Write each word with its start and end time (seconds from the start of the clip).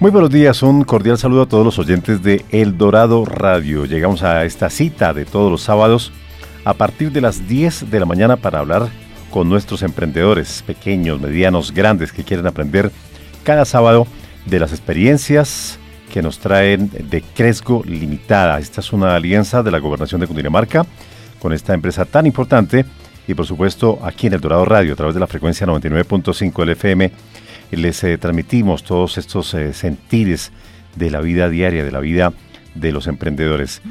Muy 0.00 0.12
buenos 0.12 0.30
días, 0.30 0.62
un 0.62 0.84
cordial 0.84 1.18
saludo 1.18 1.42
a 1.42 1.48
todos 1.48 1.64
los 1.64 1.76
oyentes 1.80 2.22
de 2.22 2.44
El 2.50 2.78
Dorado 2.78 3.24
Radio. 3.24 3.84
Llegamos 3.84 4.22
a 4.22 4.44
esta 4.44 4.70
cita 4.70 5.12
de 5.12 5.24
todos 5.24 5.50
los 5.50 5.62
sábados 5.62 6.12
a 6.64 6.74
partir 6.74 7.10
de 7.10 7.20
las 7.20 7.48
10 7.48 7.90
de 7.90 7.98
la 7.98 8.06
mañana 8.06 8.36
para 8.36 8.60
hablar 8.60 8.90
con 9.32 9.48
nuestros 9.48 9.82
emprendedores, 9.82 10.62
pequeños, 10.64 11.20
medianos, 11.20 11.72
grandes, 11.72 12.12
que 12.12 12.22
quieren 12.22 12.46
aprender 12.46 12.92
cada 13.42 13.64
sábado 13.64 14.06
de 14.46 14.60
las 14.60 14.70
experiencias 14.70 15.80
que 16.12 16.22
nos 16.22 16.38
traen 16.38 16.92
de 17.10 17.20
Cresgo 17.34 17.82
Limitada. 17.84 18.60
Esta 18.60 18.80
es 18.80 18.92
una 18.92 19.16
alianza 19.16 19.64
de 19.64 19.72
la 19.72 19.80
Gobernación 19.80 20.20
de 20.20 20.28
Cundinamarca 20.28 20.86
con 21.40 21.52
esta 21.52 21.74
empresa 21.74 22.04
tan 22.04 22.24
importante 22.24 22.84
y 23.26 23.34
por 23.34 23.46
supuesto 23.46 23.98
aquí 24.04 24.28
en 24.28 24.34
El 24.34 24.40
Dorado 24.40 24.64
Radio 24.64 24.92
a 24.92 24.96
través 24.96 25.14
de 25.14 25.20
la 25.20 25.26
frecuencia 25.26 25.66
99.5 25.66 26.64
LFM 26.64 27.10
les 27.76 28.02
eh, 28.04 28.18
transmitimos 28.18 28.82
todos 28.82 29.18
estos 29.18 29.52
eh, 29.54 29.72
sentires 29.72 30.52
de 30.96 31.10
la 31.10 31.20
vida 31.20 31.48
diaria, 31.48 31.84
de 31.84 31.92
la 31.92 32.00
vida 32.00 32.32
de 32.74 32.92
los 32.92 33.06
emprendedores. 33.06 33.82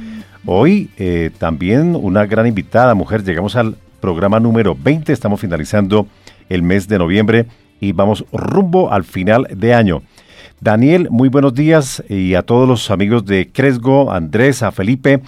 Hoy 0.45 0.89
eh, 0.97 1.29
también 1.37 1.95
una 1.95 2.25
gran 2.25 2.47
invitada, 2.47 2.95
mujer, 2.95 3.23
llegamos 3.23 3.55
al 3.55 3.75
programa 3.99 4.39
número 4.39 4.75
20, 4.75 5.11
estamos 5.11 5.39
finalizando 5.39 6.07
el 6.49 6.63
mes 6.63 6.87
de 6.87 6.97
noviembre 6.97 7.47
y 7.79 7.91
vamos 7.91 8.25
rumbo 8.31 8.91
al 8.91 9.03
final 9.03 9.47
de 9.51 9.73
año. 9.73 10.01
Daniel, 10.59 11.09
muy 11.11 11.29
buenos 11.29 11.53
días 11.53 12.03
y 12.09 12.33
a 12.33 12.41
todos 12.41 12.67
los 12.67 12.89
amigos 12.89 13.25
de 13.25 13.51
Cresgo, 13.51 14.11
Andrés, 14.11 14.63
a 14.63 14.71
Felipe, 14.71 15.21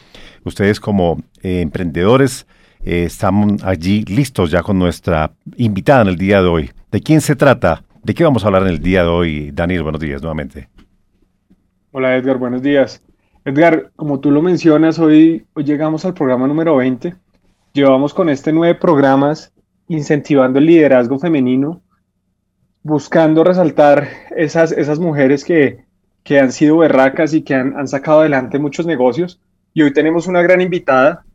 ustedes 0.43 0.79
como 0.79 1.21
emprendedores 1.43 2.47
están 2.83 3.57
allí 3.63 4.05
listos 4.05 4.49
ya 4.49 4.63
con 4.63 4.79
nuestra 4.79 5.31
invitada 5.57 6.01
en 6.03 6.07
el 6.07 6.15
día 6.15 6.41
de 6.41 6.47
hoy. 6.47 6.71
¿De 6.91 7.01
quién 7.01 7.21
se 7.21 7.35
trata? 7.35 7.83
¿De 8.03 8.13
qué 8.13 8.23
vamos 8.23 8.43
a 8.43 8.47
hablar 8.47 8.63
en 8.63 8.69
el 8.69 8.79
día 8.79 9.03
de 9.03 9.09
hoy? 9.09 9.51
Daniel, 9.51 9.83
buenos 9.83 9.99
días 9.99 10.21
nuevamente. 10.21 10.69
Hola 11.91 12.15
Edgar, 12.15 12.37
buenos 12.37 12.61
días. 12.61 13.03
Edgar, 13.43 13.91
como 13.97 14.21
tú 14.21 14.31
lo 14.31 14.41
mencionas, 14.41 14.99
hoy, 14.99 15.45
hoy 15.53 15.63
llegamos 15.65 16.05
al 16.05 16.13
programa 16.13 16.47
número 16.47 16.77
20. 16.77 17.15
Llevamos 17.73 18.13
con 18.13 18.29
este 18.29 18.53
nueve 18.53 18.79
programas 18.79 19.51
incentivando 19.89 20.59
el 20.59 20.67
liderazgo 20.67 21.19
femenino, 21.19 21.81
buscando 22.83 23.43
resaltar 23.43 24.07
esas, 24.35 24.71
esas 24.71 24.99
mujeres 24.99 25.43
que, 25.43 25.85
que 26.23 26.39
han 26.39 26.53
sido 26.53 26.77
berracas 26.77 27.33
y 27.33 27.41
que 27.41 27.55
han, 27.55 27.77
han 27.77 27.87
sacado 27.89 28.21
adelante 28.21 28.59
muchos 28.59 28.85
negocios. 28.85 29.41
Y 29.73 29.81
hoy 29.81 29.91
tenemos 29.91 30.25
una 30.25 30.41
gran 30.41 30.61
invitada 30.61 31.25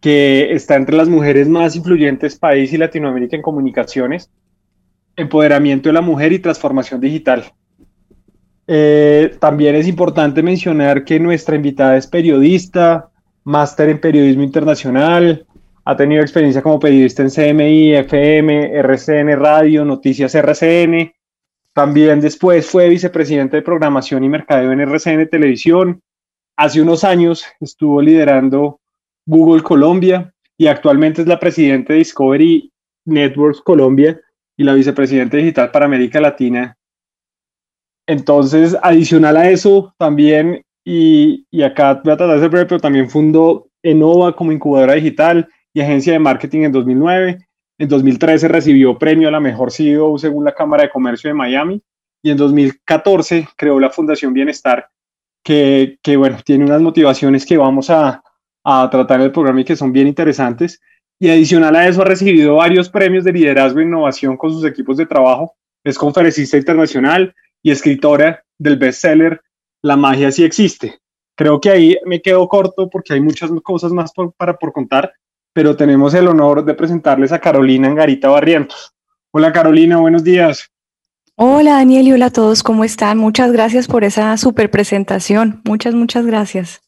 que 0.00 0.52
está 0.52 0.74
entre 0.74 0.96
las 0.96 1.08
mujeres 1.08 1.48
más 1.48 1.76
influyentes 1.76 2.36
país 2.36 2.72
y 2.72 2.76
Latinoamérica 2.76 3.36
en 3.36 3.42
comunicaciones 3.42 4.30
empoderamiento 5.22 5.88
de 5.88 5.94
la 5.94 6.00
mujer 6.00 6.32
y 6.32 6.38
transformación 6.38 7.00
digital. 7.00 7.44
Eh, 8.66 9.36
también 9.40 9.74
es 9.74 9.88
importante 9.88 10.42
mencionar 10.42 11.04
que 11.04 11.18
nuestra 11.18 11.56
invitada 11.56 11.96
es 11.96 12.06
periodista, 12.06 13.10
máster 13.44 13.88
en 13.88 14.00
periodismo 14.00 14.42
internacional, 14.42 15.46
ha 15.84 15.96
tenido 15.96 16.22
experiencia 16.22 16.62
como 16.62 16.78
periodista 16.78 17.22
en 17.22 17.30
CMI, 17.30 17.94
FM, 17.94 18.78
RCN 18.78 19.36
Radio, 19.36 19.84
Noticias 19.84 20.34
RCN. 20.34 21.12
También 21.72 22.20
después 22.20 22.66
fue 22.66 22.88
vicepresidente 22.88 23.56
de 23.56 23.62
programación 23.62 24.22
y 24.22 24.28
mercadeo 24.28 24.70
en 24.70 24.80
RCN 24.80 25.28
Televisión. 25.28 26.00
Hace 26.56 26.82
unos 26.82 27.02
años 27.02 27.44
estuvo 27.60 28.00
liderando 28.00 28.78
Google 29.26 29.62
Colombia 29.62 30.32
y 30.56 30.68
actualmente 30.68 31.22
es 31.22 31.26
la 31.26 31.40
presidenta 31.40 31.92
de 31.92 32.00
Discovery 32.00 32.72
Networks 33.04 33.60
Colombia 33.62 34.20
y 34.56 34.64
la 34.64 34.74
vicepresidenta 34.74 35.36
digital 35.36 35.70
para 35.70 35.86
América 35.86 36.20
Latina. 36.20 36.76
Entonces, 38.06 38.76
adicional 38.82 39.36
a 39.36 39.50
eso, 39.50 39.94
también, 39.98 40.62
y, 40.84 41.46
y 41.50 41.62
acá 41.62 42.00
voy 42.04 42.12
a 42.12 42.16
tratar 42.16 42.34
de 42.34 42.40
ser 42.40 42.50
breve, 42.50 42.66
pero 42.66 42.80
también 42.80 43.08
fundó 43.08 43.68
Enova 43.82 44.34
como 44.34 44.52
incubadora 44.52 44.94
digital 44.94 45.48
y 45.72 45.80
agencia 45.80 46.12
de 46.12 46.18
marketing 46.18 46.62
en 46.62 46.72
2009. 46.72 47.38
En 47.78 47.88
2013 47.88 48.48
recibió 48.48 48.98
premio 48.98 49.28
a 49.28 49.32
la 49.32 49.40
mejor 49.40 49.72
CEO 49.72 50.18
según 50.18 50.44
la 50.44 50.54
Cámara 50.54 50.84
de 50.84 50.90
Comercio 50.90 51.28
de 51.28 51.34
Miami. 51.34 51.82
Y 52.22 52.30
en 52.30 52.36
2014 52.36 53.48
creó 53.56 53.80
la 53.80 53.90
Fundación 53.90 54.32
Bienestar, 54.32 54.88
que, 55.42 55.98
que 56.02 56.16
bueno, 56.16 56.38
tiene 56.44 56.64
unas 56.64 56.80
motivaciones 56.80 57.44
que 57.44 57.56
vamos 57.56 57.90
a, 57.90 58.22
a 58.64 58.88
tratar 58.90 59.20
en 59.20 59.26
el 59.26 59.32
programa 59.32 59.60
y 59.60 59.64
que 59.64 59.74
son 59.74 59.92
bien 59.92 60.06
interesantes 60.06 60.80
y 61.22 61.30
adicional 61.30 61.76
a 61.76 61.86
eso 61.86 62.02
ha 62.02 62.04
recibido 62.04 62.56
varios 62.56 62.88
premios 62.88 63.22
de 63.22 63.32
liderazgo 63.32 63.78
e 63.78 63.84
innovación 63.84 64.36
con 64.36 64.50
sus 64.50 64.64
equipos 64.64 64.96
de 64.96 65.06
trabajo. 65.06 65.54
Es 65.84 65.96
conferencista 65.96 66.56
internacional 66.56 67.32
y 67.62 67.70
escritora 67.70 68.42
del 68.58 68.76
bestseller 68.76 69.40
La 69.82 69.96
magia 69.96 70.32
sí 70.32 70.42
existe. 70.42 70.98
Creo 71.36 71.60
que 71.60 71.70
ahí 71.70 71.96
me 72.06 72.20
quedo 72.20 72.48
corto 72.48 72.90
porque 72.90 73.14
hay 73.14 73.20
muchas 73.20 73.52
cosas 73.62 73.92
más 73.92 74.12
por, 74.12 74.32
para 74.32 74.58
por 74.58 74.72
contar, 74.72 75.12
pero 75.52 75.76
tenemos 75.76 76.12
el 76.14 76.26
honor 76.26 76.64
de 76.64 76.74
presentarles 76.74 77.30
a 77.30 77.38
Carolina 77.38 77.86
Angarita 77.86 78.28
Barrientos. 78.28 78.92
Hola 79.30 79.52
Carolina, 79.52 79.98
buenos 79.98 80.24
días. 80.24 80.72
Hola 81.36 81.74
Daniel 81.74 82.08
y 82.08 82.12
hola 82.14 82.26
a 82.26 82.30
todos, 82.30 82.64
¿cómo 82.64 82.82
están? 82.82 83.18
Muchas 83.18 83.52
gracias 83.52 83.86
por 83.86 84.02
esa 84.02 84.36
super 84.38 84.72
presentación. 84.72 85.62
Muchas, 85.64 85.94
muchas 85.94 86.26
gracias. 86.26 86.81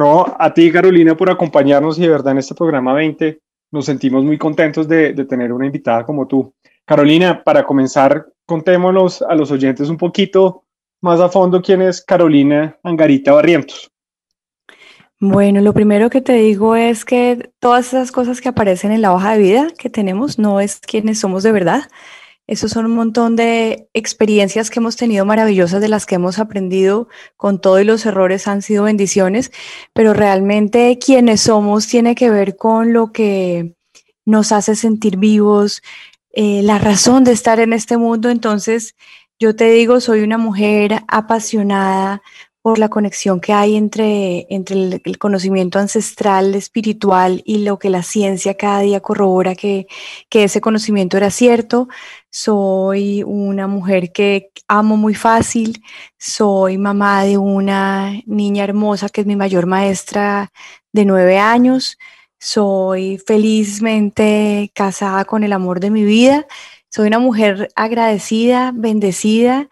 No, 0.00 0.34
a 0.38 0.54
ti 0.54 0.72
Carolina 0.72 1.14
por 1.14 1.28
acompañarnos 1.28 1.98
y 1.98 2.00
de 2.00 2.08
verdad 2.08 2.32
en 2.32 2.38
este 2.38 2.54
programa 2.54 2.94
20 2.94 3.38
nos 3.70 3.84
sentimos 3.84 4.24
muy 4.24 4.38
contentos 4.38 4.88
de, 4.88 5.12
tener 5.26 5.52
una 5.52 5.66
invitada 5.66 6.06
como 6.06 6.26
tú. 6.26 6.54
Carolina, 6.86 7.44
para 7.44 7.66
comenzar, 7.66 8.26
contémonos 8.46 9.20
a 9.20 9.34
los 9.34 9.50
oyentes 9.50 9.90
un 9.90 9.98
poquito 9.98 10.64
más 11.02 11.20
a 11.20 11.28
fondo 11.28 11.60
quién 11.60 11.82
es 11.82 12.02
Carolina 12.02 12.78
Angarita 12.82 13.32
Barrientos. 13.32 13.90
Bueno, 15.20 15.60
lo 15.60 15.74
primero 15.74 16.08
que 16.08 16.22
te 16.22 16.32
digo 16.32 16.76
es 16.76 17.04
que 17.04 17.50
todas 17.58 17.88
esas 17.88 18.10
cosas 18.10 18.40
que 18.40 18.48
aparecen 18.48 18.92
en 18.92 19.02
la 19.02 19.12
hoja 19.12 19.32
de 19.32 19.42
vida 19.42 19.68
que 19.78 19.90
tenemos 19.90 20.38
no 20.38 20.60
es 20.60 20.80
quienes 20.80 21.20
somos 21.20 21.42
de 21.42 21.52
verdad. 21.52 21.82
Esos 22.46 22.72
son 22.72 22.86
un 22.86 22.96
montón 22.96 23.36
de 23.36 23.88
experiencias 23.94 24.70
que 24.70 24.80
hemos 24.80 24.96
tenido 24.96 25.24
maravillosas, 25.24 25.80
de 25.80 25.88
las 25.88 26.04
que 26.04 26.16
hemos 26.16 26.38
aprendido 26.38 27.08
con 27.36 27.60
todo 27.60 27.80
y 27.80 27.84
los 27.84 28.04
errores 28.06 28.48
han 28.48 28.62
sido 28.62 28.84
bendiciones, 28.84 29.52
pero 29.92 30.14
realmente 30.14 30.98
quienes 30.98 31.42
somos 31.42 31.86
tiene 31.86 32.14
que 32.14 32.30
ver 32.30 32.56
con 32.56 32.92
lo 32.92 33.12
que 33.12 33.76
nos 34.24 34.52
hace 34.52 34.74
sentir 34.76 35.16
vivos, 35.16 35.82
eh, 36.32 36.62
la 36.62 36.78
razón 36.78 37.24
de 37.24 37.32
estar 37.32 37.60
en 37.60 37.72
este 37.72 37.96
mundo. 37.96 38.30
Entonces, 38.30 38.94
yo 39.38 39.56
te 39.56 39.70
digo, 39.70 40.00
soy 40.00 40.22
una 40.22 40.38
mujer 40.38 41.02
apasionada 41.08 42.22
por 42.62 42.78
la 42.78 42.88
conexión 42.90 43.40
que 43.40 43.52
hay 43.52 43.76
entre, 43.76 44.46
entre 44.50 45.00
el, 45.04 45.18
conocimiento 45.18 45.78
ancestral, 45.78 46.54
espiritual 46.54 47.42
y 47.46 47.64
lo 47.64 47.78
que 47.78 47.88
la 47.90 48.02
ciencia 48.02 48.54
cada 48.54 48.80
día 48.80 49.00
corrobora 49.00 49.54
que, 49.54 49.86
que 50.28 50.44
ese 50.44 50.60
conocimiento 50.60 51.16
era 51.16 51.30
cierto. 51.30 51.88
Soy 52.30 53.22
una 53.24 53.66
mujer 53.66 54.12
que 54.12 54.50
amo 54.68 54.96
muy 54.96 55.14
fácil, 55.14 55.82
soy 56.18 56.76
mamá 56.78 57.24
de 57.24 57.38
una 57.38 58.12
niña 58.26 58.64
hermosa 58.64 59.08
que 59.08 59.22
es 59.22 59.26
mi 59.26 59.36
mayor 59.36 59.66
maestra 59.66 60.52
de 60.92 61.04
nueve 61.04 61.38
años, 61.38 61.98
soy 62.38 63.18
felizmente 63.26 64.70
casada 64.74 65.24
con 65.24 65.44
el 65.44 65.52
amor 65.52 65.80
de 65.80 65.90
mi 65.90 66.04
vida, 66.04 66.46
soy 66.90 67.08
una 67.08 67.18
mujer 67.20 67.70
agradecida, 67.76 68.72
bendecida 68.74 69.68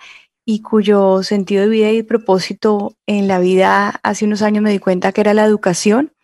y 0.50 0.62
cuyo 0.62 1.22
sentido 1.22 1.64
de 1.64 1.68
vida 1.68 1.90
y 1.90 2.02
propósito 2.02 2.96
en 3.04 3.28
la 3.28 3.38
vida 3.38 4.00
hace 4.02 4.24
unos 4.24 4.40
años 4.40 4.62
me 4.62 4.70
di 4.70 4.78
cuenta 4.78 5.12
que 5.12 5.20
era 5.20 5.34
la 5.34 5.44
educación 5.44 6.14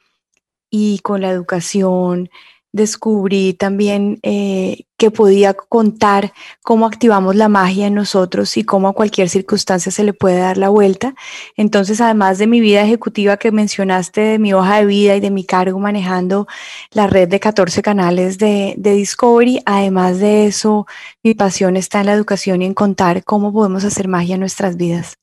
y 0.70 1.00
con 1.00 1.20
la 1.20 1.28
educación 1.28 2.30
descubrí 2.74 3.54
también 3.54 4.18
eh, 4.24 4.86
que 4.96 5.12
podía 5.12 5.54
contar 5.54 6.32
cómo 6.60 6.86
activamos 6.86 7.36
la 7.36 7.48
magia 7.48 7.86
en 7.86 7.94
nosotros 7.94 8.56
y 8.56 8.64
cómo 8.64 8.88
a 8.88 8.92
cualquier 8.94 9.28
circunstancia 9.28 9.92
se 9.92 10.02
le 10.02 10.12
puede 10.12 10.38
dar 10.38 10.58
la 10.58 10.70
vuelta. 10.70 11.14
Entonces, 11.56 12.00
además 12.00 12.38
de 12.38 12.48
mi 12.48 12.60
vida 12.60 12.82
ejecutiva 12.82 13.36
que 13.36 13.52
mencionaste, 13.52 14.20
de 14.22 14.38
mi 14.40 14.52
hoja 14.54 14.78
de 14.78 14.86
vida 14.86 15.14
y 15.14 15.20
de 15.20 15.30
mi 15.30 15.44
cargo 15.44 15.78
manejando 15.78 16.48
la 16.90 17.06
red 17.06 17.28
de 17.28 17.38
14 17.38 17.80
canales 17.80 18.38
de, 18.38 18.74
de 18.76 18.94
Discovery, 18.94 19.62
además 19.66 20.18
de 20.18 20.46
eso, 20.46 20.88
mi 21.22 21.34
pasión 21.34 21.76
está 21.76 22.00
en 22.00 22.06
la 22.06 22.14
educación 22.14 22.60
y 22.62 22.66
en 22.66 22.74
contar 22.74 23.22
cómo 23.22 23.52
podemos 23.52 23.84
hacer 23.84 24.08
magia 24.08 24.34
en 24.34 24.40
nuestras 24.40 24.76
vidas. 24.76 25.14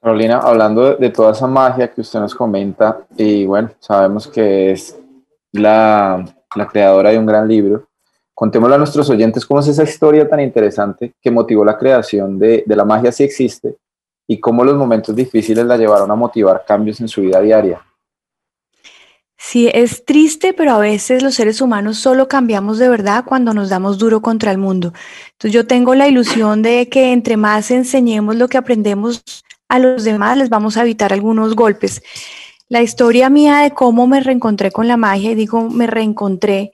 Carolina, 0.00 0.38
hablando 0.38 0.94
de 0.94 1.10
toda 1.10 1.32
esa 1.32 1.46
magia 1.46 1.92
que 1.92 2.00
usted 2.00 2.18
nos 2.18 2.34
comenta, 2.34 3.02
y 3.18 3.44
bueno, 3.44 3.68
sabemos 3.78 4.26
que 4.26 4.70
es 4.70 4.99
la, 5.52 6.24
creadora 6.70 7.10
de 7.10 7.18
un 7.18 7.26
gran 7.26 7.46
libro, 7.48 7.88
contémosle 8.34 8.74
a 8.74 8.78
nuestros 8.78 9.08
oyentes 9.10 9.44
cómo 9.44 9.60
es 9.60 9.68
esa 9.68 9.84
historia 9.84 10.28
tan 10.28 10.40
interesante 10.40 11.14
que 11.20 11.30
motivó 11.30 11.64
la 11.64 11.78
creación 11.78 12.38
de, 12.38 12.64
de 12.66 12.76
la 12.76 12.84
magia 12.84 13.12
si 13.12 13.24
existe 13.24 13.76
y 14.26 14.38
cómo 14.38 14.64
los 14.64 14.76
momentos 14.76 15.14
difíciles 15.14 15.64
la 15.64 15.76
llevaron 15.76 16.10
a 16.10 16.14
motivar 16.14 16.64
cambios 16.66 17.00
en 17.00 17.08
su 17.08 17.22
vida 17.22 17.40
diaria. 17.40 17.84
Sí, 19.42 19.70
es 19.72 20.04
triste, 20.04 20.52
pero 20.52 20.72
a 20.72 20.78
veces 20.78 21.22
los 21.22 21.34
seres 21.34 21.62
humanos 21.62 21.96
solo 21.98 22.28
cambiamos 22.28 22.78
de 22.78 22.90
verdad 22.90 23.24
cuando 23.26 23.54
nos 23.54 23.70
damos 23.70 23.98
duro 23.98 24.20
contra 24.20 24.52
el 24.52 24.58
mundo. 24.58 24.92
Entonces 25.32 25.52
yo 25.52 25.66
tengo 25.66 25.94
la 25.94 26.06
ilusión 26.06 26.60
de 26.60 26.90
que 26.90 27.10
entre 27.12 27.38
más 27.38 27.70
enseñemos 27.70 28.36
lo 28.36 28.48
que 28.48 28.58
aprendemos 28.58 29.24
a 29.68 29.78
los 29.78 30.04
demás 30.04 30.36
les 30.36 30.50
vamos 30.50 30.76
a 30.76 30.82
evitar 30.82 31.12
algunos 31.14 31.56
golpes. 31.56 32.02
La 32.70 32.82
historia 32.82 33.28
mía 33.30 33.58
de 33.58 33.72
cómo 33.72 34.06
me 34.06 34.20
reencontré 34.20 34.70
con 34.70 34.86
la 34.86 34.96
magia, 34.96 35.32
y 35.32 35.34
digo 35.34 35.68
me 35.68 35.88
reencontré 35.88 36.70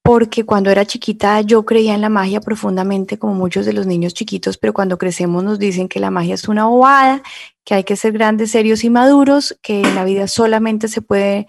porque 0.00 0.44
cuando 0.44 0.70
era 0.70 0.86
chiquita 0.86 1.40
yo 1.40 1.64
creía 1.64 1.94
en 1.94 2.02
la 2.02 2.08
magia 2.08 2.40
profundamente 2.40 3.18
como 3.18 3.34
muchos 3.34 3.66
de 3.66 3.72
los 3.72 3.84
niños 3.84 4.14
chiquitos, 4.14 4.58
pero 4.58 4.72
cuando 4.72 4.96
crecemos 4.96 5.42
nos 5.42 5.58
dicen 5.58 5.88
que 5.88 5.98
la 5.98 6.12
magia 6.12 6.34
es 6.34 6.46
una 6.46 6.66
bobada, 6.66 7.20
que 7.64 7.74
hay 7.74 7.82
que 7.82 7.96
ser 7.96 8.12
grandes, 8.12 8.52
serios 8.52 8.84
y 8.84 8.90
maduros, 8.90 9.58
que 9.60 9.80
en 9.80 9.96
la 9.96 10.04
vida 10.04 10.28
solamente 10.28 10.86
se 10.86 11.02
puede 11.02 11.48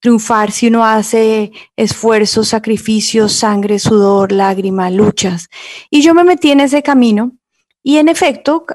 triunfar 0.00 0.50
si 0.50 0.66
uno 0.68 0.84
hace 0.84 1.50
esfuerzos, 1.76 2.48
sacrificios, 2.48 3.32
sangre, 3.32 3.78
sudor, 3.78 4.32
lágrimas, 4.32 4.92
luchas. 4.92 5.48
Y 5.88 6.02
yo 6.02 6.12
me 6.12 6.24
metí 6.24 6.50
en 6.50 6.60
ese 6.60 6.82
camino 6.82 7.37
y 7.88 7.96
en 7.96 8.08
efecto, 8.08 8.66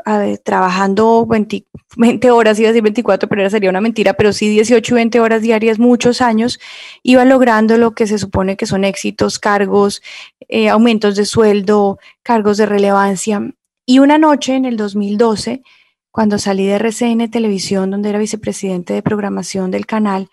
trabajando 0.43 1.27
20, 1.27 2.31
horas, 2.31 2.57
iba 2.57 2.69
a 2.69 2.71
decir 2.71 2.81
24, 2.81 3.29
pero 3.29 3.47
sería 3.47 3.69
una 3.69 3.79
mentira, 3.79 4.13
pero 4.13 4.33
sí 4.33 4.49
18 4.49 4.91
y 4.91 4.95
20 4.95 5.19
horas 5.19 5.43
diarias, 5.43 5.77
muchos 5.77 6.19
años, 6.19 6.59
iba 7.03 7.23
logrando 7.23 7.77
lo 7.77 7.91
que 7.93 8.07
se 8.07 8.17
supone 8.17 8.57
que 8.57 8.65
son 8.65 8.83
éxitos, 8.83 9.37
cargos, 9.37 10.01
eh, 10.47 10.67
aumentos 10.69 11.15
de 11.15 11.25
sueldo, 11.25 11.99
cargos 12.23 12.57
de 12.57 12.65
relevancia. 12.65 13.53
Y 13.85 13.99
una 13.99 14.17
noche 14.17 14.55
en 14.55 14.65
el 14.65 14.77
2012, 14.77 15.61
cuando 16.09 16.39
salí 16.39 16.65
de 16.65 16.73
RCN 16.79 17.29
Televisión, 17.29 17.91
donde 17.91 18.09
era 18.09 18.17
vicepresidente 18.17 18.95
de 18.95 19.03
programación 19.03 19.69
del 19.69 19.85
canal, 19.85 20.31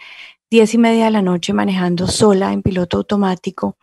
diez 0.50 0.72
y 0.72 0.78
media 0.78 1.04
de 1.04 1.10
la 1.10 1.20
noche 1.20 1.52
manejando 1.52 2.06
sola 2.06 2.54
en 2.54 2.62
piloto 2.62 2.96
automático, 2.96 3.76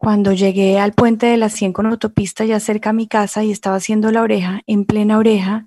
cuando 0.00 0.32
llegué 0.32 0.78
al 0.78 0.94
puente 0.94 1.26
de 1.26 1.36
las 1.36 1.52
100 1.52 1.74
con 1.74 1.84
autopista 1.84 2.46
ya 2.46 2.58
cerca 2.58 2.88
a 2.88 2.94
mi 2.94 3.06
casa 3.06 3.44
y 3.44 3.50
estaba 3.50 3.76
haciendo 3.76 4.10
la 4.10 4.22
oreja, 4.22 4.62
en 4.66 4.86
plena 4.86 5.18
oreja, 5.18 5.66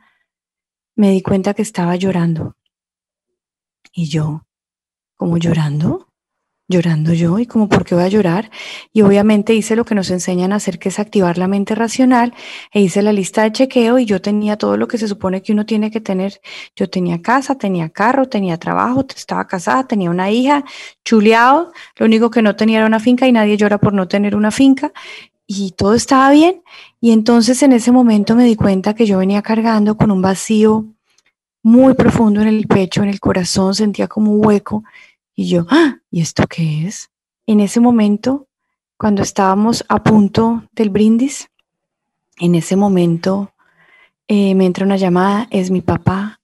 me 0.95 1.11
di 1.11 1.21
cuenta 1.21 1.53
que 1.53 1.61
estaba 1.61 1.95
llorando. 1.97 2.57
Y 3.93 4.07
yo, 4.07 4.47
¿cómo 5.17 5.37
llorando? 5.37 6.07
Llorando 6.67 7.13
yo 7.13 7.39
y 7.39 7.45
como 7.45 7.67
por 7.67 7.85
qué 7.85 7.95
voy 7.95 8.03
a 8.05 8.07
llorar. 8.07 8.49
Y 8.91 9.01
obviamente 9.01 9.53
hice 9.53 9.75
lo 9.75 9.85
que 9.85 9.95
nos 9.95 10.09
enseñan 10.09 10.53
a 10.53 10.57
hacer, 10.57 10.79
que 10.79 10.89
es 10.89 10.99
activar 10.99 11.37
la 11.37 11.47
mente 11.47 11.75
racional, 11.75 12.33
e 12.71 12.81
hice 12.81 13.01
la 13.01 13.13
lista 13.13 13.43
de 13.43 13.51
chequeo 13.51 13.99
y 13.99 14.05
yo 14.05 14.21
tenía 14.21 14.57
todo 14.57 14.77
lo 14.77 14.87
que 14.87 14.97
se 14.97 15.07
supone 15.07 15.41
que 15.41 15.53
uno 15.53 15.65
tiene 15.65 15.91
que 15.91 16.01
tener. 16.01 16.41
Yo 16.75 16.89
tenía 16.89 17.21
casa, 17.21 17.57
tenía 17.57 17.89
carro, 17.89 18.27
tenía 18.27 18.57
trabajo, 18.57 19.05
estaba 19.15 19.45
casada, 19.47 19.87
tenía 19.87 20.09
una 20.09 20.31
hija, 20.31 20.63
chuleado. 21.03 21.73
Lo 21.97 22.05
único 22.05 22.29
que 22.29 22.41
no 22.41 22.55
tenía 22.55 22.79
era 22.79 22.87
una 22.87 22.99
finca 22.99 23.27
y 23.27 23.31
nadie 23.31 23.57
llora 23.57 23.77
por 23.77 23.93
no 23.93 24.07
tener 24.07 24.35
una 24.35 24.51
finca. 24.51 24.91
Y 25.45 25.71
todo 25.71 25.93
estaba 25.93 26.31
bien. 26.31 26.63
Y 27.01 27.11
entonces 27.11 27.61
en 27.63 27.73
ese 27.73 27.91
momento 27.91 28.35
me 28.35 28.45
di 28.45 28.55
cuenta 28.55 28.93
que 28.95 29.05
yo 29.05 29.17
venía 29.17 29.41
cargando 29.41 29.97
con 29.97 30.11
un 30.11 30.21
vacío 30.21 30.85
muy 31.63 31.93
profundo 31.93 32.41
en 32.41 32.47
el 32.49 32.67
pecho, 32.67 33.03
en 33.03 33.09
el 33.09 33.19
corazón, 33.21 33.73
sentía 33.73 34.07
como 34.07 34.31
un 34.31 34.45
hueco 34.45 34.83
y 35.35 35.47
yo, 35.49 35.65
¡Ah! 35.69 35.99
¿y 36.11 36.21
esto 36.21 36.45
qué 36.47 36.87
es? 36.87 37.11
En 37.45 37.59
ese 37.59 37.79
momento, 37.79 38.47
cuando 38.97 39.21
estábamos 39.21 39.83
a 39.89 40.03
punto 40.03 40.63
del 40.71 40.89
brindis, 40.89 41.49
en 42.37 42.55
ese 42.55 42.75
momento 42.75 43.53
eh, 44.27 44.55
me 44.55 44.65
entra 44.65 44.85
una 44.85 44.97
llamada, 44.97 45.47
es 45.51 45.71
mi 45.71 45.81
papá, 45.81 46.39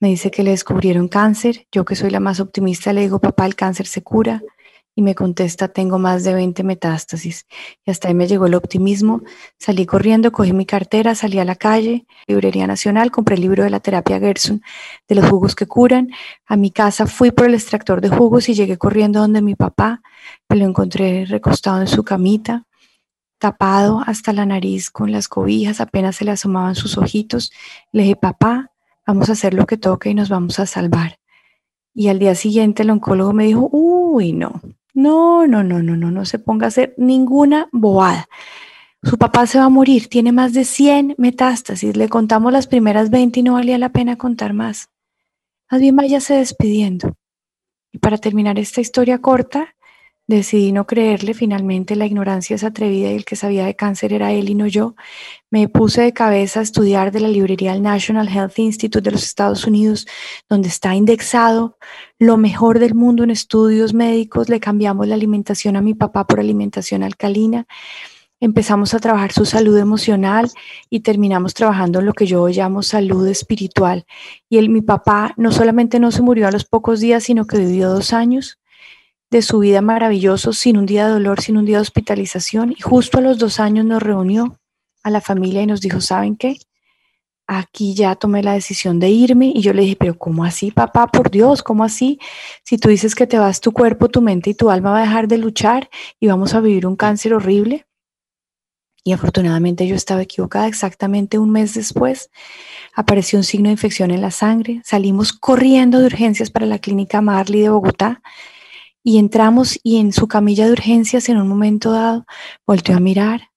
me 0.00 0.08
dice 0.08 0.30
que 0.30 0.42
le 0.42 0.50
descubrieron 0.50 1.08
cáncer, 1.08 1.66
yo 1.70 1.84
que 1.84 1.94
soy 1.94 2.10
la 2.10 2.20
más 2.20 2.40
optimista 2.40 2.92
le 2.92 3.02
digo, 3.02 3.20
papá, 3.20 3.46
el 3.46 3.54
cáncer 3.54 3.86
se 3.86 4.02
cura, 4.02 4.42
y 4.94 5.02
me 5.02 5.14
contesta, 5.14 5.68
tengo 5.68 5.98
más 5.98 6.22
de 6.22 6.34
20 6.34 6.62
metástasis. 6.64 7.46
Y 7.84 7.90
hasta 7.90 8.08
ahí 8.08 8.14
me 8.14 8.26
llegó 8.26 8.46
el 8.46 8.54
optimismo. 8.54 9.22
Salí 9.58 9.86
corriendo, 9.86 10.32
cogí 10.32 10.52
mi 10.52 10.66
cartera, 10.66 11.14
salí 11.14 11.38
a 11.38 11.44
la 11.44 11.56
calle, 11.56 12.06
Librería 12.26 12.66
Nacional, 12.66 13.10
compré 13.10 13.36
el 13.36 13.40
libro 13.40 13.64
de 13.64 13.70
la 13.70 13.80
terapia 13.80 14.20
Gerson, 14.20 14.62
de 15.08 15.14
los 15.14 15.28
jugos 15.30 15.54
que 15.54 15.66
curan. 15.66 16.10
A 16.46 16.56
mi 16.56 16.70
casa 16.70 17.06
fui 17.06 17.30
por 17.30 17.46
el 17.46 17.54
extractor 17.54 18.02
de 18.02 18.10
jugos 18.10 18.48
y 18.48 18.54
llegué 18.54 18.76
corriendo 18.76 19.20
donde 19.20 19.40
mi 19.40 19.54
papá. 19.54 20.02
Me 20.48 20.56
lo 20.56 20.66
encontré 20.66 21.24
recostado 21.24 21.80
en 21.80 21.88
su 21.88 22.04
camita, 22.04 22.66
tapado 23.38 24.02
hasta 24.06 24.32
la 24.34 24.44
nariz 24.44 24.90
con 24.90 25.10
las 25.10 25.26
cobijas, 25.26 25.80
apenas 25.80 26.16
se 26.16 26.26
le 26.26 26.32
asomaban 26.32 26.74
sus 26.74 26.98
ojitos. 26.98 27.50
Le 27.92 28.02
dije, 28.02 28.16
papá, 28.16 28.70
vamos 29.06 29.30
a 29.30 29.32
hacer 29.32 29.54
lo 29.54 29.66
que 29.66 29.78
toque 29.78 30.10
y 30.10 30.14
nos 30.14 30.28
vamos 30.28 30.60
a 30.60 30.66
salvar. 30.66 31.18
Y 31.94 32.08
al 32.08 32.18
día 32.18 32.34
siguiente 32.34 32.82
el 32.82 32.90
oncólogo 32.90 33.32
me 33.32 33.44
dijo, 33.44 33.68
uy, 33.72 34.32
no, 34.32 34.60
no, 34.94 35.46
no, 35.46 35.62
no, 35.62 35.82
no, 35.82 35.96
no, 35.96 36.10
no 36.10 36.24
se 36.24 36.38
ponga 36.38 36.66
a 36.66 36.68
hacer 36.68 36.94
ninguna 36.96 37.68
bobada. 37.72 38.28
Su 39.02 39.18
papá 39.18 39.46
se 39.46 39.58
va 39.58 39.64
a 39.64 39.68
morir, 39.68 40.08
tiene 40.08 40.30
más 40.30 40.52
de 40.52 40.64
100 40.64 41.16
metástasis, 41.18 41.96
le 41.96 42.08
contamos 42.08 42.52
las 42.52 42.66
primeras 42.66 43.10
20 43.10 43.40
y 43.40 43.42
no 43.42 43.54
valía 43.54 43.78
la 43.78 43.88
pena 43.88 44.16
contar 44.16 44.52
más. 44.52 44.90
Más 45.70 45.80
bien 45.80 45.96
váyase 45.96 46.34
despidiendo. 46.34 47.16
Y 47.90 47.98
para 47.98 48.18
terminar 48.18 48.58
esta 48.58 48.80
historia 48.80 49.18
corta, 49.18 49.74
Decidí 50.32 50.72
no 50.72 50.86
creerle, 50.86 51.34
finalmente 51.34 51.94
la 51.94 52.06
ignorancia 52.06 52.56
es 52.56 52.64
atrevida 52.64 53.12
y 53.12 53.16
el 53.16 53.26
que 53.26 53.36
sabía 53.36 53.66
de 53.66 53.76
cáncer 53.76 54.14
era 54.14 54.32
él 54.32 54.48
y 54.48 54.54
no 54.54 54.66
yo. 54.66 54.94
Me 55.50 55.68
puse 55.68 56.00
de 56.00 56.14
cabeza 56.14 56.60
a 56.60 56.62
estudiar 56.62 57.12
de 57.12 57.20
la 57.20 57.28
librería 57.28 57.74
del 57.74 57.82
National 57.82 58.30
Health 58.30 58.58
Institute 58.58 59.04
de 59.04 59.10
los 59.10 59.24
Estados 59.24 59.66
Unidos, 59.66 60.06
donde 60.48 60.68
está 60.68 60.94
indexado 60.94 61.76
lo 62.18 62.38
mejor 62.38 62.78
del 62.78 62.94
mundo 62.94 63.24
en 63.24 63.30
estudios 63.30 63.92
médicos. 63.92 64.48
Le 64.48 64.58
cambiamos 64.58 65.06
la 65.06 65.16
alimentación 65.16 65.76
a 65.76 65.82
mi 65.82 65.92
papá 65.92 66.26
por 66.26 66.40
alimentación 66.40 67.02
alcalina. 67.02 67.66
Empezamos 68.40 68.94
a 68.94 69.00
trabajar 69.00 69.32
su 69.32 69.44
salud 69.44 69.76
emocional 69.76 70.50
y 70.88 71.00
terminamos 71.00 71.52
trabajando 71.52 72.00
en 72.00 72.06
lo 72.06 72.14
que 72.14 72.24
yo 72.24 72.48
llamo 72.48 72.82
salud 72.82 73.28
espiritual. 73.28 74.06
Y 74.48 74.56
él, 74.56 74.70
mi 74.70 74.80
papá, 74.80 75.34
no 75.36 75.52
solamente 75.52 76.00
no 76.00 76.10
se 76.10 76.22
murió 76.22 76.48
a 76.48 76.52
los 76.52 76.64
pocos 76.64 77.00
días, 77.00 77.24
sino 77.24 77.46
que 77.46 77.58
vivió 77.58 77.90
dos 77.90 78.14
años 78.14 78.61
de 79.32 79.40
su 79.40 79.60
vida 79.60 79.80
maravilloso, 79.80 80.52
sin 80.52 80.76
un 80.76 80.84
día 80.84 81.06
de 81.06 81.14
dolor, 81.14 81.40
sin 81.40 81.56
un 81.56 81.64
día 81.64 81.78
de 81.78 81.82
hospitalización. 81.82 82.72
Y 82.72 82.82
justo 82.82 83.16
a 83.16 83.22
los 83.22 83.38
dos 83.38 83.60
años 83.60 83.86
nos 83.86 84.02
reunió 84.02 84.60
a 85.02 85.08
la 85.08 85.22
familia 85.22 85.62
y 85.62 85.66
nos 85.66 85.80
dijo, 85.80 86.02
¿saben 86.02 86.36
qué? 86.36 86.58
Aquí 87.46 87.94
ya 87.94 88.14
tomé 88.14 88.42
la 88.42 88.52
decisión 88.52 89.00
de 89.00 89.08
irme 89.08 89.50
y 89.54 89.62
yo 89.62 89.72
le 89.72 89.82
dije, 89.82 89.96
pero 89.98 90.18
¿cómo 90.18 90.44
así, 90.44 90.70
papá? 90.70 91.06
Por 91.06 91.30
Dios, 91.30 91.62
¿cómo 91.62 91.82
así? 91.82 92.20
Si 92.62 92.76
tú 92.76 92.90
dices 92.90 93.14
que 93.14 93.26
te 93.26 93.38
vas, 93.38 93.62
tu 93.62 93.72
cuerpo, 93.72 94.08
tu 94.08 94.20
mente 94.20 94.50
y 94.50 94.54
tu 94.54 94.68
alma 94.68 94.90
va 94.90 94.98
a 94.98 95.06
dejar 95.06 95.28
de 95.28 95.38
luchar 95.38 95.88
y 96.20 96.26
vamos 96.26 96.52
a 96.54 96.60
vivir 96.60 96.86
un 96.86 96.96
cáncer 96.96 97.32
horrible. 97.32 97.86
Y 99.04 99.12
afortunadamente 99.12 99.86
yo 99.86 99.96
estaba 99.96 100.20
equivocada. 100.20 100.68
Exactamente 100.68 101.38
un 101.38 101.50
mes 101.50 101.72
después 101.72 102.30
apareció 102.94 103.38
un 103.38 103.44
signo 103.44 103.68
de 103.68 103.72
infección 103.72 104.10
en 104.10 104.20
la 104.20 104.30
sangre. 104.30 104.82
Salimos 104.84 105.32
corriendo 105.32 106.00
de 106.00 106.06
urgencias 106.06 106.50
para 106.50 106.66
la 106.66 106.78
clínica 106.78 107.22
Marley 107.22 107.62
de 107.62 107.70
Bogotá 107.70 108.22
y 109.02 109.18
entramos 109.18 109.78
y 109.82 109.98
en 109.98 110.12
su 110.12 110.28
camilla 110.28 110.66
de 110.66 110.72
urgencias 110.72 111.28
en 111.28 111.38
un 111.38 111.48
momento 111.48 111.92
dado 111.92 112.24
volteó 112.66 112.96
a 112.96 113.00
mirar, 113.00 113.50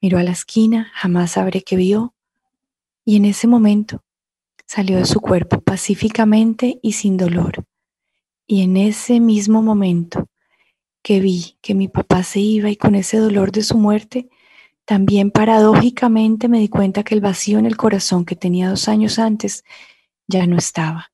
miró 0.00 0.18
a 0.18 0.22
la 0.22 0.32
esquina, 0.32 0.90
jamás 0.94 1.32
sabré 1.32 1.62
qué 1.62 1.76
vio. 1.76 2.14
Y 3.04 3.16
en 3.16 3.24
ese 3.24 3.46
momento 3.46 4.02
salió 4.66 4.98
de 4.98 5.06
su 5.06 5.20
cuerpo 5.20 5.60
pacíficamente 5.60 6.78
y 6.82 6.92
sin 6.92 7.16
dolor. 7.16 7.64
Y 8.46 8.62
en 8.62 8.76
ese 8.76 9.18
mismo 9.18 9.62
momento 9.62 10.28
que 11.02 11.20
vi 11.20 11.56
que 11.62 11.74
mi 11.74 11.88
papá 11.88 12.22
se 12.22 12.40
iba 12.40 12.70
y 12.70 12.76
con 12.76 12.94
ese 12.94 13.16
dolor 13.16 13.50
de 13.50 13.62
su 13.62 13.76
muerte, 13.76 14.28
también 14.84 15.30
paradójicamente 15.30 16.48
me 16.48 16.58
di 16.58 16.68
cuenta 16.68 17.02
que 17.02 17.14
el 17.14 17.20
vacío 17.20 17.58
en 17.58 17.66
el 17.66 17.76
corazón 17.76 18.24
que 18.24 18.36
tenía 18.36 18.68
dos 18.68 18.88
años 18.88 19.18
antes 19.18 19.64
ya 20.28 20.46
no 20.46 20.56
estaba. 20.58 21.12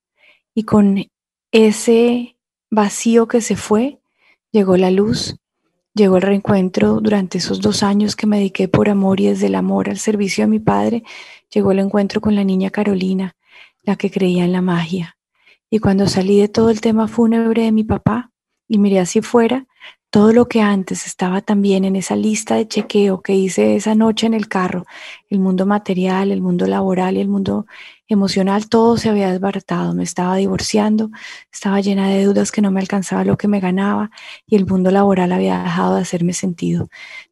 Y 0.54 0.64
con 0.64 1.06
ese 1.52 2.37
vacío 2.70 3.28
que 3.28 3.40
se 3.40 3.56
fue, 3.56 4.00
llegó 4.52 4.76
la 4.76 4.90
luz, 4.90 5.36
llegó 5.94 6.16
el 6.16 6.22
reencuentro 6.22 7.00
durante 7.00 7.38
esos 7.38 7.60
dos 7.60 7.82
años 7.82 8.16
que 8.16 8.26
me 8.26 8.38
dediqué 8.38 8.68
por 8.68 8.88
amor 8.88 9.20
y 9.20 9.26
desde 9.26 9.46
el 9.46 9.54
amor 9.54 9.88
al 9.88 9.98
servicio 9.98 10.44
de 10.44 10.48
mi 10.48 10.58
padre, 10.58 11.02
llegó 11.52 11.72
el 11.72 11.80
encuentro 11.80 12.20
con 12.20 12.34
la 12.34 12.44
niña 12.44 12.70
Carolina, 12.70 13.36
la 13.82 13.96
que 13.96 14.10
creía 14.10 14.44
en 14.44 14.52
la 14.52 14.62
magia. 14.62 15.16
Y 15.70 15.80
cuando 15.80 16.06
salí 16.06 16.40
de 16.40 16.48
todo 16.48 16.70
el 16.70 16.80
tema 16.80 17.08
fúnebre 17.08 17.62
de 17.62 17.72
mi 17.72 17.84
papá 17.84 18.32
y 18.68 18.78
miré 18.78 19.00
hacia 19.00 19.22
fuera, 19.22 19.66
todo 20.10 20.32
lo 20.32 20.48
que 20.48 20.62
antes 20.62 21.06
estaba 21.06 21.42
también 21.42 21.84
en 21.84 21.94
esa 21.94 22.16
lista 22.16 22.54
de 22.54 22.66
chequeo 22.66 23.20
que 23.20 23.34
hice 23.34 23.76
esa 23.76 23.94
noche 23.94 24.26
en 24.26 24.32
el 24.32 24.48
carro, 24.48 24.86
el 25.28 25.38
mundo 25.38 25.66
material, 25.66 26.32
el 26.32 26.40
mundo 26.40 26.66
laboral 26.66 27.16
y 27.16 27.20
el 27.20 27.28
mundo 27.28 27.66
emocional, 28.08 28.68
todo 28.68 28.96
se 28.96 29.10
había 29.10 29.30
desbaratado. 29.30 29.94
Me 29.94 30.04
estaba 30.04 30.36
divorciando, 30.36 31.10
estaba 31.52 31.80
llena 31.80 32.08
de 32.08 32.20
deudas 32.20 32.52
que 32.52 32.62
no 32.62 32.70
me 32.70 32.80
alcanzaba 32.80 33.24
lo 33.24 33.36
que 33.36 33.48
me 33.48 33.60
ganaba 33.60 34.10
y 34.46 34.56
el 34.56 34.66
mundo 34.66 34.90
laboral 34.90 35.30
había 35.32 35.62
dejado 35.62 35.96
de 35.96 36.02
hacerme 36.02 36.32
sentido. 36.32 36.88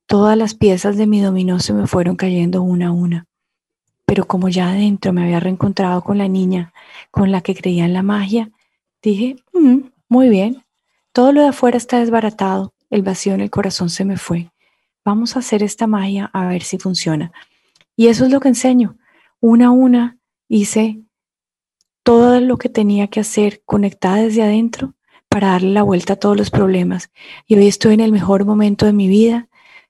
Todas 0.06 0.36
las 0.36 0.54
piezas 0.54 0.98
de 0.98 1.06
mi 1.06 1.20
dominó 1.22 1.60
se 1.60 1.72
me 1.72 1.86
fueron 1.86 2.16
cayendo 2.16 2.62
una 2.62 2.88
a 2.88 2.92
una. 2.92 3.26
Pero 4.04 4.26
como 4.26 4.48
ya 4.48 4.68
adentro 4.68 5.12
me 5.12 5.24
había 5.24 5.40
reencontrado 5.40 6.02
con 6.02 6.18
la 6.18 6.28
niña 6.28 6.72
con 7.10 7.32
la 7.32 7.40
que 7.40 7.54
creía 7.54 7.86
en 7.86 7.94
la 7.94 8.02
magia, 8.02 8.50
dije, 9.02 9.36
mm, 9.52 9.78
muy 10.08 10.28
bien, 10.28 10.65
todo 11.16 11.32
lo 11.32 11.40
de 11.40 11.48
afuera 11.48 11.78
está 11.78 11.98
desbaratado, 11.98 12.74
el 12.90 13.00
vacío 13.00 13.32
en 13.32 13.40
el 13.40 13.48
corazón 13.48 13.88
se 13.88 14.04
me 14.04 14.18
fue. 14.18 14.50
Vamos 15.02 15.34
a 15.34 15.38
hacer 15.38 15.62
esta 15.62 15.86
magia 15.86 16.28
a 16.34 16.46
ver 16.46 16.62
si 16.62 16.76
funciona. 16.76 17.32
Y 17.96 18.08
eso 18.08 18.26
es 18.26 18.30
lo 18.30 18.38
que 18.38 18.48
enseño. 18.48 18.98
Una 19.40 19.68
a 19.68 19.70
una 19.70 20.18
hice 20.46 21.00
todo 22.02 22.38
lo 22.42 22.58
que 22.58 22.68
tenía 22.68 23.06
que 23.06 23.20
hacer 23.20 23.62
conectada 23.64 24.16
desde 24.16 24.42
adentro 24.42 24.92
para 25.30 25.52
darle 25.52 25.70
la 25.70 25.82
vuelta 25.82 26.12
a 26.12 26.16
todos 26.16 26.36
los 26.36 26.50
problemas. 26.50 27.10
Y 27.46 27.56
hoy 27.56 27.66
estoy 27.66 27.94
en 27.94 28.00
el 28.00 28.12
mejor 28.12 28.44
momento 28.44 28.84
de 28.84 28.92
mi 28.92 29.08
vida. 29.08 29.48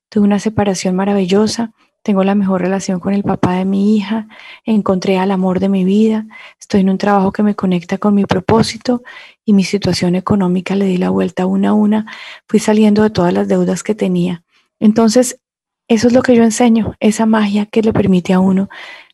Tuve 0.08 0.22
una 0.22 0.38
separación 0.38 0.94
maravillosa 0.94 1.72
tengo 2.06 2.22
la 2.22 2.36
mejor 2.36 2.60
relación 2.60 3.00
con 3.00 3.14
el 3.14 3.24
papá 3.24 3.54
de 3.54 3.64
mi 3.64 3.96
hija, 3.96 4.28
encontré 4.64 5.18
al 5.18 5.32
amor 5.32 5.58
de 5.58 5.68
mi 5.68 5.84
vida, 5.84 6.24
estoy 6.60 6.82
en 6.82 6.90
un 6.90 6.98
trabajo 6.98 7.32
que 7.32 7.42
me 7.42 7.56
conecta 7.56 7.98
con 7.98 8.14
mi 8.14 8.24
propósito 8.24 9.02
y 9.44 9.52
mi 9.54 9.64
situación 9.64 10.14
económica 10.14 10.76
le 10.76 10.84
di 10.84 10.98
la 10.98 11.10
vuelta 11.10 11.46
una 11.46 11.70
a 11.70 11.72
una, 11.72 12.06
fui 12.46 12.60
saliendo 12.60 13.02
de 13.02 13.10
todas 13.10 13.32
las 13.32 13.48
deudas 13.48 13.82
que 13.82 13.96
tenía. 13.96 14.44
Entonces, 14.78 15.40
eso 15.88 16.06
es 16.06 16.12
lo 16.12 16.22
que 16.22 16.36
yo 16.36 16.44
enseño, 16.44 16.94
esa 17.00 17.26
magia 17.26 17.66
que 17.66 17.82
le 17.82 17.92
permite 17.92 18.32
a 18.32 18.38
uno 18.38 18.68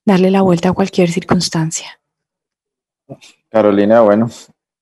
darle 0.05 0.31
la 0.31 0.43
vuelta 0.43 0.69
a 0.69 0.75
cualquier 0.75 1.11
circunstancia. 1.11 1.99
Carolina, 3.49 4.03
bueno, 4.03 4.29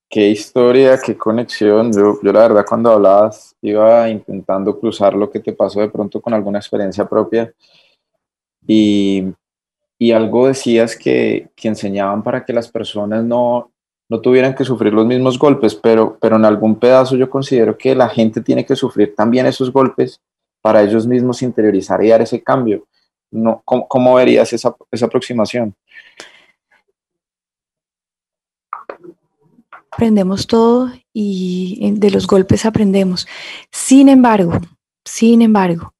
qué 0.08 0.30
historia, 0.30 0.98
qué 0.98 1.16
conexión. 1.16 1.92
Yo, 1.92 2.18
yo 2.20 2.32
la 2.32 2.40
verdad 2.40 2.66
cuando 2.68 2.90
hablabas 2.90 3.54
iba 3.62 4.08
intentando 4.08 4.80
cruzar 4.80 5.14
lo 5.14 5.30
que 5.30 5.38
te 5.38 5.52
pasó 5.52 5.78
de 5.78 5.88
pronto 5.88 6.20
con 6.20 6.34
alguna 6.34 6.58
experiencia 6.58 7.08
propia 7.08 7.54
y, 8.72 10.12
algo 10.12 10.46
decías 10.46 10.96
que, 10.96 11.50
que, 11.56 11.68
enseñaban 11.68 12.22
para 12.22 12.44
que 12.44 12.52
las 12.52 12.70
personas 12.70 13.24
no, 13.24 13.72
no 14.08 14.20
tuvieran 14.20 14.54
que 14.54 14.64
sufrir 14.64 14.92
los 14.92 15.06
mismos 15.06 15.38
golpes, 15.38 15.74
pero, 15.74 16.16
pero 16.20 16.36
en 16.36 16.44
algún 16.44 16.76
pedazo 16.76 17.16
yo 17.16 17.28
considero 17.28 17.76
que 17.76 17.96
la 17.96 18.08
gente 18.08 18.40
tiene 18.40 18.64
que 18.64 18.76
sufrir 18.76 19.14
también 19.16 19.46
esos 19.46 19.72
golpes 19.72 20.20
para 20.62 20.82
ellos 20.82 21.06
mismos 21.06 21.42
interiorizar 21.42 22.02
y 22.04 22.08
dar 22.08 22.22
ese 22.22 22.42
cambio. 22.42 22.86
No, 23.32 23.60
¿cómo, 23.64 23.88
cómo 23.88 24.14
verías 24.14 24.52
esa, 24.52 24.74
esa 24.90 25.06
aproximación? 25.06 25.74
Aprendemos 29.90 30.46
todo 30.46 30.92
y 31.12 31.92
de 31.96 32.10
los 32.10 32.26
golpes 32.26 32.64
aprendemos. 32.64 33.26
Sin 33.72 34.08
embargo, 34.08 34.52
sin 35.04 35.42
embargo, 35.42 35.92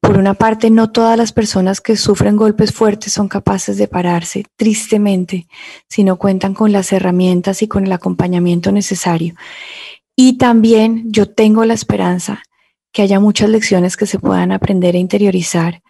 por 0.00 0.16
una 0.16 0.34
parte, 0.34 0.70
no 0.70 0.90
todas 0.90 1.16
las 1.16 1.32
personas 1.32 1.80
que 1.80 1.96
sufren 1.96 2.36
golpes 2.36 2.72
fuertes 2.72 3.12
son 3.12 3.28
capaces 3.28 3.76
de 3.76 3.86
pararse, 3.86 4.46
tristemente, 4.56 5.46
si 5.88 6.04
no 6.04 6.16
cuentan 6.16 6.54
con 6.54 6.72
las 6.72 6.92
herramientas 6.92 7.62
y 7.62 7.68
con 7.68 7.84
el 7.84 7.92
acompañamiento 7.92 8.72
necesario. 8.72 9.34
Y 10.16 10.38
también 10.38 11.04
yo 11.12 11.30
tengo 11.30 11.64
la 11.64 11.74
esperanza 11.74 12.42
que 12.92 13.02
haya 13.02 13.20
muchas 13.20 13.50
lecciones 13.50 13.96
que 13.96 14.06
se 14.06 14.18
puedan 14.18 14.52
aprender 14.52 14.96
e 14.96 14.98
interiorizar 14.98 15.82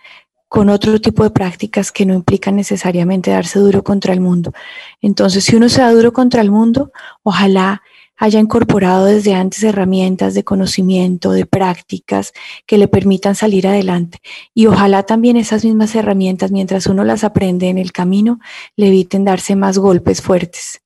con 0.48 0.68
otro 0.68 1.00
tipo 1.00 1.22
de 1.22 1.30
prácticas 1.30 1.92
que 1.92 2.04
no 2.04 2.12
implican 2.12 2.56
necesariamente 2.56 3.30
darse 3.30 3.60
duro 3.60 3.84
contra 3.84 4.12
el 4.12 4.20
mundo. 4.20 4.52
Entonces, 5.00 5.44
si 5.44 5.54
uno 5.54 5.68
se 5.68 5.80
da 5.80 5.92
duro 5.92 6.12
contra 6.12 6.40
el 6.42 6.50
mundo, 6.50 6.90
ojalá 7.22 7.82
haya 8.20 8.38
incorporado 8.38 9.06
desde 9.06 9.32
antes 9.32 9.62
herramientas 9.64 10.34
de 10.34 10.44
conocimiento, 10.44 11.32
de 11.32 11.46
prácticas 11.46 12.34
que 12.66 12.76
le 12.76 12.86
permitan 12.86 13.34
salir 13.34 13.66
adelante. 13.66 14.18
Y 14.54 14.66
ojalá 14.66 15.04
también 15.04 15.38
esas 15.38 15.64
mismas 15.64 15.94
herramientas, 15.94 16.52
mientras 16.52 16.86
uno 16.86 17.02
las 17.02 17.24
aprende 17.24 17.70
en 17.70 17.78
el 17.78 17.92
camino, 17.92 18.38
le 18.76 18.88
eviten 18.88 19.24
darse 19.24 19.56
más 19.56 19.78
golpes 19.78 20.20
fuertes. 20.20 20.82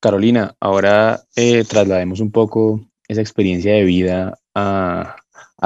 Carolina, 0.00 0.56
ahora 0.58 1.22
eh, 1.36 1.64
traslademos 1.64 2.20
un 2.20 2.32
poco 2.32 2.80
esa 3.06 3.20
experiencia 3.20 3.74
de 3.74 3.84
vida 3.84 4.38
a, 4.54 5.16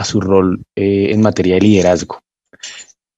su 0.05 0.21
rol 0.21 0.65
eh, 0.75 1.13
en 1.13 1.23
materia 1.23 1.55
de 1.55 1.61
liderazgo. 1.61 2.21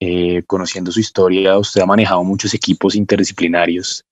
Eh, 0.00 0.42
conociendo 0.46 0.92
su 0.92 1.00
historia, 1.00 1.58
usted 1.58 1.80
ha 1.80 1.86
manejado 1.86 2.22
muchos 2.22 2.52
equipos 2.52 2.94
interdisciplinarios 2.94 4.04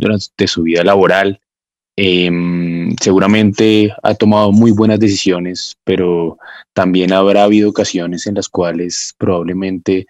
durante 0.00 0.46
su 0.46 0.62
vida 0.64 0.82
laboral. 0.82 1.40
Em, 1.96 2.96
seguramente 3.00 3.92
ha 4.02 4.14
tomado 4.14 4.52
muy 4.52 4.70
buenas 4.70 4.98
decisiones, 4.98 5.76
pero 5.84 6.38
también 6.72 7.12
habrá 7.12 7.44
habido 7.44 7.68
ocasiones 7.68 8.26
en 8.26 8.34
las 8.34 8.48
cuales 8.48 9.14
probablemente 9.18 10.06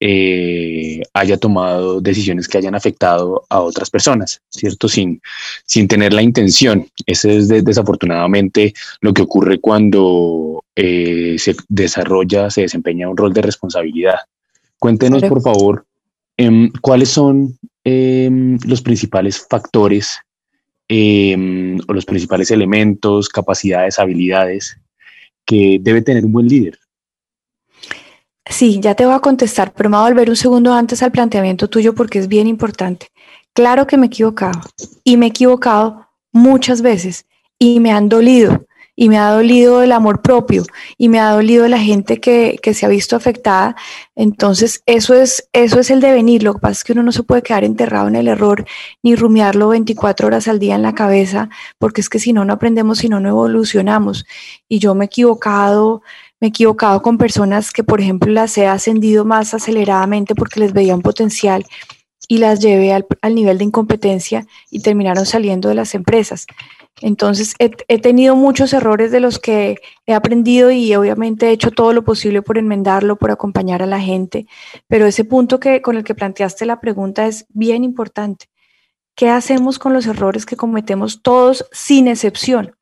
eh, 0.00 1.02
haya 1.14 1.36
tomado 1.38 2.00
decisiones 2.00 2.48
que 2.48 2.58
hayan 2.58 2.74
afectado 2.74 3.46
a 3.48 3.60
otras 3.60 3.90
personas, 3.90 4.42
¿cierto? 4.50 4.88
Sin, 4.88 5.22
sin 5.64 5.88
tener 5.88 6.12
la 6.12 6.22
intención. 6.22 6.86
Ese 7.06 7.36
es 7.36 7.48
desafortunadamente 7.48 8.74
lo 9.00 9.14
que 9.14 9.22
ocurre 9.22 9.60
cuando 9.60 10.64
eh, 10.76 11.36
se 11.38 11.54
desarrolla, 11.68 12.50
se 12.50 12.62
desempeña 12.62 13.08
un 13.08 13.16
rol 13.16 13.32
de 13.32 13.42
responsabilidad. 13.42 14.18
Cuéntenos, 14.78 15.22
por 15.22 15.40
favor, 15.40 15.86
em, 16.36 16.70
cuáles 16.82 17.08
son 17.08 17.58
Em, 17.84 18.58
los 18.66 18.80
principales 18.80 19.46
factores 19.46 20.18
em, 20.88 21.78
o 21.86 21.92
los 21.92 22.06
principales 22.06 22.50
elementos, 22.50 23.28
capacidades, 23.28 23.98
habilidades 23.98 24.80
que 25.44 25.78
debe 25.80 26.00
tener 26.00 26.24
un 26.24 26.32
buen 26.32 26.46
líder? 26.46 26.78
Sí, 28.46 28.80
ya 28.80 28.94
te 28.94 29.04
voy 29.04 29.14
a 29.14 29.20
contestar, 29.20 29.74
pero 29.74 29.90
me 29.90 29.96
voy 29.98 30.06
a 30.06 30.08
volver 30.10 30.30
un 30.30 30.36
segundo 30.36 30.72
antes 30.72 31.02
al 31.02 31.12
planteamiento 31.12 31.68
tuyo 31.68 31.94
porque 31.94 32.18
es 32.18 32.28
bien 32.28 32.46
importante. 32.46 33.08
Claro 33.52 33.86
que 33.86 33.98
me 33.98 34.06
he 34.06 34.08
equivocado 34.08 34.60
y 35.02 35.16
me 35.18 35.26
he 35.26 35.28
equivocado 35.28 36.08
muchas 36.32 36.80
veces 36.80 37.26
y 37.58 37.80
me 37.80 37.92
han 37.92 38.08
dolido 38.08 38.66
y 38.96 39.08
me 39.08 39.18
ha 39.18 39.30
dolido 39.30 39.82
el 39.82 39.92
amor 39.92 40.22
propio 40.22 40.62
y 40.96 41.08
me 41.08 41.18
ha 41.18 41.30
dolido 41.30 41.66
la 41.68 41.78
gente 41.78 42.20
que, 42.20 42.58
se 42.74 42.86
ha 42.86 42.88
visto 42.88 43.16
afectada. 43.16 43.76
Entonces, 44.14 44.82
eso 44.86 45.14
es, 45.14 45.48
eso 45.52 45.80
es 45.80 45.90
el 45.90 46.00
devenir. 46.00 46.42
Lo 46.42 46.54
que 46.54 46.60
pasa 46.60 46.72
es 46.72 46.84
que 46.84 46.92
uno 46.92 47.02
no 47.02 47.12
se 47.12 47.22
puede 47.22 47.42
quedar 47.42 47.64
enterrado 47.64 48.08
en 48.08 48.16
el 48.16 48.28
error 48.28 48.64
ni 49.02 49.16
rumiarlo 49.16 49.68
24 49.68 50.26
horas 50.26 50.48
al 50.48 50.58
día 50.58 50.74
en 50.74 50.82
la 50.82 50.94
cabeza, 50.94 51.48
porque 51.78 52.00
es 52.00 52.08
que 52.08 52.18
si 52.18 52.32
no, 52.32 52.44
no 52.44 52.52
aprendemos, 52.52 52.98
si 52.98 53.08
no, 53.08 53.20
no 53.20 53.28
evolucionamos. 53.28 54.26
Y 54.68 54.78
yo 54.78 54.94
me 54.94 55.04
he 55.04 55.06
equivocado, 55.06 56.02
me 56.40 56.48
he 56.48 56.50
equivocado 56.50 57.02
con 57.02 57.18
personas 57.18 57.72
que, 57.72 57.84
por 57.84 58.00
ejemplo, 58.00 58.32
las 58.32 58.56
he 58.58 58.66
ascendido 58.66 59.24
más 59.24 59.54
aceleradamente 59.54 60.34
porque 60.34 60.60
les 60.60 60.72
veía 60.72 60.94
un 60.94 61.02
potencial 61.02 61.64
y 62.28 62.38
las 62.38 62.60
llevé 62.60 62.92
al, 62.92 63.06
al 63.20 63.34
nivel 63.34 63.58
de 63.58 63.64
incompetencia 63.64 64.46
y 64.70 64.80
terminaron 64.80 65.26
saliendo 65.26 65.68
de 65.68 65.74
las 65.74 65.94
empresas. 65.94 66.46
Entonces 67.00 67.54
he, 67.58 67.98
tenido 67.98 68.36
muchos 68.36 68.72
errores 68.72 69.10
de 69.10 69.20
los 69.20 69.38
que 69.38 69.78
he 70.06 70.14
aprendido 70.14 70.70
y 70.70 70.94
obviamente 70.94 71.48
he 71.48 71.52
hecho 71.52 71.70
todo 71.70 71.92
lo 71.92 72.04
posible 72.04 72.40
por 72.40 72.56
enmendarlo, 72.56 73.16
por 73.16 73.30
acompañar 73.30 73.82
a 73.82 73.86
la 73.86 74.00
gente, 74.00 74.46
pero 74.86 75.06
ese 75.06 75.24
punto 75.24 75.58
que, 75.58 75.82
con 75.82 75.96
el 75.96 76.04
que 76.04 76.14
planteaste 76.14 76.66
la 76.66 76.80
pregunta 76.80 77.26
es 77.26 77.46
bien 77.48 77.82
importante. 77.82 78.46
¿Qué 79.16 79.28
hacemos 79.28 79.78
con 79.78 79.92
los 79.92 80.06
errores 80.06 80.46
que 80.46 80.56
cometemos 80.56 81.22
todos 81.22 81.66
sin 81.72 82.08
excepción? 82.08 82.76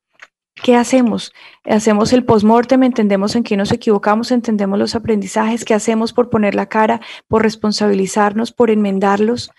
¿Qué 0.55 0.75
hacemos? 0.75 1.33
Hacemos 1.65 2.13
el 2.13 2.25
postmortem, 2.25 2.83
entendemos 2.83 3.35
en 3.35 3.43
qué 3.43 3.57
nos 3.57 3.71
equivocamos, 3.71 4.31
entendemos 4.31 4.77
los 4.77 4.95
aprendizajes, 4.95 5.65
¿qué 5.65 5.73
hacemos 5.73 6.13
por 6.13 6.29
poner 6.29 6.53
la 6.53 6.67
cara, 6.67 7.01
por 7.27 7.41
responsabilizarnos, 7.41 8.51
por 8.51 8.69
enmendarlos? 8.69 9.51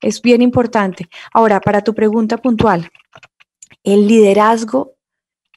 Es 0.00 0.20
bien 0.20 0.42
importante. 0.42 1.08
Ahora, 1.32 1.60
para 1.60 1.82
tu 1.82 1.94
pregunta 1.94 2.36
puntual, 2.36 2.90
el 3.84 4.08
liderazgo, 4.08 4.94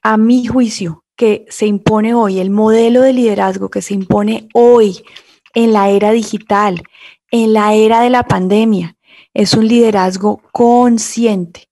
a 0.03 0.17
mi 0.17 0.45
juicio, 0.45 1.03
que 1.15 1.45
se 1.49 1.65
impone 1.65 2.13
hoy, 2.13 2.39
el 2.39 2.51
modelo 2.51 3.01
de 3.01 3.13
liderazgo 3.13 3.69
que 3.69 3.81
se 3.81 3.95
impone 3.95 4.47
hoy 4.53 5.03
en 5.55 5.73
la 5.73 5.89
era 5.89 6.11
digital, 6.11 6.83
en 7.31 7.53
la 7.53 7.73
era 7.73 8.01
de 8.01 8.11
la 8.11 8.23
pandemia, 8.23 8.95
es 9.33 9.53
un 9.53 9.67
liderazgo 9.67 10.41
consciente. 10.51 11.67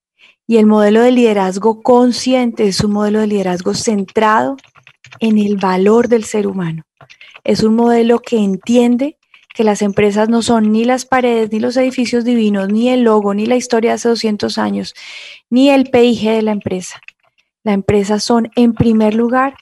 Y 0.48 0.58
el 0.58 0.66
modelo 0.66 1.02
de 1.02 1.12
liderazgo 1.12 1.82
consciente 1.82 2.68
es 2.68 2.84
un 2.84 2.92
modelo 2.92 3.20
de 3.20 3.28
liderazgo 3.28 3.74
centrado 3.74 4.58
en 5.20 5.38
el 5.38 5.58
valor 5.58 6.08
del 6.08 6.24
ser 6.24 6.48
humano. 6.48 6.84
Es 7.44 7.64
un 7.64 7.76
modelo 7.76 8.20
que 8.20 8.38
entiende 8.38 9.18
que 9.56 9.64
las 9.64 9.82
empresas 9.82 10.28
no 10.28 10.42
son 10.42 10.74
ni 10.74 10.84
las 10.84 11.06
paredes, 11.06 11.50
ni 11.52 11.60
los 11.60 11.78
edificios 11.78 12.26
divinos, 12.26 12.70
ni 12.70 12.90
el 12.90 13.04
logo, 13.04 13.34
ni 13.34 13.46
la 13.46 13.56
historia 13.56 13.92
de 13.92 13.96
hace 13.96 14.10
200 14.10 14.58
años, 14.58 14.94
ni 15.50 15.70
el 15.70 15.90
PIG 15.90 16.30
de 16.30 16.42
la 16.42 16.52
empresa. 16.52 17.00
La 17.64 17.72
empresa 17.72 18.20
son, 18.20 18.52
en 18.58 18.74
primer 18.74 19.16
lugar, 19.16 19.56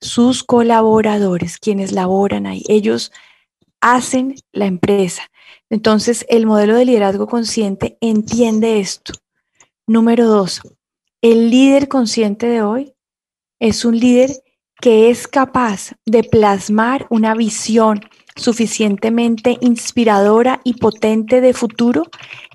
sus 0.00 0.42
colaboradores, 0.42 1.58
quienes 1.58 1.92
laboran 1.92 2.46
ahí. 2.46 2.64
Ellos 2.68 3.12
hacen 3.80 4.34
la 4.52 4.66
empresa. 4.66 5.22
Entonces, 5.70 6.26
el 6.28 6.44
modelo 6.44 6.74
de 6.74 6.84
liderazgo 6.84 7.28
consciente 7.28 7.96
entiende 8.00 8.80
esto. 8.80 9.12
Número 9.86 10.26
dos, 10.26 10.60
el 11.22 11.50
líder 11.50 11.86
consciente 11.86 12.48
de 12.48 12.62
hoy 12.62 12.94
es 13.60 13.84
un 13.84 13.96
líder 13.96 14.30
que 14.80 15.08
es 15.08 15.28
capaz 15.28 15.92
de 16.04 16.24
plasmar 16.24 17.06
una 17.10 17.34
visión 17.34 18.00
suficientemente 18.36 19.58
inspiradora 19.60 20.60
y 20.62 20.74
potente 20.74 21.40
de 21.40 21.54
futuro 21.54 22.04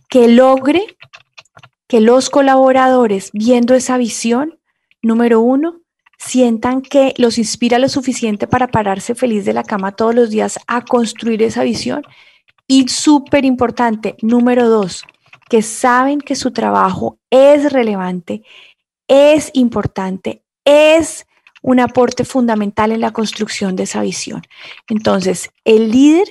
que 0.09 0.27
logre 0.27 0.95
que 1.87 1.99
los 1.99 2.29
colaboradores, 2.29 3.31
viendo 3.33 3.73
esa 3.73 3.97
visión, 3.97 4.59
número 5.01 5.41
uno, 5.41 5.81
sientan 6.17 6.81
que 6.81 7.13
los 7.17 7.37
inspira 7.37 7.79
lo 7.79 7.89
suficiente 7.89 8.47
para 8.47 8.67
pararse 8.67 9.15
feliz 9.15 9.43
de 9.43 9.53
la 9.53 9.63
cama 9.63 9.91
todos 9.93 10.13
los 10.13 10.29
días 10.29 10.59
a 10.67 10.85
construir 10.85 11.41
esa 11.41 11.63
visión. 11.63 12.03
Y 12.67 12.87
súper 12.87 13.43
importante, 13.43 14.15
número 14.21 14.69
dos, 14.69 15.03
que 15.49 15.61
saben 15.61 16.21
que 16.21 16.35
su 16.35 16.51
trabajo 16.51 17.17
es 17.29 17.73
relevante, 17.73 18.43
es 19.07 19.51
importante, 19.53 20.43
es 20.63 21.25
un 21.61 21.79
aporte 21.79 22.25
fundamental 22.25 22.91
en 22.91 23.01
la 23.01 23.11
construcción 23.11 23.75
de 23.75 23.83
esa 23.83 24.01
visión. 24.01 24.41
Entonces, 24.87 25.51
el 25.63 25.91
líder 25.91 26.27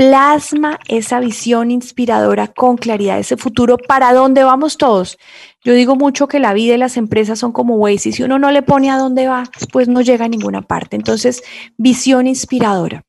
plasma 0.00 0.78
esa 0.88 1.20
visión 1.20 1.70
inspiradora 1.70 2.48
con 2.48 2.78
claridad, 2.78 3.18
ese 3.18 3.36
futuro 3.36 3.76
para 3.76 4.14
dónde 4.14 4.44
vamos 4.44 4.78
todos. 4.78 5.18
Yo 5.62 5.74
digo 5.74 5.94
mucho 5.94 6.26
que 6.26 6.38
la 6.38 6.54
vida 6.54 6.74
y 6.74 6.78
las 6.78 6.96
empresas 6.96 7.38
son 7.38 7.52
como 7.52 7.74
Waze 7.74 8.08
y 8.08 8.12
si 8.12 8.22
uno 8.22 8.38
no 8.38 8.50
le 8.50 8.62
pone 8.62 8.90
a 8.90 8.96
dónde 8.96 9.28
va, 9.28 9.44
pues 9.72 9.88
no 9.88 10.00
llega 10.00 10.24
a 10.24 10.28
ninguna 10.28 10.62
parte. 10.62 10.96
Entonces, 10.96 11.42
visión 11.76 12.26
inspiradora. 12.26 13.02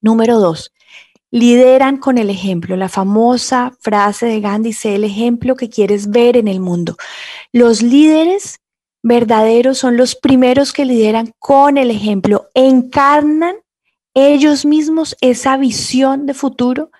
Número 0.00 0.38
dos, 0.38 0.72
lideran 1.32 1.96
con 1.96 2.18
el 2.18 2.30
ejemplo. 2.30 2.76
La 2.76 2.88
famosa 2.88 3.72
frase 3.80 4.26
de 4.26 4.40
Gandhi, 4.40 4.72
sé 4.72 4.94
el 4.94 5.02
ejemplo 5.02 5.56
que 5.56 5.68
quieres 5.68 6.08
ver 6.08 6.36
en 6.36 6.46
el 6.46 6.60
mundo. 6.60 6.96
Los 7.50 7.82
líderes 7.82 8.60
verdaderos 9.02 9.78
son 9.78 9.96
los 9.96 10.14
primeros 10.14 10.72
que 10.72 10.84
lideran 10.84 11.32
con 11.38 11.76
el 11.76 11.90
ejemplo, 11.90 12.48
encarnan 12.54 13.56
ellos 14.14 14.64
mismos 14.64 15.16
esa 15.20 15.56
visión 15.56 16.26
de 16.26 16.34
futuro 16.34 16.90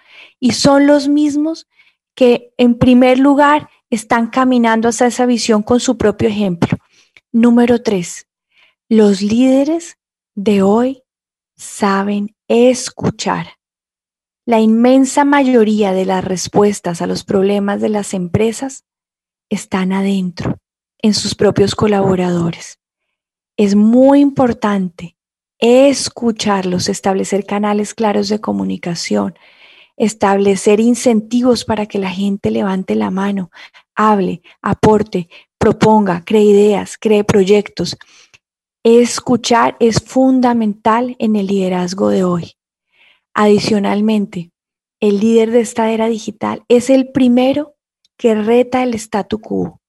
y 0.40 0.52
son 0.52 0.86
los 0.86 1.08
mismos 1.08 1.68
que 2.14 2.52
en 2.58 2.76
primer 2.78 3.18
lugar 3.18 3.68
están 3.90 4.28
caminando 4.28 4.88
hacia 4.88 5.06
esa 5.06 5.26
visión 5.26 5.62
con 5.62 5.78
su 5.78 5.96
propio 5.96 6.28
ejemplo. 6.28 6.76
Número 7.30 7.82
tres, 7.82 8.26
los 8.88 9.22
líderes 9.22 9.98
de 10.34 10.62
hoy 10.62 11.02
saben 11.56 12.34
escuchar. 12.48 13.58
La 14.44 14.60
inmensa 14.60 15.24
mayoría 15.24 15.92
de 15.92 16.04
las 16.04 16.24
respuestas 16.24 17.00
a 17.00 17.06
los 17.06 17.22
problemas 17.22 17.80
de 17.80 17.90
las 17.90 18.12
empresas 18.12 18.84
están 19.48 19.92
adentro 19.92 20.61
en 21.02 21.14
sus 21.14 21.34
propios 21.34 21.74
colaboradores. 21.74 22.78
Es 23.56 23.74
muy 23.74 24.20
importante 24.20 25.16
escucharlos, 25.58 26.88
establecer 26.88 27.44
canales 27.44 27.92
claros 27.92 28.28
de 28.28 28.40
comunicación, 28.40 29.34
establecer 29.96 30.80
incentivos 30.80 31.64
para 31.64 31.86
que 31.86 31.98
la 31.98 32.10
gente 32.10 32.50
levante 32.50 32.94
la 32.94 33.10
mano, 33.10 33.50
hable, 33.94 34.42
aporte, 34.62 35.28
proponga, 35.58 36.24
cree 36.24 36.44
ideas, 36.44 36.96
cree 36.98 37.24
proyectos. 37.24 37.96
Escuchar 38.84 39.76
es 39.78 40.00
fundamental 40.00 41.14
en 41.18 41.36
el 41.36 41.46
liderazgo 41.46 42.08
de 42.08 42.24
hoy. 42.24 42.54
Adicionalmente, 43.34 44.50
el 45.00 45.20
líder 45.20 45.50
de 45.50 45.60
esta 45.60 45.90
era 45.90 46.08
digital 46.08 46.64
es 46.68 46.90
el 46.90 47.10
primero 47.12 47.74
que 48.16 48.34
reta 48.34 48.82
el 48.82 48.94
statu 48.94 49.40
quo 49.40 49.81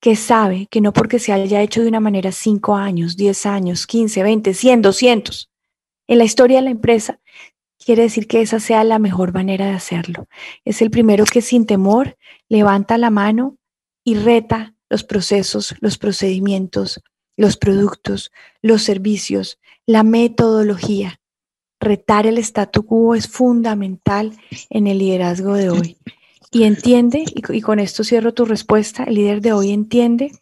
que 0.00 0.16
sabe 0.16 0.66
que 0.70 0.80
no 0.80 0.92
porque 0.92 1.18
se 1.18 1.32
haya 1.32 1.62
hecho 1.62 1.82
de 1.82 1.88
una 1.88 2.00
manera 2.00 2.32
5 2.32 2.76
años, 2.76 3.16
10 3.16 3.46
años, 3.46 3.86
15, 3.86 4.22
20, 4.22 4.54
100, 4.54 4.82
200 4.82 5.50
en 6.08 6.18
la 6.18 6.24
historia 6.24 6.58
de 6.58 6.64
la 6.64 6.70
empresa, 6.70 7.20
quiere 7.84 8.02
decir 8.02 8.26
que 8.26 8.40
esa 8.40 8.60
sea 8.60 8.84
la 8.84 8.98
mejor 8.98 9.32
manera 9.32 9.66
de 9.66 9.72
hacerlo. 9.72 10.28
Es 10.64 10.82
el 10.82 10.90
primero 10.90 11.24
que 11.24 11.42
sin 11.42 11.66
temor 11.66 12.16
levanta 12.48 12.98
la 12.98 13.10
mano 13.10 13.56
y 14.04 14.14
reta 14.14 14.74
los 14.88 15.04
procesos, 15.04 15.74
los 15.80 15.98
procedimientos, 15.98 17.02
los 17.36 17.56
productos, 17.56 18.30
los 18.62 18.82
servicios, 18.82 19.58
la 19.84 20.02
metodología. 20.02 21.20
Retar 21.80 22.26
el 22.26 22.38
statu 22.38 22.86
quo 22.86 23.14
es 23.14 23.28
fundamental 23.28 24.32
en 24.70 24.86
el 24.86 24.98
liderazgo 24.98 25.54
de 25.54 25.70
hoy. 25.70 25.98
Y 26.50 26.62
entiende, 26.64 27.24
y, 27.34 27.60
con 27.60 27.78
esto 27.78 28.04
cierro 28.04 28.32
tu 28.32 28.44
respuesta, 28.44 29.04
el 29.04 29.14
líder 29.14 29.40
de 29.40 29.52
hoy 29.52 29.72
entiende 29.72 30.32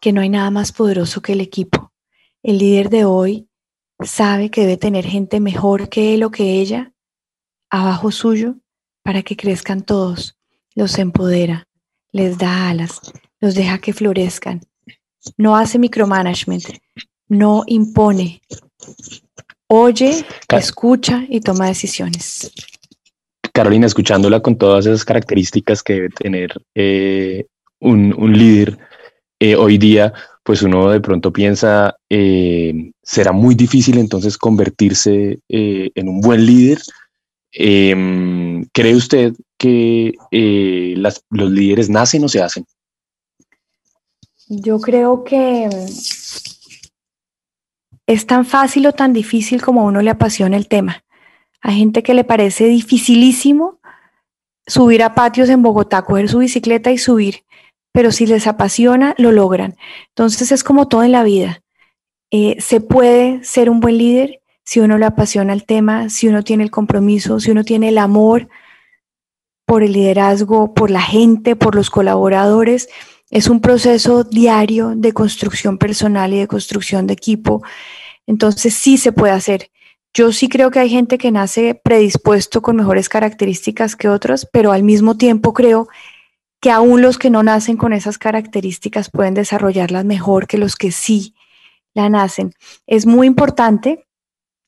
que 0.00 0.12
no 0.12 0.20
hay 0.20 0.28
nada 0.28 0.50
más 0.50 0.72
poderoso 0.72 1.22
que 1.22 1.32
el 1.32 1.40
equipo. 1.40 1.92
El 2.42 2.58
líder 2.58 2.90
de 2.90 3.04
hoy 3.04 3.48
sabe 4.00 4.50
que 4.50 4.62
debe 4.62 4.76
tener 4.76 5.06
gente 5.06 5.40
mejor 5.40 5.88
que 5.88 6.14
él 6.14 6.24
o 6.24 6.30
que 6.30 6.60
ella 6.60 6.92
abajo 7.70 8.10
suyo 8.10 8.56
para 9.02 9.22
que 9.22 9.36
crezcan 9.36 9.82
todos. 9.82 10.36
Los 10.74 10.98
empodera, 10.98 11.68
les 12.12 12.38
da 12.38 12.68
alas, 12.68 13.00
los 13.40 13.54
deja 13.54 13.78
que 13.78 13.92
florezcan. 13.92 14.60
No 15.36 15.56
hace 15.56 15.78
micromanagement, 15.78 16.64
no 17.28 17.64
impone. 17.66 18.42
Oye, 19.68 20.24
escucha 20.48 21.24
y 21.28 21.40
toma 21.40 21.66
decisiones. 21.66 22.52
Carolina, 23.52 23.86
escuchándola 23.86 24.40
con 24.40 24.56
todas 24.56 24.86
esas 24.86 25.04
características 25.04 25.82
que 25.82 25.94
debe 25.94 26.08
tener 26.08 26.52
eh, 26.74 27.46
un, 27.80 28.14
líder 28.32 28.78
eh, 29.38 29.56
hoy 29.56 29.76
día, 29.76 30.14
pues 30.42 30.62
uno 30.62 30.88
de 30.88 31.00
pronto 31.00 31.32
piensa, 31.32 31.96
eh, 32.08 32.92
será 33.02 33.32
muy 33.32 33.54
difícil 33.54 33.98
entonces 33.98 34.38
convertirse 34.38 35.38
en 35.48 36.08
un 36.08 36.20
buen 36.20 36.46
líder. 36.46 36.80
Em, 37.52 38.64
¿Cree 38.72 38.94
usted 38.94 39.34
que 39.58 40.14
los 41.30 41.50
líderes 41.50 41.90
nacen 41.90 42.24
o 42.24 42.28
se 42.28 42.40
hacen? 42.40 42.64
Yo 44.48 44.80
creo 44.80 45.24
que 45.24 45.68
es 48.06 48.26
tan 48.26 48.46
fácil 48.46 48.86
o 48.86 48.92
tan 48.92 49.12
difícil 49.12 49.60
como 49.60 49.82
a 49.82 49.84
uno 49.84 50.00
le 50.00 50.10
apasiona 50.10 50.56
el 50.56 50.68
tema. 50.68 51.04
Hay 51.62 51.76
gente 51.76 52.02
que 52.02 52.14
le 52.14 52.24
parece 52.24 52.66
dificilísimo 52.66 53.78
subir 54.66 55.02
a 55.02 55.14
patios 55.14 55.48
en 55.48 55.62
Bogotá, 55.62 56.02
coger 56.02 56.28
su 56.28 56.38
bicicleta 56.38 56.90
y 56.90 56.98
subir, 56.98 57.44
pero 57.92 58.12
si 58.12 58.26
les 58.26 58.46
apasiona, 58.46 59.14
lo 59.18 59.32
logran. 59.32 59.76
Entonces 60.08 60.52
es 60.52 60.64
como 60.64 60.88
todo 60.88 61.04
en 61.04 61.12
la 61.12 61.22
vida. 61.22 61.62
Eh, 62.30 62.56
se 62.60 62.80
puede 62.80 63.44
ser 63.44 63.70
un 63.70 63.80
buen 63.80 63.98
líder 63.98 64.40
si 64.64 64.80
uno 64.80 64.98
le 64.98 65.06
apasiona 65.06 65.52
el 65.52 65.64
tema, 65.64 66.08
si 66.08 66.28
uno 66.28 66.42
tiene 66.42 66.64
el 66.64 66.70
compromiso, 66.70 67.40
si 67.40 67.50
uno 67.50 67.64
tiene 67.64 67.88
el 67.88 67.98
amor 67.98 68.48
por 69.66 69.82
el 69.82 69.92
liderazgo, 69.92 70.74
por 70.74 70.90
la 70.90 71.02
gente, 71.02 71.56
por 71.56 71.74
los 71.74 71.90
colaboradores. 71.90 72.88
Es 73.30 73.48
un 73.48 73.60
proceso 73.60 74.24
diario 74.24 74.92
de 74.96 75.12
construcción 75.12 75.78
personal 75.78 76.32
y 76.32 76.38
de 76.38 76.48
construcción 76.48 77.06
de 77.06 77.14
equipo. 77.14 77.62
Entonces 78.26 78.74
sí 78.74 78.98
se 78.98 79.12
puede 79.12 79.32
hacer. 79.32 79.71
Yo 80.14 80.30
sí 80.32 80.48
creo 80.48 80.70
que 80.70 80.78
hay 80.78 80.90
gente 80.90 81.16
que 81.16 81.30
nace 81.30 81.74
predispuesto 81.74 82.60
con 82.60 82.76
mejores 82.76 83.08
características 83.08 83.96
que 83.96 84.08
otros, 84.08 84.46
pero 84.52 84.72
al 84.72 84.82
mismo 84.82 85.16
tiempo 85.16 85.54
creo 85.54 85.88
que 86.60 86.70
aún 86.70 87.00
los 87.00 87.18
que 87.18 87.30
no 87.30 87.42
nacen 87.42 87.76
con 87.76 87.92
esas 87.92 88.18
características 88.18 89.10
pueden 89.10 89.34
desarrollarlas 89.34 90.04
mejor 90.04 90.46
que 90.46 90.58
los 90.58 90.76
que 90.76 90.92
sí 90.92 91.34
la 91.94 92.08
nacen. 92.08 92.52
Es 92.86 93.06
muy 93.06 93.26
importante 93.26 94.06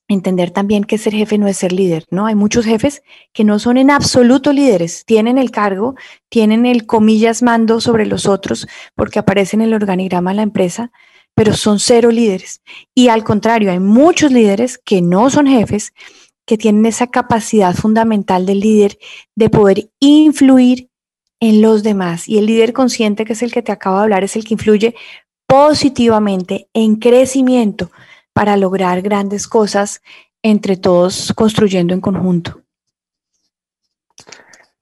entender 0.08 0.50
también 0.50 0.84
que 0.84 0.98
ser 0.98 1.14
jefe 1.14 1.38
no 1.38 1.46
es 1.46 1.58
ser 1.58 1.72
líder, 1.72 2.04
¿no? 2.10 2.26
Hay 2.26 2.34
muchos 2.34 2.64
jefes 2.64 3.02
que 3.32 3.44
no 3.44 3.58
son 3.58 3.76
en 3.76 3.90
absoluto 3.90 4.52
líderes, 4.52 5.04
tienen 5.04 5.38
el 5.38 5.50
cargo, 5.50 5.94
tienen 6.28 6.66
el 6.66 6.86
comillas 6.86 7.42
mando 7.42 7.80
sobre 7.80 8.06
los 8.06 8.26
otros 8.26 8.66
porque 8.94 9.18
aparecen 9.18 9.60
en 9.60 9.68
el 9.68 9.74
organigrama 9.74 10.30
de 10.30 10.36
la 10.36 10.42
empresa, 10.42 10.90
pero 11.34 11.54
son 11.54 11.78
cero 11.78 12.10
líderes. 12.10 12.62
Y 12.94 13.08
al 13.08 13.24
contrario, 13.24 13.70
hay 13.70 13.80
muchos 13.80 14.32
líderes 14.32 14.78
que 14.78 15.02
no 15.02 15.30
son 15.30 15.46
jefes, 15.46 15.92
que 16.46 16.58
tienen 16.58 16.86
esa 16.86 17.06
capacidad 17.06 17.74
fundamental 17.74 18.46
del 18.46 18.60
líder 18.60 18.98
de 19.34 19.50
poder 19.50 19.90
influir 20.00 20.88
en 21.40 21.62
los 21.62 21.82
demás. 21.82 22.28
Y 22.28 22.38
el 22.38 22.46
líder 22.46 22.72
consciente, 22.72 23.24
que 23.24 23.32
es 23.32 23.42
el 23.42 23.52
que 23.52 23.62
te 23.62 23.72
acabo 23.72 23.96
de 23.96 24.02
hablar, 24.04 24.24
es 24.24 24.36
el 24.36 24.44
que 24.44 24.54
influye 24.54 24.94
positivamente 25.46 26.68
en 26.72 26.96
crecimiento 26.96 27.90
para 28.32 28.56
lograr 28.56 29.02
grandes 29.02 29.46
cosas 29.46 30.02
entre 30.42 30.76
todos 30.76 31.32
construyendo 31.34 31.94
en 31.94 32.00
conjunto. 32.00 32.60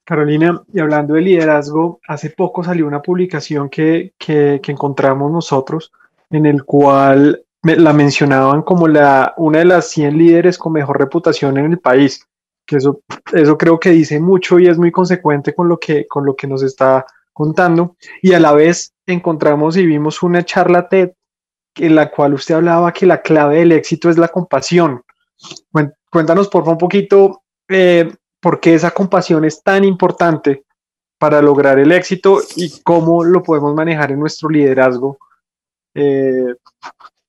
Carolina, 0.05 0.63
y 0.73 0.81
hablando 0.81 1.15
de 1.15 1.21
liderazgo, 1.21 2.01
hace 2.07 2.31
poco 2.31 2.65
salió 2.65 2.87
una 2.87 3.01
publicación 3.01 3.71
que, 3.71 4.15
que, 4.19 4.61
encontramos 4.67 5.31
nosotros 5.31 5.93
en 6.33 6.47
el 6.47 6.65
cual 6.65 7.45
la 7.63 7.93
mencionaban 7.93 8.63
como 8.63 8.89
la, 8.89 9.35
una 9.37 9.59
de 9.59 9.65
las 9.67 9.89
100 9.91 10.19
líderes 10.19 10.59
con 10.59 10.73
mejor 10.73 10.99
reputación 10.99 11.59
en 11.59 11.73
el 11.73 11.79
país, 11.79 12.27
que 12.67 12.77
eso, 12.77 13.03
eso 13.33 13.57
creo 13.57 13.79
que 13.79 13.91
dice 13.91 14.19
mucho 14.19 14.59
y 14.59 14.67
es 14.67 14.79
muy 14.79 14.91
consecuente 14.91 15.55
con 15.55 15.69
lo, 15.69 15.79
que, 15.79 16.07
con 16.09 16.25
lo 16.25 16.35
que 16.35 16.49
nos 16.49 16.63
está 16.63 17.07
contando. 17.33 17.97
Y 18.21 18.33
a 18.33 18.41
la 18.41 18.53
vez 18.53 18.95
encontramos 19.07 19.77
y 19.77 19.87
vimos 19.87 20.23
una 20.23 20.45
charla 20.45 20.89
TED 20.89 21.13
en 21.77 21.95
la 21.95 22.11
cual 22.11 22.35
usted 22.35 22.57
hablaba 22.57 22.93
que 22.93 23.07
la 23.07 23.23
clave 23.23 23.59
del 23.59 23.73
éxito 23.73 24.11
es 24.11 24.19
la 24.19 24.29
compasión. 24.29 25.03
Cuéntanos 26.11 26.49
por 26.49 26.63
favor 26.63 26.75
un 26.75 26.79
poquito 26.79 27.43
eh, 27.69 28.13
por 28.41 28.61
qué 28.61 28.75
esa 28.75 28.91
compasión 28.91 29.45
es 29.45 29.63
tan 29.63 29.85
importante 29.85 30.65
para 31.19 31.41
lograr 31.41 31.79
el 31.79 31.93
éxito 31.93 32.41
y 32.57 32.81
cómo 32.83 33.23
lo 33.23 33.43
podemos 33.43 33.75
manejar 33.75 34.11
en 34.11 34.21
nuestro 34.21 34.49
liderazgo 34.49 35.19
eh, 35.95 36.55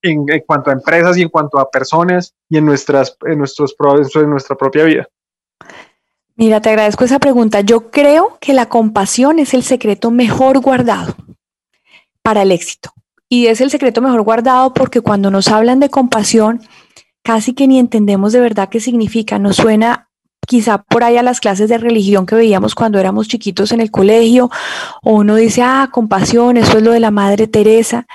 en, 0.02 0.26
cuanto 0.46 0.70
a 0.70 0.74
empresas 0.74 1.18
y 1.18 1.22
en 1.22 1.30
cuanto 1.30 1.60
a 1.60 1.70
personas 1.70 2.34
y 2.50 2.58
en, 2.58 2.66
nuestras, 2.66 3.18
en, 3.26 3.38
nuestros, 3.38 3.76
en 4.16 4.30
nuestra 4.30 4.56
propia 4.56 4.84
vida. 4.84 5.08
Mira, 6.36 6.62
te 6.62 6.70
agradezco 6.70 7.06
esa 7.06 7.20
pregunta. 7.20 7.62
Yo 7.62 7.92
creo 7.92 8.38
que 8.42 8.54
la 8.54 8.68
compasión 8.68 9.40
es 9.40 9.54
el 9.54 9.64
secreto 9.64 10.12
mejor 10.12 10.60
guardado 10.60 11.16
para 12.22 12.42
el 12.42 12.52
éxito. 12.52 12.92
Y 13.30 13.48
es 13.48 13.62
el 13.62 13.70
secreto 13.70 14.02
mejor 14.02 14.22
guardado 14.24 14.74
porque 14.74 15.02
cuando 15.02 15.32
nos 15.32 15.48
hablan 15.48 15.80
de 15.80 15.90
compasión, 15.90 16.62
casi 17.24 17.54
que 17.54 17.68
ni 17.68 17.80
entendemos 17.80 18.34
de 18.34 18.40
verdad 18.40 18.70
qué 18.70 18.80
significa. 18.80 19.40
Nos 19.40 19.58
suena 19.58 20.10
quizá 20.48 20.80
por 20.80 21.04
ahí 21.04 21.18
a 21.18 21.24
las 21.24 21.40
clases 21.40 21.70
de 21.70 21.78
religión 21.78 22.26
que 22.26 22.36
veíamos 22.36 22.76
cuando 22.76 23.00
éramos 23.00 23.28
chiquitos 23.28 23.72
en 23.72 23.80
el 23.80 23.92
colegio, 23.92 24.50
o 25.02 25.14
uno 25.14 25.36
dice, 25.36 25.62
ah, 25.64 25.90
compasión, 25.92 26.58
eso 26.58 26.78
es 26.78 26.84
lo 26.84 26.92
de 26.92 27.00
la 27.00 27.12
Madre 27.12 27.48
Teresa. 27.48 28.06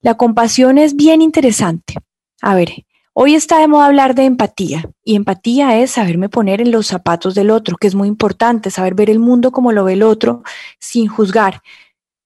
La 0.00 0.14
compasión 0.14 0.78
es 0.78 0.94
bien 0.94 1.22
interesante. 1.22 1.94
A 2.40 2.54
ver, 2.54 2.84
hoy 3.14 3.34
está 3.34 3.58
de 3.58 3.66
moda 3.66 3.86
hablar 3.86 4.14
de 4.14 4.26
empatía, 4.26 4.88
y 5.02 5.16
empatía 5.16 5.76
es 5.78 5.90
saberme 5.92 6.28
poner 6.28 6.60
en 6.60 6.70
los 6.70 6.86
zapatos 6.86 7.34
del 7.34 7.50
otro, 7.50 7.76
que 7.76 7.88
es 7.88 7.96
muy 7.96 8.06
importante, 8.06 8.70
saber 8.70 8.94
ver 8.94 9.10
el 9.10 9.18
mundo 9.18 9.50
como 9.50 9.72
lo 9.72 9.82
ve 9.82 9.94
el 9.94 10.04
otro 10.04 10.44
sin 10.78 11.08
juzgar. 11.08 11.62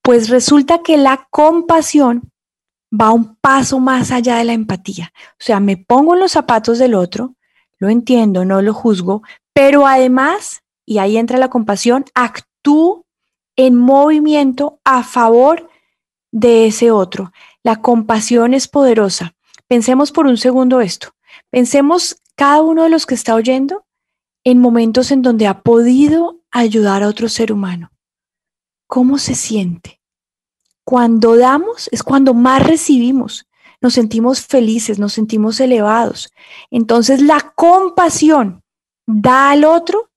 Pues 0.02 0.28
resulta 0.28 0.82
que 0.82 0.98
la 0.98 1.26
compasión 1.30 2.30
va 2.92 3.10
un 3.10 3.36
paso 3.36 3.80
más 3.80 4.10
allá 4.10 4.36
de 4.36 4.44
la 4.44 4.52
empatía. 4.52 5.12
O 5.16 5.38
sea, 5.38 5.58
me 5.58 5.78
pongo 5.78 6.12
en 6.12 6.20
los 6.20 6.32
zapatos 6.32 6.78
del 6.78 6.94
otro, 6.94 7.36
lo 7.78 7.88
entiendo, 7.88 8.44
no 8.44 8.60
lo 8.60 8.74
juzgo, 8.74 9.22
pero 9.54 9.86
además, 9.86 10.62
y 10.84 10.98
ahí 10.98 11.16
entra 11.16 11.38
la 11.38 11.48
compasión, 11.48 12.04
actúo 12.14 13.06
en 13.56 13.78
movimiento 13.78 14.78
a 14.84 15.02
favor 15.04 15.70
de 16.32 16.66
ese 16.66 16.90
otro. 16.90 17.32
La 17.64 17.80
compasión 17.80 18.54
es 18.54 18.68
poderosa. 18.68 19.34
Pensemos 19.68 20.12
por 20.12 20.26
un 20.26 20.36
segundo 20.36 20.80
esto. 20.80 21.14
Pensemos 21.50 22.16
cada 22.34 22.62
uno 22.62 22.84
de 22.84 22.88
los 22.88 23.06
que 23.06 23.14
está 23.14 23.34
oyendo 23.34 23.84
en 24.44 24.58
momentos 24.58 25.10
en 25.12 25.22
donde 25.22 25.46
ha 25.46 25.62
podido 25.62 26.40
ayudar 26.50 27.02
a 27.02 27.08
otro 27.08 27.28
ser 27.28 27.52
humano. 27.52 27.92
¿Cómo 28.86 29.18
se 29.18 29.34
siente? 29.34 30.00
Cuando 30.84 31.36
damos 31.36 31.88
es 31.92 32.02
cuando 32.02 32.34
más 32.34 32.66
recibimos. 32.66 33.46
Nos 33.80 33.94
sentimos 33.94 34.40
felices, 34.40 34.98
nos 34.98 35.12
sentimos 35.12 35.60
elevados. 35.60 36.32
Entonces 36.70 37.22
la 37.22 37.52
compasión 37.54 38.62
da 39.06 39.50
al 39.50 39.64
otro, 39.64 40.10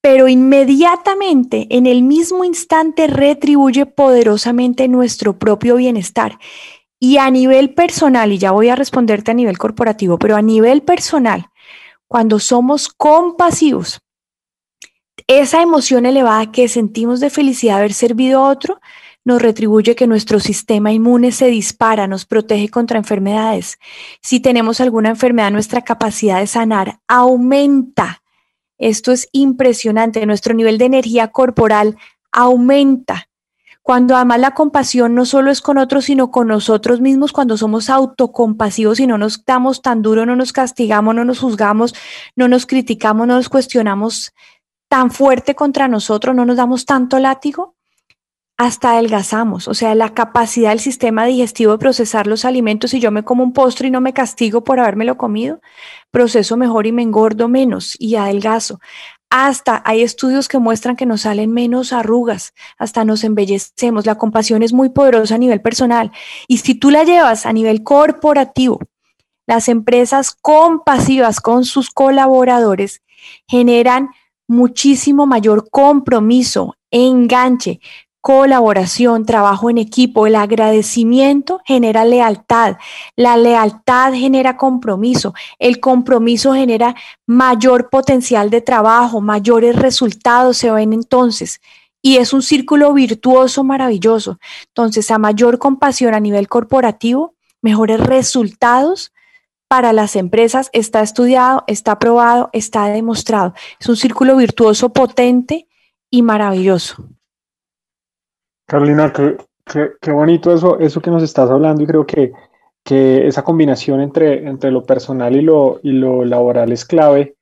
pero 0.00 0.28
inmediatamente, 0.28 1.66
en 1.70 1.86
el 1.86 2.02
mismo 2.02 2.44
instante, 2.44 3.06
retribuye 3.06 3.84
poderosamente 3.84 4.88
nuestro 4.88 5.38
propio 5.38 5.76
bienestar. 5.76 6.38
Y 7.00 7.16
a 7.16 7.30
nivel 7.30 7.72
personal, 7.72 8.30
y 8.30 8.38
ya 8.38 8.52
voy 8.52 8.68
a 8.68 8.76
responderte 8.76 9.30
a 9.30 9.34
nivel 9.34 9.56
corporativo, 9.56 10.18
pero 10.18 10.36
a 10.36 10.42
nivel 10.42 10.82
personal, 10.82 11.46
cuando 12.06 12.38
somos 12.38 12.90
compasivos, 12.90 14.00
esa 15.26 15.62
emoción 15.62 16.06
elevada 16.06 16.52
que 16.52 16.68
sentimos 16.68 17.20
de 17.20 17.30
felicidad 17.30 17.74
de 17.74 17.78
haber 17.80 17.94
servido 17.94 18.40
a 18.40 18.48
otro, 18.48 18.80
nos 19.24 19.40
retribuye 19.40 19.94
que 19.94 20.06
nuestro 20.06 20.40
sistema 20.40 20.92
inmune 20.92 21.32
se 21.32 21.46
dispara, 21.46 22.06
nos 22.06 22.26
protege 22.26 22.68
contra 22.68 22.98
enfermedades. 22.98 23.78
Si 24.20 24.40
tenemos 24.40 24.80
alguna 24.80 25.10
enfermedad, 25.10 25.50
nuestra 25.50 25.82
capacidad 25.82 26.40
de 26.40 26.46
sanar 26.46 27.00
aumenta. 27.06 28.22
Esto 28.78 29.12
es 29.12 29.28
impresionante. 29.32 30.24
Nuestro 30.26 30.54
nivel 30.54 30.78
de 30.78 30.86
energía 30.86 31.28
corporal 31.28 31.96
aumenta. 32.32 33.29
Cuando 33.90 34.14
además 34.14 34.38
la 34.38 34.52
compasión 34.52 35.16
no 35.16 35.24
solo 35.24 35.50
es 35.50 35.60
con 35.60 35.76
otros, 35.76 36.04
sino 36.04 36.30
con 36.30 36.46
nosotros 36.46 37.00
mismos, 37.00 37.32
cuando 37.32 37.56
somos 37.56 37.90
autocompasivos 37.90 39.00
y 39.00 39.08
no 39.08 39.18
nos 39.18 39.44
damos 39.44 39.82
tan 39.82 40.00
duro, 40.00 40.24
no 40.26 40.36
nos 40.36 40.52
castigamos, 40.52 41.12
no 41.12 41.24
nos 41.24 41.40
juzgamos, 41.40 41.96
no 42.36 42.46
nos 42.46 42.66
criticamos, 42.66 43.26
no 43.26 43.34
nos 43.34 43.48
cuestionamos 43.48 44.32
tan 44.88 45.10
fuerte 45.10 45.56
contra 45.56 45.88
nosotros, 45.88 46.36
no 46.36 46.46
nos 46.46 46.56
damos 46.56 46.86
tanto 46.86 47.18
látigo, 47.18 47.74
hasta 48.56 48.92
adelgazamos, 48.92 49.66
o 49.66 49.74
sea, 49.74 49.96
la 49.96 50.14
capacidad 50.14 50.68
del 50.68 50.78
sistema 50.78 51.24
digestivo 51.24 51.72
de 51.72 51.78
procesar 51.78 52.28
los 52.28 52.44
alimentos, 52.44 52.92
si 52.92 53.00
yo 53.00 53.10
me 53.10 53.24
como 53.24 53.42
un 53.42 53.52
postre 53.52 53.88
y 53.88 53.90
no 53.90 54.00
me 54.00 54.12
castigo 54.12 54.62
por 54.62 54.78
habérmelo 54.78 55.16
comido, 55.16 55.62
proceso 56.12 56.56
mejor 56.56 56.86
y 56.86 56.92
me 56.92 57.02
engordo 57.02 57.48
menos 57.48 57.96
y 57.98 58.14
adelgazo. 58.14 58.78
Hasta 59.30 59.80
hay 59.86 60.02
estudios 60.02 60.48
que 60.48 60.58
muestran 60.58 60.96
que 60.96 61.06
nos 61.06 61.22
salen 61.22 61.52
menos 61.52 61.92
arrugas, 61.92 62.52
hasta 62.78 63.04
nos 63.04 63.22
embellecemos. 63.22 64.04
La 64.04 64.16
compasión 64.16 64.64
es 64.64 64.72
muy 64.72 64.88
poderosa 64.88 65.36
a 65.36 65.38
nivel 65.38 65.60
personal. 65.60 66.10
Y 66.48 66.58
si 66.58 66.74
tú 66.74 66.90
la 66.90 67.04
llevas 67.04 67.46
a 67.46 67.52
nivel 67.52 67.84
corporativo, 67.84 68.80
las 69.46 69.68
empresas 69.68 70.32
compasivas 70.32 71.40
con 71.40 71.64
sus 71.64 71.90
colaboradores 71.90 73.02
generan 73.46 74.10
muchísimo 74.48 75.26
mayor 75.26 75.70
compromiso, 75.70 76.74
enganche, 76.90 77.80
colaboración, 78.20 79.24
trabajo 79.24 79.70
en 79.70 79.78
equipo. 79.78 80.26
El 80.26 80.36
agradecimiento 80.36 81.60
genera 81.64 82.04
lealtad, 82.04 82.76
la 83.16 83.36
lealtad 83.36 84.12
genera 84.12 84.56
compromiso, 84.56 85.34
el 85.58 85.80
compromiso 85.80 86.54
genera 86.54 86.94
mayor 87.26 87.90
potencial 87.90 88.50
de 88.50 88.60
trabajo, 88.60 89.20
mayores 89.20 89.76
resultados 89.76 90.56
se 90.56 90.70
ven 90.70 90.92
entonces. 90.92 91.60
Y 92.02 92.16
es 92.16 92.32
un 92.32 92.42
círculo 92.42 92.94
virtuoso 92.94 93.62
maravilloso. 93.62 94.38
Entonces, 94.68 95.10
a 95.10 95.18
mayor 95.18 95.58
compasión 95.58 96.14
a 96.14 96.20
nivel 96.20 96.48
corporativo, 96.48 97.34
mejores 97.60 98.00
resultados 98.00 99.12
para 99.70 99.92
las 99.92 100.16
empresas. 100.16 100.68
Está 100.72 101.00
estudiado, 101.00 101.62
está 101.68 102.00
probado, 102.00 102.50
está 102.52 102.86
demostrado. 102.86 103.54
Es 103.78 103.88
un 103.88 103.96
círculo 103.96 104.34
virtuoso 104.36 104.92
potente 104.92 105.68
y 106.10 106.22
maravilloso. 106.22 107.04
Carolina, 108.70 109.12
qué, 109.12 110.12
bonito 110.12 110.54
eso, 110.54 110.78
eso 110.78 111.00
que 111.00 111.10
nos 111.10 111.24
estás 111.24 111.50
hablando 111.50 111.82
y 111.82 111.88
creo 111.88 112.06
que, 112.06 112.30
que 112.84 113.26
esa 113.26 113.42
combinación 113.42 114.00
entre, 114.00 114.46
entre 114.46 114.70
lo 114.70 114.84
personal 114.84 115.34
y 115.34 115.40
lo, 115.40 115.80
y 115.82 115.90
lo 115.90 116.24
laboral 116.24 116.70
es 116.70 116.84
clave 116.84 117.34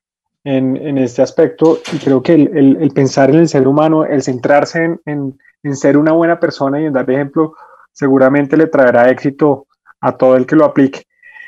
en, 0.42 0.78
en 0.78 0.96
este 0.96 1.20
aspecto 1.20 1.80
y 1.92 1.98
creo 1.98 2.22
que 2.22 2.32
el, 2.32 2.78
el, 2.80 2.90
pensar 2.92 3.28
en 3.28 3.40
el 3.40 3.48
ser 3.50 3.68
humano, 3.68 4.06
el 4.06 4.22
centrarse 4.22 4.96
en, 5.04 5.38
en, 5.62 5.76
ser 5.76 5.98
una 5.98 6.12
buena 6.12 6.40
persona 6.40 6.80
y 6.80 6.86
en 6.86 6.94
dar 6.94 7.10
ejemplo, 7.10 7.52
seguramente 7.92 8.56
le 8.56 8.68
traerá 8.68 9.10
éxito 9.10 9.66
a 10.00 10.16
todo 10.16 10.34
el 10.34 10.46
que 10.46 10.56
lo 10.56 10.64
aplique. 10.64 11.02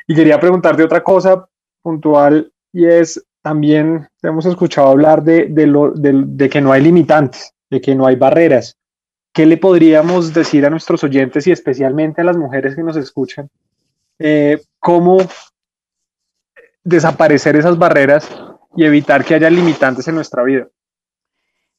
Y 0.07 0.15
quería 0.15 0.39
preguntarte 0.39 0.85
otra 0.85 1.03
cosa 1.03 1.49
puntual 1.81 2.53
y 2.71 2.85
es, 2.85 3.25
también 3.41 4.07
hemos 4.23 4.45
escuchado 4.45 4.89
hablar 4.89 5.23
de, 5.23 5.47
de, 5.47 5.67
lo, 5.67 5.91
de 5.93 6.51
que 6.51 6.61
no 6.61 6.71
hay 6.71 6.83
limitantes, 6.83 7.55
de 7.71 7.81
que 7.81 7.95
no 7.95 8.07
hay 8.07 8.17
barreras. 8.17 8.77
¿Qué 9.33 9.47
le 9.47 9.57
podríamos 9.57 10.33
decir 10.33 10.67
a 10.67 10.71
nuestros 10.71 11.05
oyentes 11.05 11.47
y 11.47 11.53
especialmente 11.53 12.21
a 12.21 12.25
las 12.25 12.37
mujeres 12.37 12.75
que 12.75 12.83
nos 12.83 12.97
escuchan? 12.97 13.49
Eh, 14.19 14.61
¿Cómo 14.79 15.19
desaparecer 16.83 17.57
esas 17.57 17.79
barreras 17.79 18.29
y 18.77 18.85
evitar 18.85 19.25
que 19.25 19.35
haya 19.35 19.51
limitantes 19.51 20.07
en 20.09 20.15
nuestra 20.15 20.43
vida? 20.43 20.69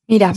Mira, 0.08 0.34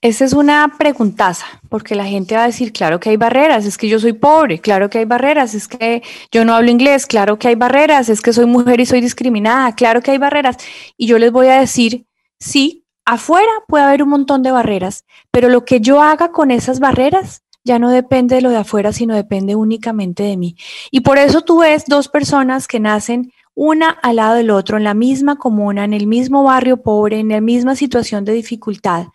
esa 0.00 0.24
es 0.24 0.32
una 0.32 0.74
preguntaza, 0.78 1.46
porque 1.68 1.94
la 1.94 2.04
gente 2.04 2.34
va 2.34 2.44
a 2.44 2.46
decir, 2.46 2.72
claro 2.72 2.98
que 2.98 3.10
hay 3.10 3.16
barreras, 3.16 3.64
es 3.66 3.78
que 3.78 3.88
yo 3.88 4.00
soy 4.00 4.12
pobre, 4.12 4.58
claro 4.58 4.90
que 4.90 4.98
hay 4.98 5.04
barreras, 5.04 5.54
es 5.54 5.68
que 5.68 6.02
yo 6.32 6.44
no 6.44 6.54
hablo 6.54 6.70
inglés, 6.70 7.06
claro 7.06 7.38
que 7.38 7.48
hay 7.48 7.54
barreras, 7.54 8.08
es 8.08 8.20
que 8.20 8.32
soy 8.32 8.46
mujer 8.46 8.80
y 8.80 8.86
soy 8.86 9.00
discriminada, 9.00 9.74
claro 9.74 10.02
que 10.02 10.10
hay 10.10 10.18
barreras. 10.18 10.56
Y 10.96 11.06
yo 11.06 11.18
les 11.18 11.30
voy 11.30 11.48
a 11.48 11.60
decir, 11.60 12.04
sí, 12.40 12.81
afuera 13.04 13.50
puede 13.68 13.84
haber 13.84 14.02
un 14.02 14.10
montón 14.10 14.42
de 14.42 14.50
barreras, 14.50 15.04
pero 15.30 15.48
lo 15.48 15.64
que 15.64 15.80
yo 15.80 16.02
haga 16.02 16.32
con 16.32 16.50
esas 16.50 16.80
barreras 16.80 17.42
ya 17.64 17.78
no 17.78 17.90
depende 17.90 18.36
de 18.36 18.42
lo 18.42 18.50
de 18.50 18.56
afuera, 18.56 18.92
sino 18.92 19.14
depende 19.14 19.54
únicamente 19.54 20.22
de 20.22 20.36
mí. 20.36 20.56
Y 20.90 21.00
por 21.00 21.18
eso 21.18 21.42
tú 21.42 21.60
ves 21.60 21.84
dos 21.86 22.08
personas 22.08 22.66
que 22.66 22.80
nacen 22.80 23.32
una 23.54 23.90
al 23.90 24.16
lado 24.16 24.34
del 24.34 24.50
otro, 24.50 24.78
en 24.78 24.84
la 24.84 24.94
misma 24.94 25.36
comuna, 25.36 25.84
en 25.84 25.92
el 25.92 26.06
mismo 26.06 26.42
barrio 26.42 26.78
pobre, 26.78 27.18
en 27.20 27.28
la 27.28 27.40
misma 27.40 27.76
situación 27.76 28.24
de 28.24 28.32
dificultad. 28.32 29.08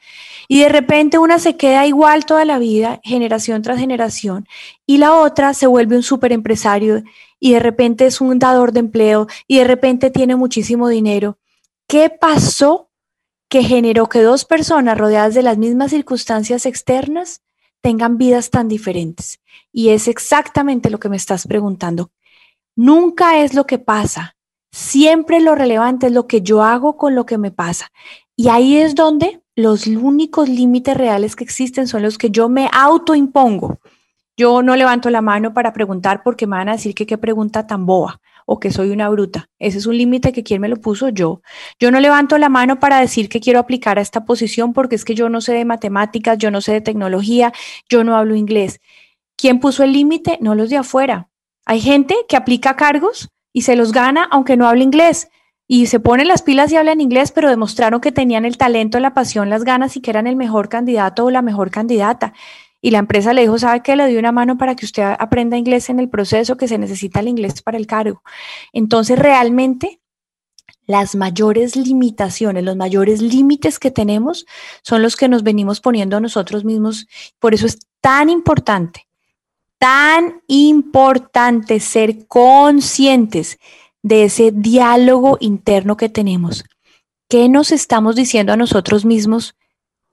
Y 0.48 0.62
de 0.62 0.70
repente 0.70 1.18
una 1.18 1.40
se 1.40 1.58
queda 1.58 1.88
igual 1.88 2.26
toda 2.26 2.46
la 2.46 2.60
vida, 2.60 3.00
generación 3.04 3.62
tras 3.64 3.80
generación, 3.80 4.48
y 4.86 4.98
la 5.00 5.16
otra 5.16 5.54
se 5.54 5.68
vuelve 5.68 5.96
un 5.96 6.04
super 6.04 6.32
empresario 6.32 7.04
y 7.40 7.54
de 7.54 7.60
repente 7.60 8.06
es 8.06 8.22
un 8.22 8.40
dador 8.40 8.72
de 8.72 8.80
empleo 8.80 9.28
y 9.48 9.58
de 9.58 9.64
repente 9.64 10.12
tiene 10.12 10.36
muchísimo 10.36 10.88
dinero. 10.88 11.38
¿Qué 11.88 12.10
pasó 12.10 12.87
que 13.50 13.64
generó 13.64 14.08
que 14.10 14.22
dos 14.22 14.46
personas 14.46 14.98
rodeadas 14.98 15.34
de 15.34 15.44
las 15.44 15.58
mismas 15.58 15.92
circunstancias 15.92 16.66
externas 16.66 17.42
tengan 17.82 18.18
vidas 18.18 18.50
tan 18.50 18.68
diferentes? 18.68 19.40
Y 19.72 19.90
es 19.90 20.08
exactamente 20.08 20.90
lo 20.90 21.00
que 21.00 21.10
me 21.10 21.18
estás 21.18 21.48
preguntando. 21.48 22.12
Nunca 22.76 23.40
es 23.40 23.54
lo 23.54 23.66
que 23.66 23.80
pasa, 23.80 24.36
siempre 24.72 25.40
lo 25.40 25.56
relevante 25.56 26.08
es 26.08 26.14
lo 26.14 26.28
que 26.28 26.42
yo 26.42 26.64
hago 26.64 26.98
con 26.98 27.16
lo 27.16 27.26
que 27.26 27.38
me 27.38 27.52
pasa. 27.52 27.92
Y 28.36 28.50
ahí 28.50 28.78
es 28.78 28.94
donde 28.94 29.42
los 29.56 29.88
únicos 29.88 30.48
límites 30.48 30.96
reales 30.96 31.36
que 31.36 31.44
existen 31.44 31.88
son 31.88 32.04
los 32.04 32.18
que 32.18 32.30
yo 32.30 32.50
me 32.50 32.70
autoimpongo. 32.72 33.80
Yo 34.38 34.62
no 34.62 34.76
levanto 34.76 35.10
la 35.10 35.22
mano 35.22 35.54
para 35.54 35.74
preguntar 35.74 36.22
porque 36.22 36.46
me 36.46 36.58
van 36.58 36.70
a 36.70 36.74
decir 36.74 36.94
que 36.94 37.08
qué 37.08 37.18
pregunta 37.18 37.66
tan 37.66 37.88
boba 37.88 38.22
o 38.50 38.60
que 38.60 38.72
soy 38.72 38.92
una 38.92 39.10
bruta. 39.10 39.50
Ese 39.60 39.78
es 39.78 39.86
un 39.88 39.98
límite 39.98 40.32
que 40.32 40.42
quien 40.42 40.62
me 40.62 40.70
lo 40.70 40.78
puso 40.78 41.10
yo. 41.10 41.42
Yo 41.80 41.92
no 41.92 42.00
levanto 42.00 42.38
la 42.38 42.48
mano 42.48 42.80
para 42.80 43.02
decir 43.02 43.28
que 43.28 43.42
quiero 43.42 43.60
aplicar 43.60 44.00
a 44.00 44.02
esta 44.02 44.24
posición 44.24 44.72
porque 44.72 44.96
es 44.96 45.04
que 45.04 45.16
yo 45.16 45.28
no 45.28 45.42
sé 45.42 45.54
de 45.54 45.66
matemáticas, 45.66 46.38
yo 46.38 46.50
no 46.50 46.62
sé 46.62 46.72
de 46.72 46.82
tecnología, 46.82 47.52
yo 47.90 48.06
no 48.06 48.16
hablo 48.16 48.36
inglés. 48.36 48.80
¿Quién 49.36 49.60
puso 49.60 49.84
el 49.84 49.92
límite? 49.92 50.40
No 50.42 50.56
los 50.56 50.70
de 50.70 50.78
afuera. 50.78 51.30
Hay 51.66 51.82
gente 51.82 52.16
que 52.30 52.38
aplica 52.38 52.78
cargos 52.78 53.30
y 53.52 53.64
se 53.64 53.76
los 53.76 53.92
gana 53.92 54.24
aunque 54.32 54.56
no 54.56 54.66
hable 54.66 54.86
inglés. 54.86 55.28
Y 55.68 55.88
se 55.88 56.00
ponen 56.00 56.30
las 56.30 56.42
pilas 56.42 56.72
y 56.72 56.78
hablan 56.78 57.02
inglés, 57.02 57.34
pero 57.34 57.50
demostraron 57.50 58.00
que 58.00 58.14
tenían 58.14 58.46
el 58.46 58.56
talento, 58.56 58.98
la 59.02 59.14
pasión, 59.14 59.50
las 59.50 59.66
ganas 59.66 59.98
y 59.98 60.02
que 60.02 60.10
eran 60.10 60.26
el 60.26 60.38
mejor 60.38 60.70
candidato 60.70 61.26
o 61.26 61.32
la 61.32 61.42
mejor 61.42 61.70
candidata 61.70 62.34
y 62.82 62.92
la 62.92 63.00
empresa 63.00 63.34
le 63.34 63.42
dijo, 63.42 63.58
¿sabe 63.58 63.82
qué? 63.82 63.96
Le 63.96 64.08
dio 64.08 64.20
una 64.20 64.32
mano 64.32 64.58
para 64.58 64.76
que 64.76 64.86
usted 64.86 65.04
aprenda 65.20 65.58
inglés 65.58 65.90
en 65.90 66.00
el 66.00 66.10
proceso, 66.10 66.58
que 66.58 66.68
se 66.68 66.78
necesita 66.78 67.20
el 67.20 67.28
inglés 67.28 67.62
para 67.62 67.78
el 67.78 67.88
cargo. 67.88 68.22
Entonces, 68.72 69.18
realmente, 69.18 70.00
las 70.86 71.16
mayores 71.16 71.76
limitaciones, 71.76 72.64
los 72.64 72.78
mayores 72.78 73.22
límites 73.22 73.80
que 73.80 73.92
tenemos 73.92 74.46
son 74.84 75.02
los 75.02 75.16
que 75.16 75.28
nos 75.28 75.44
venimos 75.44 75.82
poniendo 75.82 76.18
a 76.18 76.22
nosotros 76.22 76.64
mismos. 76.64 77.08
Por 77.40 77.54
eso 77.54 77.66
es 77.66 77.80
tan 78.00 78.30
importante, 78.30 79.08
tan 79.80 80.42
importante 80.48 81.80
ser 81.80 82.28
conscientes 82.28 83.58
de 84.02 84.24
ese 84.24 84.52
diálogo 84.54 85.38
interno 85.42 85.98
que 85.98 86.10
tenemos. 86.10 86.64
¿Qué 87.28 87.50
nos 87.50 87.72
estamos 87.72 88.16
diciendo 88.16 88.54
a 88.54 88.58
nosotros 88.58 89.04
mismos 89.04 89.56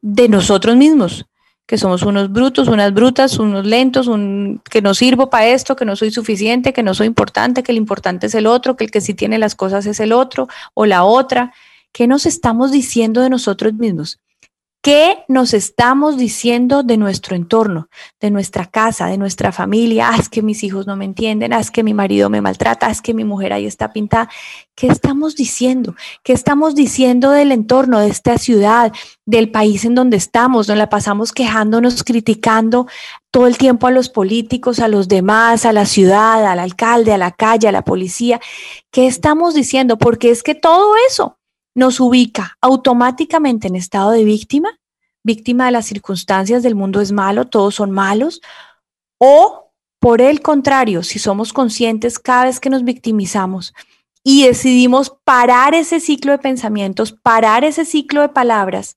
de 0.01 0.29
nosotros 0.29 0.75
mismos? 0.75 1.27
Que 1.67 1.79
somos 1.79 2.03
unos 2.03 2.31
brutos, 2.31 2.69
unas 2.69 2.93
brutas, 2.93 3.39
unos 3.39 3.65
lentos, 3.65 4.07
un, 4.07 4.61
que 4.71 4.83
no 4.83 4.93
sirvo 4.95 5.31
para 5.31 5.47
esto, 5.47 5.77
que 5.77 5.85
no 5.85 5.97
soy 5.97 6.11
suficiente, 6.11 6.73
que 6.73 6.83
no 6.83 6.95
soy 6.95 7.07
importante, 7.07 7.63
que 7.63 7.73
el 7.73 7.79
importante 7.79 8.27
es 8.27 8.35
el 8.35 8.47
otro, 8.47 8.77
que 8.77 8.85
el 8.85 8.91
que 8.91 9.01
sí 9.01 9.15
tiene 9.15 9.39
las 9.39 9.55
cosas 9.55 9.87
es 9.87 9.99
el 10.01 10.13
otro 10.13 10.49
o 10.75 10.85
la 10.85 11.05
otra. 11.05 11.53
¿Qué 11.93 12.07
nos 12.07 12.27
estamos 12.27 12.71
diciendo 12.71 13.23
de 13.23 13.31
nosotros 13.31 13.73
mismos? 13.75 14.21
¿Qué 14.85 15.25
nos 15.29 15.55
estamos 15.55 16.19
diciendo 16.19 16.83
de 16.83 16.99
nuestro 16.99 17.35
entorno, 17.35 17.89
de 18.21 18.31
nuestra 18.31 18.67
casa, 18.67 19.07
de 19.07 19.17
nuestra 19.17 19.51
familia? 19.51 20.11
Ah, 20.11 20.17
es 20.21 20.29
que 20.29 20.43
mis 20.43 20.63
hijos 20.63 20.87
no 20.87 20.95
me 20.95 21.07
entienden, 21.07 21.55
ah, 21.55 21.61
es 21.61 21.71
que 21.71 21.83
mi 21.83 21.95
marido 21.95 22.29
me 22.29 22.43
maltrata, 22.43 22.89
ah, 22.89 22.91
es 22.91 23.01
que 23.01 23.15
mi 23.15 23.25
mujer 23.25 23.55
ahí 23.55 23.65
está 23.65 23.95
pintada. 23.95 24.29
¿Qué 24.75 24.89
estamos 24.89 25.37
diciendo? 25.37 25.95
¿Qué 26.23 26.35
estamos 26.35 26.75
diciendo 26.75 27.31
del 27.31 27.51
entorno, 27.53 27.99
de 27.99 28.09
esta 28.09 28.37
ciudad, 28.37 28.93
del 29.25 29.51
país 29.51 29.87
en 29.87 29.95
donde 29.95 30.19
estamos, 30.19 30.67
donde 30.67 30.81
la 30.81 30.91
pasamos 30.91 31.33
quejándonos, 31.33 32.05
criticando 32.05 32.87
todo 33.31 33.47
el 33.47 33.57
tiempo 33.57 33.87
a 33.87 33.91
los 33.91 34.11
políticos, 34.11 34.81
a 34.81 34.89
los 34.89 35.09
demás, 35.09 35.65
a 35.65 35.73
la 35.73 35.87
ciudad, 35.87 36.45
al 36.45 36.59
alcalde, 36.59 37.15
a 37.15 37.17
la 37.17 37.31
calle, 37.31 37.69
a 37.69 37.73
la 37.73 37.85
policía? 37.85 38.39
¿Qué 38.91 39.07
estamos 39.07 39.55
diciendo? 39.55 39.97
Porque 39.97 40.31
es 40.31 40.43
que 40.43 40.55
todo 40.55 40.93
eso 41.09 41.39
nos 41.75 42.01
ubica 42.01 42.57
automáticamente 42.61 43.69
en 43.69 43.77
estado 43.77 44.13
de 44.13 44.25
víctima, 44.25 44.79
víctima 45.23 45.67
de 45.67 45.73
las 45.73 45.87
circunstancias 45.87 46.63
del 46.63 46.75
mundo 46.75 47.01
es 47.01 47.13
malo, 47.13 47.47
todos 47.47 47.75
son 47.75 47.91
malos, 47.91 48.41
o 49.19 49.73
por 49.99 50.21
el 50.21 50.43
contrario, 50.43 51.03
si 51.03 51.19
somos 51.19 51.53
conscientes 51.53 52.19
cada 52.19 52.45
vez 52.45 52.61
que 52.61 52.71
nos 52.71 52.85
victimizamos 52.85 53.73
y 54.23 54.47
decidimos 54.47 55.17
parar 55.25 55.75
ese 55.75 56.01
ciclo 56.01 56.33
de 56.33 56.39
pensamientos, 56.39 57.13
parar 57.13 57.65
ese 57.65 57.85
ciclo 57.85 58.21
de 58.21 58.29
palabras, 58.29 58.97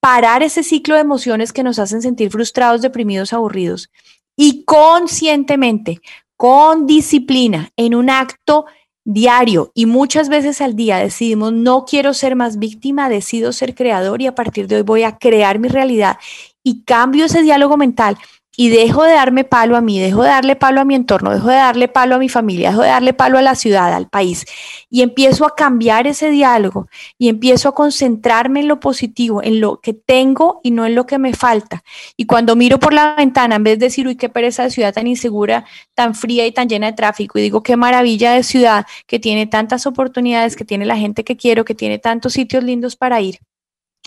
parar 0.00 0.42
ese 0.42 0.62
ciclo 0.62 0.94
de 0.94 1.02
emociones 1.02 1.52
que 1.52 1.62
nos 1.62 1.78
hacen 1.78 2.02
sentir 2.02 2.30
frustrados, 2.30 2.82
deprimidos, 2.82 3.32
aburridos, 3.32 3.90
y 4.36 4.64
conscientemente, 4.64 6.00
con 6.36 6.86
disciplina, 6.86 7.70
en 7.76 7.94
un 7.94 8.08
acto 8.08 8.64
diario 9.04 9.72
y 9.74 9.86
muchas 9.86 10.28
veces 10.28 10.60
al 10.60 10.76
día 10.76 10.98
decidimos 10.98 11.52
no 11.52 11.84
quiero 11.84 12.14
ser 12.14 12.36
más 12.36 12.58
víctima, 12.58 13.08
decido 13.08 13.52
ser 13.52 13.74
creador 13.74 14.20
y 14.22 14.26
a 14.26 14.34
partir 14.34 14.66
de 14.68 14.76
hoy 14.76 14.82
voy 14.82 15.02
a 15.04 15.18
crear 15.18 15.58
mi 15.58 15.68
realidad 15.68 16.18
y 16.62 16.82
cambio 16.82 17.24
ese 17.24 17.42
diálogo 17.42 17.76
mental 17.76 18.18
y 18.60 18.68
dejo 18.68 19.04
de 19.04 19.12
darme 19.12 19.44
palo 19.44 19.74
a 19.74 19.80
mí, 19.80 19.98
dejo 19.98 20.22
de 20.22 20.28
darle 20.28 20.54
palo 20.54 20.82
a 20.82 20.84
mi 20.84 20.94
entorno, 20.94 21.30
dejo 21.30 21.48
de 21.48 21.54
darle 21.54 21.88
palo 21.88 22.16
a 22.16 22.18
mi 22.18 22.28
familia, 22.28 22.68
dejo 22.68 22.82
de 22.82 22.88
darle 22.88 23.14
palo 23.14 23.38
a 23.38 23.42
la 23.42 23.54
ciudad, 23.54 23.90
al 23.90 24.06
país, 24.10 24.44
y 24.90 25.00
empiezo 25.00 25.46
a 25.46 25.54
cambiar 25.54 26.06
ese 26.06 26.28
diálogo 26.28 26.86
y 27.16 27.30
empiezo 27.30 27.70
a 27.70 27.74
concentrarme 27.74 28.60
en 28.60 28.68
lo 28.68 28.78
positivo, 28.78 29.42
en 29.42 29.60
lo 29.60 29.80
que 29.80 29.94
tengo 29.94 30.60
y 30.62 30.72
no 30.72 30.84
en 30.84 30.94
lo 30.94 31.06
que 31.06 31.16
me 31.16 31.32
falta. 31.32 31.82
Y 32.18 32.26
cuando 32.26 32.54
miro 32.54 32.78
por 32.78 32.92
la 32.92 33.14
ventana, 33.14 33.56
en 33.56 33.64
vez 33.64 33.78
de 33.78 33.86
decir, 33.86 34.06
uy, 34.06 34.16
qué 34.16 34.28
pereza 34.28 34.64
de 34.64 34.70
ciudad 34.70 34.92
tan 34.92 35.06
insegura, 35.06 35.64
tan 35.94 36.14
fría 36.14 36.46
y 36.46 36.52
tan 36.52 36.68
llena 36.68 36.88
de 36.88 36.92
tráfico, 36.92 37.38
y 37.38 37.42
digo, 37.42 37.62
qué 37.62 37.78
maravilla 37.78 38.34
de 38.34 38.42
ciudad 38.42 38.84
que 39.06 39.18
tiene 39.18 39.46
tantas 39.46 39.86
oportunidades, 39.86 40.54
que 40.54 40.66
tiene 40.66 40.84
la 40.84 40.98
gente 40.98 41.24
que 41.24 41.38
quiero, 41.38 41.64
que 41.64 41.74
tiene 41.74 41.98
tantos 41.98 42.34
sitios 42.34 42.62
lindos 42.62 42.94
para 42.94 43.22
ir 43.22 43.38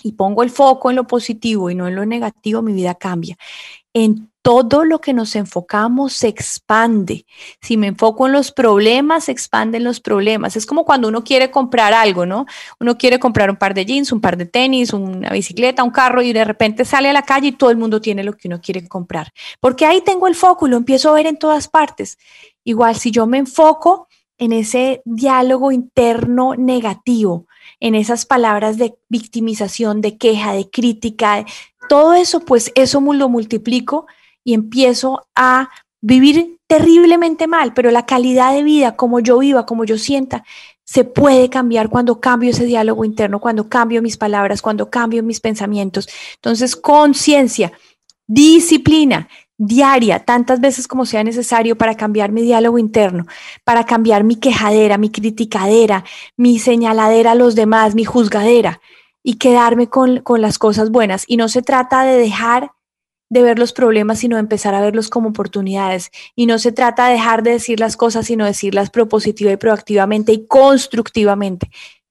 y 0.04 0.12
pongo 0.12 0.44
el 0.44 0.50
foco 0.50 0.90
en 0.90 0.96
lo 0.96 1.08
positivo 1.08 1.70
y 1.70 1.74
no 1.74 1.88
en 1.88 1.96
lo 1.96 2.06
negativo, 2.06 2.62
mi 2.62 2.72
vida 2.72 2.94
cambia. 2.94 3.36
En 3.92 4.30
todo 4.44 4.84
lo 4.84 5.00
que 5.00 5.14
nos 5.14 5.36
enfocamos 5.36 6.12
se 6.12 6.28
expande. 6.28 7.24
Si 7.62 7.78
me 7.78 7.86
enfoco 7.86 8.26
en 8.26 8.34
los 8.34 8.52
problemas, 8.52 9.24
se 9.24 9.32
expanden 9.32 9.84
los 9.84 10.00
problemas. 10.00 10.54
Es 10.54 10.66
como 10.66 10.84
cuando 10.84 11.08
uno 11.08 11.24
quiere 11.24 11.50
comprar 11.50 11.94
algo, 11.94 12.26
¿no? 12.26 12.44
Uno 12.78 12.98
quiere 12.98 13.18
comprar 13.18 13.48
un 13.48 13.56
par 13.56 13.72
de 13.72 13.86
jeans, 13.86 14.12
un 14.12 14.20
par 14.20 14.36
de 14.36 14.44
tenis, 14.44 14.92
una 14.92 15.30
bicicleta, 15.30 15.82
un 15.82 15.90
carro 15.90 16.20
y 16.20 16.34
de 16.34 16.44
repente 16.44 16.84
sale 16.84 17.08
a 17.08 17.14
la 17.14 17.22
calle 17.22 17.48
y 17.48 17.52
todo 17.52 17.70
el 17.70 17.78
mundo 17.78 18.02
tiene 18.02 18.22
lo 18.22 18.34
que 18.34 18.48
uno 18.48 18.60
quiere 18.60 18.86
comprar. 18.86 19.32
Porque 19.60 19.86
ahí 19.86 20.02
tengo 20.02 20.26
el 20.26 20.34
foco 20.34 20.68
lo 20.68 20.76
empiezo 20.76 21.08
a 21.08 21.14
ver 21.14 21.26
en 21.26 21.38
todas 21.38 21.68
partes. 21.68 22.18
Igual 22.64 22.96
si 22.96 23.10
yo 23.12 23.26
me 23.26 23.38
enfoco 23.38 24.08
en 24.36 24.52
ese 24.52 25.00
diálogo 25.06 25.72
interno 25.72 26.54
negativo, 26.54 27.46
en 27.80 27.94
esas 27.94 28.26
palabras 28.26 28.76
de 28.76 28.94
victimización, 29.08 30.02
de 30.02 30.18
queja, 30.18 30.52
de 30.52 30.68
crítica, 30.68 31.46
todo 31.88 32.12
eso, 32.12 32.40
pues 32.40 32.72
eso 32.74 33.00
lo 33.00 33.30
multiplico 33.30 34.06
y 34.44 34.54
empiezo 34.54 35.26
a 35.34 35.70
vivir 36.00 36.58
terriblemente 36.66 37.46
mal, 37.46 37.72
pero 37.72 37.90
la 37.90 38.06
calidad 38.06 38.52
de 38.52 38.62
vida, 38.62 38.94
como 38.96 39.20
yo 39.20 39.38
viva, 39.38 39.66
como 39.66 39.84
yo 39.84 39.98
sienta, 39.98 40.44
se 40.84 41.04
puede 41.04 41.48
cambiar 41.48 41.88
cuando 41.88 42.20
cambio 42.20 42.50
ese 42.50 42.66
diálogo 42.66 43.04
interno, 43.04 43.40
cuando 43.40 43.68
cambio 43.68 44.02
mis 44.02 44.16
palabras, 44.16 44.60
cuando 44.60 44.90
cambio 44.90 45.22
mis 45.22 45.40
pensamientos. 45.40 46.08
Entonces, 46.36 46.76
conciencia, 46.76 47.72
disciplina 48.26 49.28
diaria, 49.56 50.24
tantas 50.24 50.60
veces 50.60 50.88
como 50.88 51.06
sea 51.06 51.22
necesario 51.22 51.76
para 51.76 51.94
cambiar 51.94 52.32
mi 52.32 52.42
diálogo 52.42 52.78
interno, 52.78 53.26
para 53.64 53.84
cambiar 53.84 54.24
mi 54.24 54.36
quejadera, 54.36 54.98
mi 54.98 55.10
criticadera, 55.10 56.04
mi 56.36 56.58
señaladera 56.58 57.32
a 57.32 57.36
los 57.36 57.54
demás, 57.54 57.94
mi 57.94 58.04
juzgadera 58.04 58.80
y 59.22 59.36
quedarme 59.36 59.88
con, 59.88 60.20
con 60.20 60.40
las 60.40 60.58
cosas 60.58 60.90
buenas. 60.90 61.24
Y 61.26 61.36
no 61.36 61.48
se 61.48 61.62
trata 61.62 62.04
de 62.04 62.16
dejar 62.18 62.72
de 63.34 63.42
ver 63.42 63.58
los 63.58 63.72
problemas, 63.72 64.20
sino 64.20 64.38
empezar 64.38 64.74
a 64.74 64.80
verlos 64.80 65.10
como 65.10 65.30
oportunidades. 65.30 66.12
Y 66.36 66.46
no 66.46 66.60
se 66.60 66.70
trata 66.70 67.08
de 67.08 67.14
dejar 67.14 67.42
de 67.42 67.50
decir 67.50 67.80
las 67.80 67.96
cosas, 67.96 68.26
sino 68.26 68.46
decirlas 68.46 68.90
propositiva 68.90 69.50
y 69.50 69.56
proactivamente 69.56 70.32
y 70.32 70.46
constructivamente. 70.46 71.68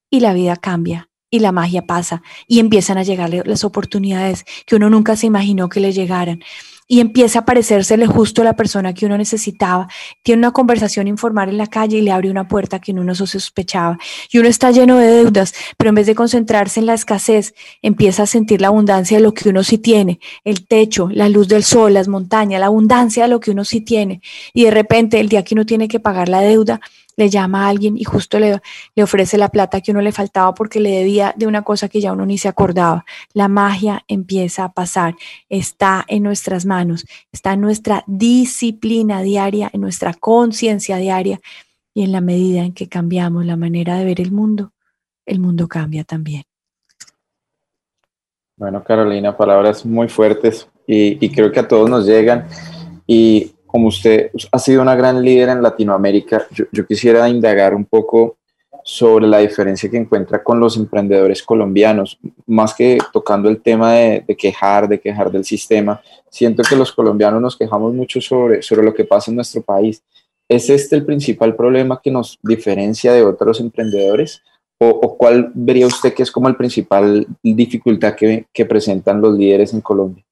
Y 0.09 0.19
la 0.19 0.33
vida 0.33 0.57
cambia 0.57 1.09
y 1.29 1.39
la 1.39 1.53
magia 1.53 1.87
pasa 1.87 2.21
y 2.45 2.59
empiezan 2.59 2.97
a 2.97 3.03
llegarle 3.03 3.41
las 3.45 3.63
oportunidades 3.63 4.43
que 4.67 4.75
uno 4.75 4.89
nunca 4.89 5.15
se 5.15 5.25
imaginó 5.25 5.69
que 5.69 5.79
le 5.79 5.93
llegaran. 5.93 6.43
Y 6.87 6.99
empieza 6.99 7.39
a 7.39 7.45
parecérsele 7.45 8.07
justo 8.07 8.41
a 8.41 8.45
la 8.45 8.55
persona 8.55 8.93
que 8.93 9.05
uno 9.05 9.17
necesitaba. 9.17 9.87
Tiene 10.21 10.39
una 10.39 10.51
conversación 10.51 11.07
informal 11.07 11.49
en 11.49 11.57
la 11.57 11.67
calle 11.67 11.97
y 11.97 12.01
le 12.01 12.11
abre 12.11 12.29
una 12.29 12.47
puerta 12.47 12.79
que 12.79 12.91
uno 12.91 13.03
no 13.03 13.15
sospechaba. 13.15 13.97
Y 14.31 14.39
uno 14.39 14.49
está 14.49 14.71
lleno 14.71 14.97
de 14.97 15.07
deudas, 15.07 15.53
pero 15.77 15.89
en 15.89 15.95
vez 15.95 16.07
de 16.07 16.15
concentrarse 16.15 16.79
en 16.79 16.85
la 16.85 16.93
escasez, 16.93 17.53
empieza 17.81 18.23
a 18.23 18.27
sentir 18.27 18.61
la 18.61 18.67
abundancia 18.67 19.17
de 19.17 19.23
lo 19.23 19.33
que 19.33 19.49
uno 19.49 19.63
sí 19.63 19.77
tiene, 19.77 20.19
el 20.43 20.67
techo, 20.67 21.09
la 21.11 21.29
luz 21.29 21.47
del 21.47 21.63
sol, 21.63 21.93
las 21.93 22.07
montañas, 22.07 22.59
la 22.59 22.67
abundancia 22.67 23.23
de 23.23 23.29
lo 23.29 23.39
que 23.39 23.51
uno 23.51 23.65
sí 23.65 23.81
tiene. 23.81 24.21
Y 24.53 24.65
de 24.65 24.71
repente, 24.71 25.19
el 25.19 25.29
día 25.29 25.43
que 25.43 25.55
uno 25.55 25.65
tiene 25.65 25.87
que 25.87 25.99
pagar 25.99 26.29
la 26.29 26.41
deuda, 26.41 26.81
le 27.15 27.29
llama 27.29 27.65
a 27.65 27.69
alguien 27.69 27.97
y 27.97 28.03
justo 28.03 28.39
le, 28.39 28.61
le, 28.95 29.03
ofrece 29.03 29.37
la 29.37 29.49
plata 29.49 29.81
que 29.81 29.91
uno 29.91 30.01
le 30.01 30.11
faltaba 30.11 30.53
porque 30.53 30.79
le 30.79 30.91
debía 30.91 31.33
de 31.37 31.47
una 31.47 31.61
cosa 31.61 31.89
que 31.89 32.01
ya 32.01 32.13
uno 32.13 32.25
ni 32.25 32.37
se 32.37 32.47
acordaba. 32.47 33.05
La 33.33 33.47
magia 33.47 34.03
empieza 34.07 34.65
a 34.65 34.73
pasar, 34.73 35.15
está 35.49 36.05
en 36.07 36.23
nuestras 36.23 36.65
manos, 36.65 37.05
está 37.31 37.53
en 37.53 37.61
nuestra 37.61 38.03
disciplina 38.07 39.21
diaria, 39.21 39.69
en 39.73 39.81
nuestra 39.81 40.13
conciencia 40.13 40.97
diaria 40.97 41.39
y 41.93 42.03
en 42.03 42.11
la 42.11 42.21
medida 42.21 42.63
en 42.63 42.73
que 42.73 42.89
cambiamos 42.89 43.45
la 43.45 43.55
manera 43.55 43.97
de 43.97 44.05
ver 44.05 44.19
el 44.19 44.31
mundo, 44.31 44.71
el 45.25 45.39
mundo 45.39 45.67
cambia 45.67 46.03
también. 46.03 46.43
Bueno, 48.55 48.83
Carolina, 48.83 49.35
palabras 49.35 49.85
muy 49.85 50.07
fuertes 50.07 50.67
y, 50.87 51.23
y 51.23 51.29
creo 51.29 51.51
que 51.51 51.59
a 51.59 51.67
todos 51.67 51.89
nos 51.89 52.05
llegan. 52.05 52.47
Y 53.05 53.52
como 53.73 53.87
usted 53.87 54.29
ha 54.51 54.59
sido 54.59 54.83
una 54.83 54.93
gran 54.95 55.19
líder 55.23 55.49
en 55.49 55.63
Latinoamérica, 55.63 56.45
yo, 56.51 56.85
quisiera 56.85 57.27
indagar 57.27 57.73
un 57.73 57.85
poco 57.85 58.37
sobre 58.83 59.25
la 59.25 59.39
diferencia 59.39 59.89
que 59.89 59.97
encuentra 59.97 60.43
con 60.43 60.59
los 60.59 60.77
emprendedores 60.77 61.41
colombianos, 61.41 62.19
más 62.45 62.75
que 62.75 62.99
tocando 63.11 63.49
el 63.49 63.63
tema 63.63 63.93
de, 63.93 64.35
quejar, 64.37 64.87
de 64.87 64.99
quejar 64.99 65.31
del 65.31 65.43
sistema. 65.43 65.99
Siento 66.29 66.61
que 66.61 66.75
los 66.75 66.91
colombianos 66.91 67.41
nos 67.41 67.57
quejamos 67.57 67.95
mucho 67.95 68.21
sobre, 68.21 68.61
sobre 68.61 68.83
lo 68.83 68.93
que 68.93 69.05
pasa 69.05 69.31
en 69.31 69.37
nuestro 69.37 69.63
país. 69.63 70.03
¿Es 70.47 70.69
este 70.69 70.95
el 70.95 71.03
principal 71.03 71.55
problema 71.55 71.99
que 71.99 72.11
nos 72.11 72.37
diferencia 72.43 73.11
de 73.11 73.23
otros 73.23 73.59
emprendedores? 73.59 74.43
¿O, 74.77 75.17
cuál 75.17 75.51
vería 75.55 75.87
usted 75.87 76.13
que 76.13 76.21
es 76.21 76.29
como 76.29 76.47
el 76.47 76.55
principal 76.55 77.25
dificultad 77.41 78.13
que, 78.13 78.45
que 78.53 78.67
presentan 78.67 79.19
los 79.19 79.35
líderes 79.35 79.73
en 79.73 79.81
Colombia? 79.81 80.23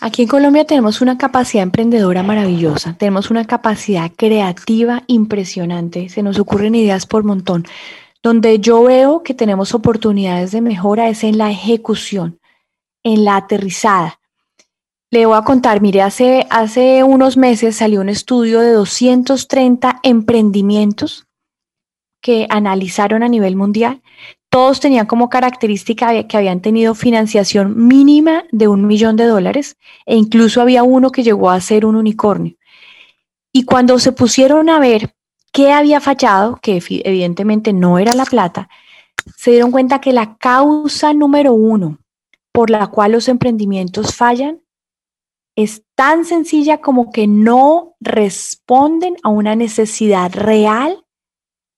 Aquí 0.00 0.22
en 0.22 0.28
Colombia 0.28 0.66
tenemos 0.66 1.00
una 1.00 1.16
capacidad 1.16 1.62
emprendedora 1.62 2.22
maravillosa, 2.22 2.94
tenemos 2.98 3.30
una 3.30 3.46
capacidad 3.46 4.10
creativa 4.14 5.02
impresionante, 5.06 6.10
se 6.10 6.22
nos 6.22 6.38
ocurren 6.38 6.74
ideas 6.74 7.06
por 7.06 7.24
montón. 7.24 7.64
Donde 8.22 8.58
yo 8.58 8.82
veo 8.82 9.22
que 9.22 9.32
tenemos 9.32 9.74
oportunidades 9.74 10.52
de 10.52 10.60
mejora 10.60 11.08
es 11.08 11.24
en 11.24 11.38
la 11.38 11.50
ejecución, 11.50 12.40
en 13.04 13.24
la 13.24 13.36
aterrizada. 13.36 14.20
Le 15.10 15.24
voy 15.24 15.38
a 15.38 15.42
contar, 15.42 15.80
mire, 15.80 16.02
hace, 16.02 16.46
hace 16.50 17.02
unos 17.02 17.36
meses 17.36 17.76
salió 17.76 18.00
un 18.00 18.08
estudio 18.08 18.60
de 18.60 18.72
230 18.72 20.00
emprendimientos 20.02 21.26
que 22.20 22.46
analizaron 22.50 23.22
a 23.22 23.28
nivel 23.28 23.56
mundial 23.56 24.02
todos 24.56 24.80
tenían 24.80 25.04
como 25.04 25.28
característica 25.28 26.26
que 26.26 26.36
habían 26.38 26.62
tenido 26.62 26.94
financiación 26.94 27.86
mínima 27.88 28.44
de 28.52 28.68
un 28.68 28.86
millón 28.86 29.14
de 29.16 29.26
dólares 29.26 29.76
e 30.06 30.16
incluso 30.16 30.62
había 30.62 30.82
uno 30.82 31.10
que 31.10 31.22
llegó 31.22 31.50
a 31.50 31.60
ser 31.60 31.84
un 31.84 31.94
unicornio. 31.94 32.56
Y 33.52 33.64
cuando 33.64 33.98
se 33.98 34.12
pusieron 34.12 34.70
a 34.70 34.78
ver 34.78 35.14
qué 35.52 35.72
había 35.72 36.00
fallado, 36.00 36.58
que 36.62 36.82
evidentemente 37.04 37.74
no 37.74 37.98
era 37.98 38.14
la 38.14 38.24
plata, 38.24 38.70
se 39.36 39.50
dieron 39.50 39.72
cuenta 39.72 40.00
que 40.00 40.14
la 40.14 40.38
causa 40.38 41.12
número 41.12 41.52
uno 41.52 41.98
por 42.50 42.70
la 42.70 42.86
cual 42.86 43.12
los 43.12 43.28
emprendimientos 43.28 44.14
fallan 44.14 44.62
es 45.54 45.82
tan 45.94 46.24
sencilla 46.24 46.78
como 46.78 47.12
que 47.12 47.26
no 47.26 47.94
responden 48.00 49.16
a 49.22 49.28
una 49.28 49.54
necesidad 49.54 50.32
real 50.32 51.05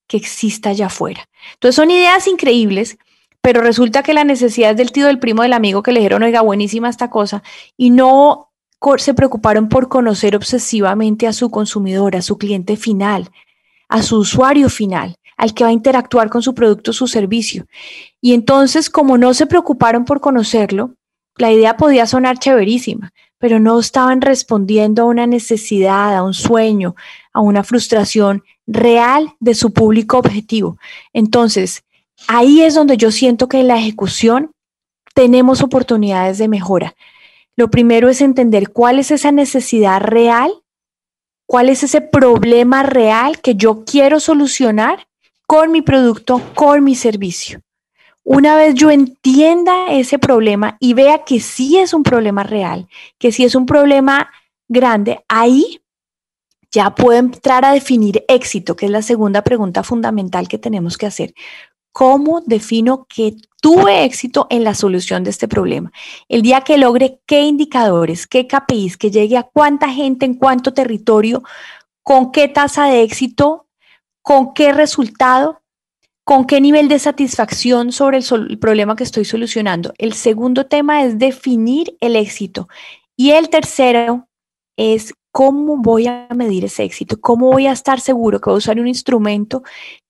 que 0.08 0.16
exista 0.16 0.70
allá 0.70 0.86
afuera. 0.86 1.28
Entonces 1.54 1.76
son 1.76 1.90
ideas 1.90 2.26
increíbles, 2.26 2.98
pero 3.40 3.60
resulta 3.60 4.02
que 4.02 4.14
la 4.14 4.24
necesidad 4.24 4.72
es 4.72 4.76
del 4.76 4.90
tío, 4.90 5.06
del 5.06 5.20
primo, 5.20 5.42
del 5.42 5.52
amigo 5.52 5.82
que 5.82 5.92
le 5.92 6.00
dijeron, 6.00 6.24
oiga, 6.24 6.40
buenísima 6.40 6.88
esta 6.88 7.08
cosa, 7.08 7.42
y 7.76 7.90
no 7.90 8.50
se 8.96 9.14
preocuparon 9.14 9.68
por 9.68 9.88
conocer 9.88 10.36
obsesivamente 10.36 11.26
a 11.26 11.32
su 11.32 11.50
consumidor, 11.50 12.16
a 12.16 12.22
su 12.22 12.38
cliente 12.38 12.76
final, 12.76 13.30
a 13.88 14.02
su 14.02 14.18
usuario 14.18 14.68
final, 14.68 15.16
al 15.36 15.54
que 15.54 15.64
va 15.64 15.70
a 15.70 15.72
interactuar 15.72 16.30
con 16.30 16.42
su 16.42 16.54
producto 16.54 16.92
su 16.92 17.06
servicio. 17.06 17.66
Y 18.20 18.34
entonces, 18.34 18.90
como 18.90 19.18
no 19.18 19.34
se 19.34 19.46
preocuparon 19.46 20.04
por 20.04 20.20
conocerlo, 20.20 20.94
la 21.36 21.52
idea 21.52 21.76
podía 21.76 22.06
sonar 22.06 22.38
chéverísima, 22.38 23.12
pero 23.38 23.60
no 23.60 23.78
estaban 23.78 24.20
respondiendo 24.20 25.02
a 25.02 25.06
una 25.06 25.26
necesidad, 25.26 26.16
a 26.16 26.22
un 26.22 26.34
sueño, 26.34 26.96
a 27.32 27.40
una 27.40 27.62
frustración 27.62 28.42
real 28.68 29.34
de 29.40 29.54
su 29.54 29.72
público 29.72 30.18
objetivo. 30.18 30.78
Entonces, 31.12 31.82
ahí 32.28 32.62
es 32.62 32.74
donde 32.74 32.96
yo 32.96 33.10
siento 33.10 33.48
que 33.48 33.60
en 33.60 33.68
la 33.68 33.78
ejecución 33.78 34.52
tenemos 35.14 35.62
oportunidades 35.62 36.38
de 36.38 36.48
mejora. 36.48 36.94
Lo 37.56 37.70
primero 37.70 38.08
es 38.08 38.20
entender 38.20 38.70
cuál 38.70 39.00
es 39.00 39.10
esa 39.10 39.32
necesidad 39.32 40.00
real, 40.00 40.52
cuál 41.46 41.70
es 41.70 41.82
ese 41.82 42.00
problema 42.00 42.84
real 42.84 43.40
que 43.40 43.56
yo 43.56 43.84
quiero 43.84 44.20
solucionar 44.20 45.08
con 45.46 45.72
mi 45.72 45.80
producto, 45.82 46.40
con 46.54 46.84
mi 46.84 46.94
servicio. 46.94 47.62
Una 48.22 48.54
vez 48.54 48.74
yo 48.74 48.90
entienda 48.90 49.86
ese 49.90 50.18
problema 50.18 50.76
y 50.78 50.92
vea 50.92 51.24
que 51.24 51.40
sí 51.40 51.78
es 51.78 51.94
un 51.94 52.02
problema 52.02 52.42
real, 52.42 52.86
que 53.18 53.32
sí 53.32 53.44
es 53.44 53.54
un 53.54 53.64
problema 53.64 54.30
grande, 54.68 55.24
ahí 55.28 55.80
ya 56.78 56.94
puedo 56.94 57.18
entrar 57.18 57.64
a 57.64 57.72
definir 57.72 58.24
éxito, 58.28 58.76
que 58.76 58.86
es 58.86 58.92
la 58.92 59.02
segunda 59.02 59.42
pregunta 59.42 59.82
fundamental 59.82 60.46
que 60.46 60.58
tenemos 60.58 60.96
que 60.96 61.06
hacer. 61.06 61.34
¿Cómo 61.90 62.40
defino 62.46 63.04
que 63.08 63.34
tuve 63.60 64.04
éxito 64.04 64.46
en 64.48 64.62
la 64.62 64.74
solución 64.74 65.24
de 65.24 65.30
este 65.30 65.48
problema? 65.48 65.90
El 66.28 66.42
día 66.42 66.60
que 66.60 66.78
logre 66.78 67.18
qué 67.26 67.40
indicadores, 67.40 68.28
qué 68.28 68.46
KPIs, 68.46 68.96
que 68.96 69.10
llegue 69.10 69.36
a 69.36 69.42
cuánta 69.42 69.88
gente 69.88 70.24
en 70.24 70.34
cuánto 70.34 70.72
territorio, 70.72 71.42
con 72.04 72.30
qué 72.30 72.46
tasa 72.46 72.86
de 72.86 73.02
éxito, 73.02 73.66
con 74.22 74.54
qué 74.54 74.72
resultado, 74.72 75.60
¿Con 76.22 76.44
qué 76.44 76.60
nivel 76.60 76.88
de 76.88 76.98
satisfacción 76.98 77.90
sobre 77.90 78.18
el, 78.18 78.58
problema 78.58 78.96
que 78.96 79.04
estoy 79.04 79.24
solucionando? 79.24 79.94
El 79.96 80.12
segundo 80.12 80.66
tema 80.66 81.02
es 81.02 81.18
definir 81.18 81.96
el 82.00 82.16
éxito. 82.16 82.68
Y 83.16 83.30
el 83.30 83.48
tercero 83.48 84.28
es 84.76 85.14
cómo 85.38 85.76
voy 85.76 86.08
a 86.08 86.26
medir 86.34 86.64
ese 86.64 86.82
éxito, 86.82 87.20
cómo 87.20 87.52
voy 87.52 87.68
a 87.68 87.72
estar 87.72 88.00
seguro 88.00 88.40
que 88.40 88.50
voy 88.50 88.56
a 88.56 88.58
usar 88.58 88.80
un 88.80 88.88
instrumento 88.88 89.62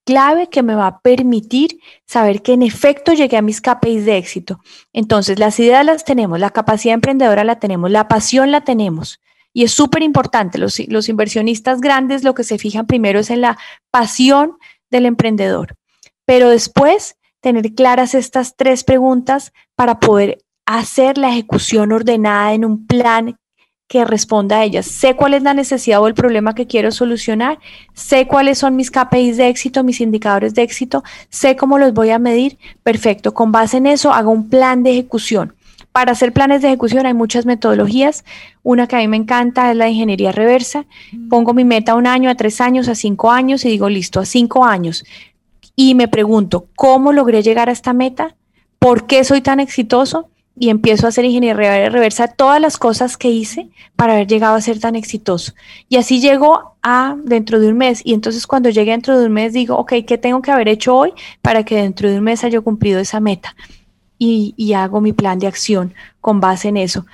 clave 0.06 0.48
que 0.48 0.62
me 0.62 0.74
va 0.74 0.86
a 0.86 1.00
permitir 1.00 1.80
saber 2.06 2.40
que 2.40 2.54
en 2.54 2.62
efecto 2.62 3.12
llegué 3.12 3.36
a 3.36 3.42
mis 3.42 3.60
KPIs 3.60 4.06
de 4.06 4.16
éxito. 4.16 4.60
Entonces, 4.94 5.38
las 5.38 5.60
ideas 5.60 5.84
las 5.84 6.06
tenemos, 6.06 6.40
la 6.40 6.48
capacidad 6.48 6.94
emprendedora 6.94 7.44
la 7.44 7.58
tenemos, 7.58 7.90
la 7.90 8.08
pasión 8.08 8.50
la 8.50 8.62
tenemos. 8.62 9.20
Y 9.52 9.64
es 9.64 9.72
súper 9.72 10.02
importante, 10.02 10.56
los, 10.56 10.78
los 10.88 11.10
inversionistas 11.10 11.82
grandes 11.82 12.24
lo 12.24 12.34
que 12.34 12.44
se 12.44 12.56
fijan 12.56 12.86
primero 12.86 13.20
es 13.20 13.28
en 13.28 13.42
la 13.42 13.58
pasión 13.90 14.56
del 14.90 15.04
emprendedor 15.04 15.76
pero 16.28 16.50
después 16.50 17.16
tener 17.40 17.74
claras 17.74 18.14
estas 18.14 18.54
tres 18.54 18.84
preguntas 18.84 19.54
para 19.74 19.98
poder 19.98 20.44
hacer 20.66 21.16
la 21.16 21.30
ejecución 21.30 21.90
ordenada 21.90 22.52
en 22.52 22.66
un 22.66 22.86
plan 22.86 23.38
que 23.88 24.04
responda 24.04 24.58
a 24.58 24.64
ellas. 24.64 24.86
Sé 24.86 25.16
cuál 25.16 25.34
es 25.34 25.42
la 25.42 25.54
necesidad 25.54 26.00
o 26.00 26.06
el 26.06 26.14
problema 26.14 26.54
que 26.54 26.66
quiero 26.66 26.92
solucionar, 26.92 27.58
sé 27.94 28.26
cuáles 28.26 28.58
son 28.58 28.76
mis 28.76 28.90
KPIs 28.90 29.36
de 29.36 29.48
éxito, 29.48 29.82
mis 29.82 30.00
indicadores 30.00 30.54
de 30.54 30.62
éxito, 30.62 31.02
sé 31.30 31.56
cómo 31.56 31.78
los 31.78 31.94
voy 31.94 32.10
a 32.10 32.18
medir. 32.18 32.58
Perfecto, 32.82 33.34
con 33.34 33.50
base 33.50 33.78
en 33.78 33.86
eso 33.86 34.12
hago 34.12 34.30
un 34.30 34.48
plan 34.48 34.82
de 34.82 34.90
ejecución. 34.90 35.54
Para 35.90 36.12
hacer 36.12 36.32
planes 36.32 36.62
de 36.62 36.68
ejecución 36.68 37.06
hay 37.06 37.14
muchas 37.14 37.46
metodologías. 37.46 38.24
Una 38.62 38.86
que 38.86 38.96
a 38.96 38.98
mí 39.00 39.08
me 39.08 39.16
encanta 39.16 39.70
es 39.70 39.76
la 39.76 39.88
ingeniería 39.88 40.30
reversa. 40.32 40.84
Pongo 41.30 41.54
mi 41.54 41.64
meta 41.64 41.92
a 41.92 41.94
un 41.96 42.06
año, 42.06 42.30
a 42.30 42.34
tres 42.34 42.60
años, 42.60 42.88
a 42.88 42.94
cinco 42.94 43.32
años 43.32 43.64
y 43.64 43.68
digo, 43.68 43.88
listo, 43.88 44.20
a 44.20 44.26
cinco 44.26 44.64
años 44.64 45.04
y 45.80 45.94
me 45.94 46.08
pregunto, 46.08 46.66
¿cómo 46.74 47.12
logré 47.12 47.40
llegar 47.40 47.68
a 47.68 47.72
esta 47.72 47.92
meta? 47.92 48.34
¿Por 48.80 49.06
qué 49.06 49.22
soy 49.22 49.42
tan 49.42 49.60
exitoso? 49.60 50.28
Y 50.60 50.70
empiezo 50.70 51.06
a 51.06 51.10
hacer 51.10 51.24
ingeniería 51.24 51.88
reversa 51.88 52.28
todas 52.28 52.60
las 52.60 52.78
cosas 52.78 53.16
que 53.16 53.30
hice 53.30 53.68
para 53.94 54.14
haber 54.14 54.26
llegado 54.26 54.56
a 54.56 54.60
ser 54.60 54.80
tan 54.80 54.96
exitoso. 54.96 55.52
Y 55.88 55.96
así 55.96 56.20
llego 56.20 56.76
a 56.82 57.16
dentro 57.24 57.60
de 57.60 57.68
un 57.68 57.78
mes. 57.78 58.00
Y 58.04 58.14
entonces 58.14 58.46
cuando 58.46 58.70
llegue 58.70 58.90
dentro 58.90 59.18
de 59.18 59.26
un 59.26 59.32
mes 59.32 59.52
digo, 59.52 59.76
ok, 59.76 59.92
¿qué 60.06 60.18
tengo 60.18 60.42
que 60.42 60.50
haber 60.50 60.68
hecho 60.68 60.96
hoy 60.96 61.12
para 61.42 61.64
que 61.64 61.76
dentro 61.76 62.10
de 62.10 62.18
un 62.18 62.24
mes 62.24 62.42
haya 62.42 62.60
cumplido 62.60 62.98
esa 62.98 63.20
meta? 63.20 63.54
Y, 64.18 64.54
y 64.56 64.72
hago 64.72 65.00
mi 65.00 65.12
plan 65.12 65.38
de 65.38 65.46
acción 65.46 65.94
con 66.20 66.40
base 66.40 66.68
en 66.68 66.76
eso. 66.76 67.06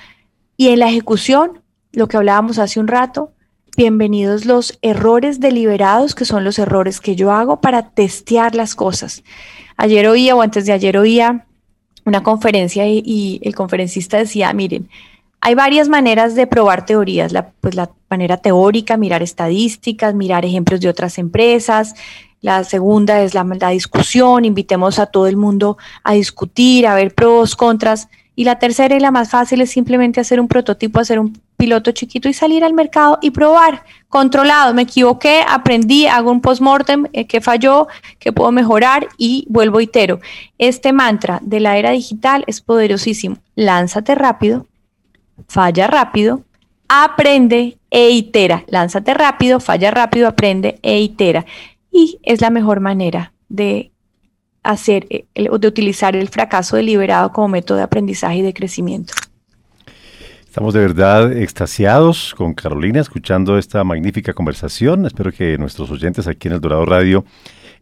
Y 0.57 0.69
en 0.69 0.79
la 0.79 0.89
ejecución, 0.89 1.61
lo 1.93 2.09
que 2.09 2.17
hablábamos 2.17 2.59
hace 2.59 2.81
un 2.81 2.89
rato, 2.89 3.33
bienvenidos 3.77 4.47
los 4.47 4.79
errores 4.83 5.41
deliberados, 5.41 6.15
que 6.15 6.25
son 6.25 6.45
los 6.45 6.59
errores 6.59 7.01
que 7.01 7.17
yo 7.17 7.33
hago 7.33 7.61
para 7.61 7.91
testear 7.91 8.55
las 8.55 8.75
cosas. 8.75 9.25
Ayer 9.77 10.07
oía 10.07 10.37
o 10.37 10.43
antes 10.43 10.65
de 10.67 10.73
ayer 10.73 10.97
oía 10.97 11.47
una 12.05 12.23
conferencia 12.23 12.87
y, 12.87 13.41
el 13.43 13.55
conferencista 13.55 14.19
decía, 14.19 14.53
miren, 14.53 14.89
Hay 15.41 15.55
varias 15.55 15.89
maneras 15.89 16.35
de 16.35 16.47
probar 16.47 16.87
teorías, 16.87 17.33
la, 17.33 17.51
pues 17.61 17.75
la 17.75 17.91
manera 18.09 18.39
teórica, 18.39 18.97
mirar 18.97 19.23
estadísticas, 19.23 20.15
mirar 20.15 20.45
ejemplos 20.45 20.81
de 20.81 20.89
otras 20.89 21.19
empresas. 21.19 21.95
La 22.41 22.65
segunda 22.65 23.23
es 23.23 23.35
la, 23.35 23.45
la 23.45 23.71
discusión, 23.71 24.45
invitemos 24.45 24.99
a 24.99 25.07
todo 25.07 25.27
el 25.27 25.37
mundo 25.37 25.77
a 26.03 26.15
discutir, 26.15 26.87
a 26.87 26.95
ver 26.95 27.15
pros, 27.15 27.57
contras. 27.57 28.09
Y 28.37 28.45
la 28.45 28.59
tercera 28.59 28.97
y 28.97 29.01
la 29.01 29.11
más 29.11 29.31
fácil 29.31 29.61
es 29.61 29.71
simplemente 29.71 30.21
hacer 30.21 30.41
un 30.41 30.49
prototipo, 30.49 30.99
hacer 30.99 31.19
un 31.19 31.41
piloto 31.57 31.93
chiquito 31.93 32.29
y 32.29 32.35
salir 32.35 32.65
al 32.65 32.75
mercado 32.75 33.19
y 33.23 33.31
probar, 33.31 33.85
controlado, 34.09 34.75
me 34.75 34.83
equivoqué, 34.83 35.43
aprendí, 35.49 36.07
hago 36.07 36.31
un 36.31 36.41
postmortem, 36.41 37.07
eh, 37.13 37.27
qué 37.27 37.41
falló, 37.41 37.87
qué 38.19 38.33
puedo 38.33 38.51
mejorar 38.53 39.09
y 39.17 39.47
vuelvo 39.49 39.81
itero. 39.81 40.21
Este 40.59 40.93
mantra 40.93 41.39
de 41.43 41.61
la 41.61 41.79
era 41.79 41.91
digital 41.91 42.45
es 42.47 42.61
poderosísimo. 42.61 43.37
Lánzate 43.55 44.15
rápido, 44.15 44.67
falla 45.47 45.87
rápido, 45.87 46.43
aprende 46.89 47.79
e 47.91 48.11
itera. 48.11 48.65
Lánzate 48.67 49.15
rápido, 49.15 49.61
falla 49.61 49.91
rápido, 49.91 50.29
aprende 50.29 50.79
e 50.83 51.01
itera. 51.01 51.47
Y 51.91 52.19
es 52.25 52.41
la 52.41 52.51
mejor 52.51 52.81
manera 52.81 53.33
de 53.49 53.93
hacer, 54.65 55.07
eh, 55.11 55.27
de 55.35 55.69
utilizar 55.69 56.17
el 56.17 56.29
fracaso 56.29 56.77
deliberado 56.77 57.31
como 57.33 57.49
método 57.49 57.79
de 57.79 57.85
aprendizaje 57.85 58.39
y 58.39 58.43
de 58.43 58.53
crecimiento. 58.53 59.15
Estamos 60.45 60.73
de 60.73 60.81
verdad 60.81 61.37
extasiados 61.37 62.35
con 62.37 62.55
Carolina 62.55 63.01
escuchando 63.01 63.59
esta 63.59 63.83
magnífica 63.83 64.33
conversación. 64.33 65.05
Espero 65.05 65.33
que 65.33 65.59
nuestros 65.59 65.91
oyentes 65.91 66.27
aquí 66.29 66.49
en 66.49 66.55
el 66.55 66.61
Dorado 66.61 66.85
Radio, 66.87 67.25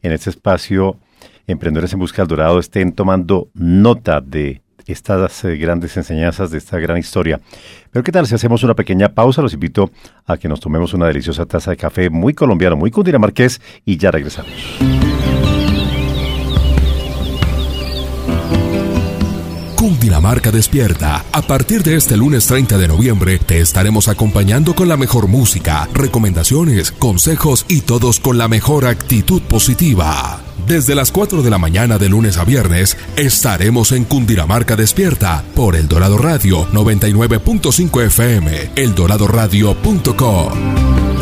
en 0.02 0.12
este 0.12 0.30
espacio 0.30 0.96
Emprendedores 1.46 1.92
en 1.92 1.98
Busca 1.98 2.22
del 2.22 2.28
Dorado, 2.28 2.58
estén 2.58 2.92
tomando 2.92 3.48
nota 3.54 4.20
de 4.20 4.62
estas 4.86 5.44
eh, 5.44 5.56
grandes 5.56 5.96
enseñanzas, 5.96 6.50
de 6.50 6.58
esta 6.58 6.78
gran 6.78 6.98
historia. 6.98 7.40
Pero 7.90 8.02
¿qué 8.02 8.12
tal 8.12 8.26
si 8.26 8.34
hacemos 8.34 8.62
una 8.62 8.74
pequeña 8.74 9.10
pausa? 9.10 9.42
Los 9.42 9.54
invito 9.54 9.90
a 10.24 10.36
que 10.36 10.48
nos 10.48 10.60
tomemos 10.60 10.94
una 10.94 11.06
deliciosa 11.06 11.46
taza 11.46 11.72
de 11.72 11.76
café 11.76 12.10
muy 12.10 12.32
colombiano, 12.32 12.76
muy 12.76 12.90
cundinamarqués 12.90 13.60
y 13.84 13.96
ya 13.96 14.10
regresamos. 14.10 15.11
Cundinamarca 19.82 20.52
Despierta. 20.52 21.24
A 21.32 21.42
partir 21.42 21.82
de 21.82 21.96
este 21.96 22.16
lunes 22.16 22.46
30 22.46 22.78
de 22.78 22.86
noviembre 22.86 23.40
te 23.40 23.58
estaremos 23.58 24.06
acompañando 24.06 24.76
con 24.76 24.88
la 24.88 24.96
mejor 24.96 25.26
música, 25.26 25.88
recomendaciones, 25.92 26.92
consejos 26.92 27.66
y 27.66 27.80
todos 27.80 28.20
con 28.20 28.38
la 28.38 28.46
mejor 28.46 28.86
actitud 28.86 29.42
positiva. 29.42 30.40
Desde 30.68 30.94
las 30.94 31.10
4 31.10 31.42
de 31.42 31.50
la 31.50 31.58
mañana 31.58 31.98
de 31.98 32.08
lunes 32.08 32.38
a 32.38 32.44
viernes 32.44 32.96
estaremos 33.16 33.90
en 33.90 34.04
Cundinamarca 34.04 34.76
Despierta 34.76 35.42
por 35.56 35.74
El 35.74 35.88
Dorado 35.88 36.16
Radio 36.16 36.64
99.5 36.70 38.04
FM, 38.04 38.70
eldoradoradio.com. 38.76 41.21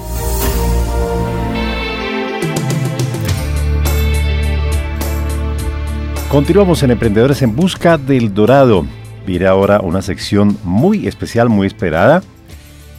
Continuamos 6.31 6.81
en 6.81 6.91
Emprendedores 6.91 7.41
en 7.41 7.53
Busca 7.57 7.97
del 7.97 8.33
Dorado. 8.33 8.85
Viene 9.27 9.47
ahora 9.47 9.81
una 9.81 10.01
sección 10.01 10.57
muy 10.63 11.05
especial, 11.05 11.49
muy 11.49 11.67
esperada. 11.67 12.21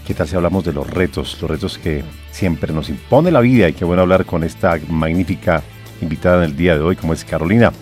¿Qué 0.07 0.13
tal 0.13 0.29
si 0.29 0.37
hablamos 0.37 0.67
de 0.67 0.75
los 0.75 0.87
retos? 0.91 1.39
Los 1.41 1.51
retos 1.51 1.79
que 1.79 2.05
siempre 2.31 2.75
nos 2.75 2.91
impone 2.91 3.31
la 3.31 3.41
vida 3.41 3.71
y 3.71 3.73
qué 3.73 3.87
bueno 3.87 4.03
hablar 4.03 4.27
con 4.27 4.45
esta 4.45 4.79
magnífica 4.87 5.63
invitada 6.03 6.45
en 6.45 6.51
el 6.51 6.57
día 6.59 6.75
de 6.75 6.83
hoy, 6.83 6.95
como 6.95 7.15
es 7.15 7.25
Carolina. 7.25 7.73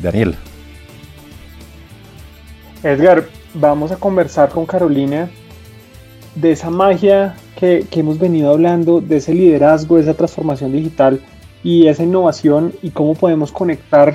Daniel. 0.00 0.36
Edgar, 2.84 3.26
vamos 3.52 3.90
a 3.90 3.96
conversar 3.96 4.50
con 4.50 4.64
Carolina 4.64 5.28
de 6.36 6.52
esa 6.52 6.70
magia 6.70 7.34
que, 7.58 7.84
que 7.90 7.98
hemos 7.98 8.16
venido 8.20 8.50
hablando, 8.50 9.00
de 9.00 9.16
ese 9.16 9.34
liderazgo, 9.34 9.96
de 9.96 10.02
esa 10.02 10.14
transformación 10.14 10.70
digital 10.70 11.20
y 11.64 11.88
esa 11.88 12.04
innovación 12.04 12.74
y 12.80 12.90
cómo 12.90 13.16
podemos 13.16 13.50
conectar 13.50 14.14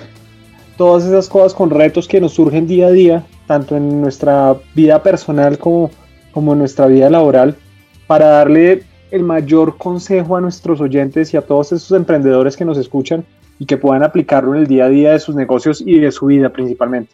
todas 0.78 1.06
esas 1.06 1.30
cosas 1.30 1.54
con 1.54 1.70
retos 1.70 2.08
que 2.08 2.22
nos 2.22 2.34
surgen 2.34 2.68
día 2.68 2.88
a 2.88 2.92
día, 2.92 3.26
tanto 3.48 3.76
en 3.76 4.02
nuestra 4.02 4.56
vida 4.76 5.04
personal 5.04 5.58
como, 5.58 5.92
como 6.32 6.54
en 6.54 6.60
nuestra 6.60 6.88
vida 6.88 7.10
laboral, 7.10 7.56
para 8.08 8.28
darle 8.28 8.84
el 9.12 9.24
mayor 9.24 9.78
consejo 9.78 10.38
a 10.38 10.42
nuestros 10.42 10.82
oyentes 10.82 11.34
y 11.34 11.38
a 11.38 11.42
todos 11.42 11.72
esos 11.72 11.92
emprendedores 11.92 12.56
que 12.56 12.66
nos 12.66 12.78
escuchan 12.78 13.26
y 13.60 13.66
que 13.66 13.78
puedan 13.78 14.04
aplicarlo 14.04 14.56
en 14.56 14.62
el 14.62 14.68
día 14.68 14.86
a 14.86 14.90
día 14.90 15.12
de 15.12 15.20
sus 15.20 15.36
negocios 15.36 15.84
y 15.86 16.00
de 16.00 16.12
su 16.12 16.28
vida 16.28 16.50
principalmente. 16.50 17.14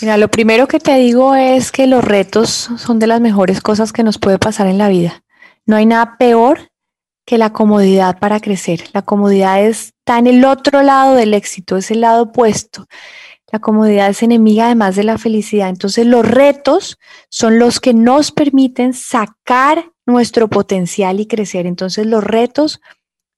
Mira, 0.00 0.16
lo 0.16 0.28
primero 0.28 0.66
que 0.66 0.80
te 0.80 0.94
digo 0.94 1.34
es 1.34 1.70
que 1.70 1.86
los 1.86 2.02
retos 2.02 2.70
son 2.78 2.98
de 2.98 3.06
las 3.06 3.20
mejores 3.20 3.60
cosas 3.60 3.92
que 3.92 4.02
nos 4.02 4.16
puede 4.16 4.38
pasar 4.38 4.66
en 4.66 4.78
la 4.78 4.88
vida. 4.88 5.22
No 5.66 5.76
hay 5.76 5.84
nada 5.84 6.16
peor 6.18 6.69
que 7.30 7.38
la 7.38 7.52
comodidad 7.52 8.18
para 8.18 8.40
crecer. 8.40 8.88
La 8.92 9.02
comodidad 9.02 9.64
está 9.64 10.18
en 10.18 10.26
el 10.26 10.44
otro 10.44 10.82
lado 10.82 11.14
del 11.14 11.32
éxito, 11.32 11.76
es 11.76 11.92
el 11.92 12.00
lado 12.00 12.24
opuesto. 12.24 12.86
La 13.52 13.60
comodidad 13.60 14.10
es 14.10 14.24
enemiga 14.24 14.64
además 14.66 14.96
de 14.96 15.04
la 15.04 15.16
felicidad. 15.16 15.68
Entonces 15.68 16.06
los 16.06 16.26
retos 16.26 16.98
son 17.28 17.60
los 17.60 17.78
que 17.78 17.94
nos 17.94 18.32
permiten 18.32 18.94
sacar 18.94 19.92
nuestro 20.06 20.48
potencial 20.48 21.20
y 21.20 21.28
crecer. 21.28 21.66
Entonces 21.66 22.04
los 22.04 22.24
retos 22.24 22.80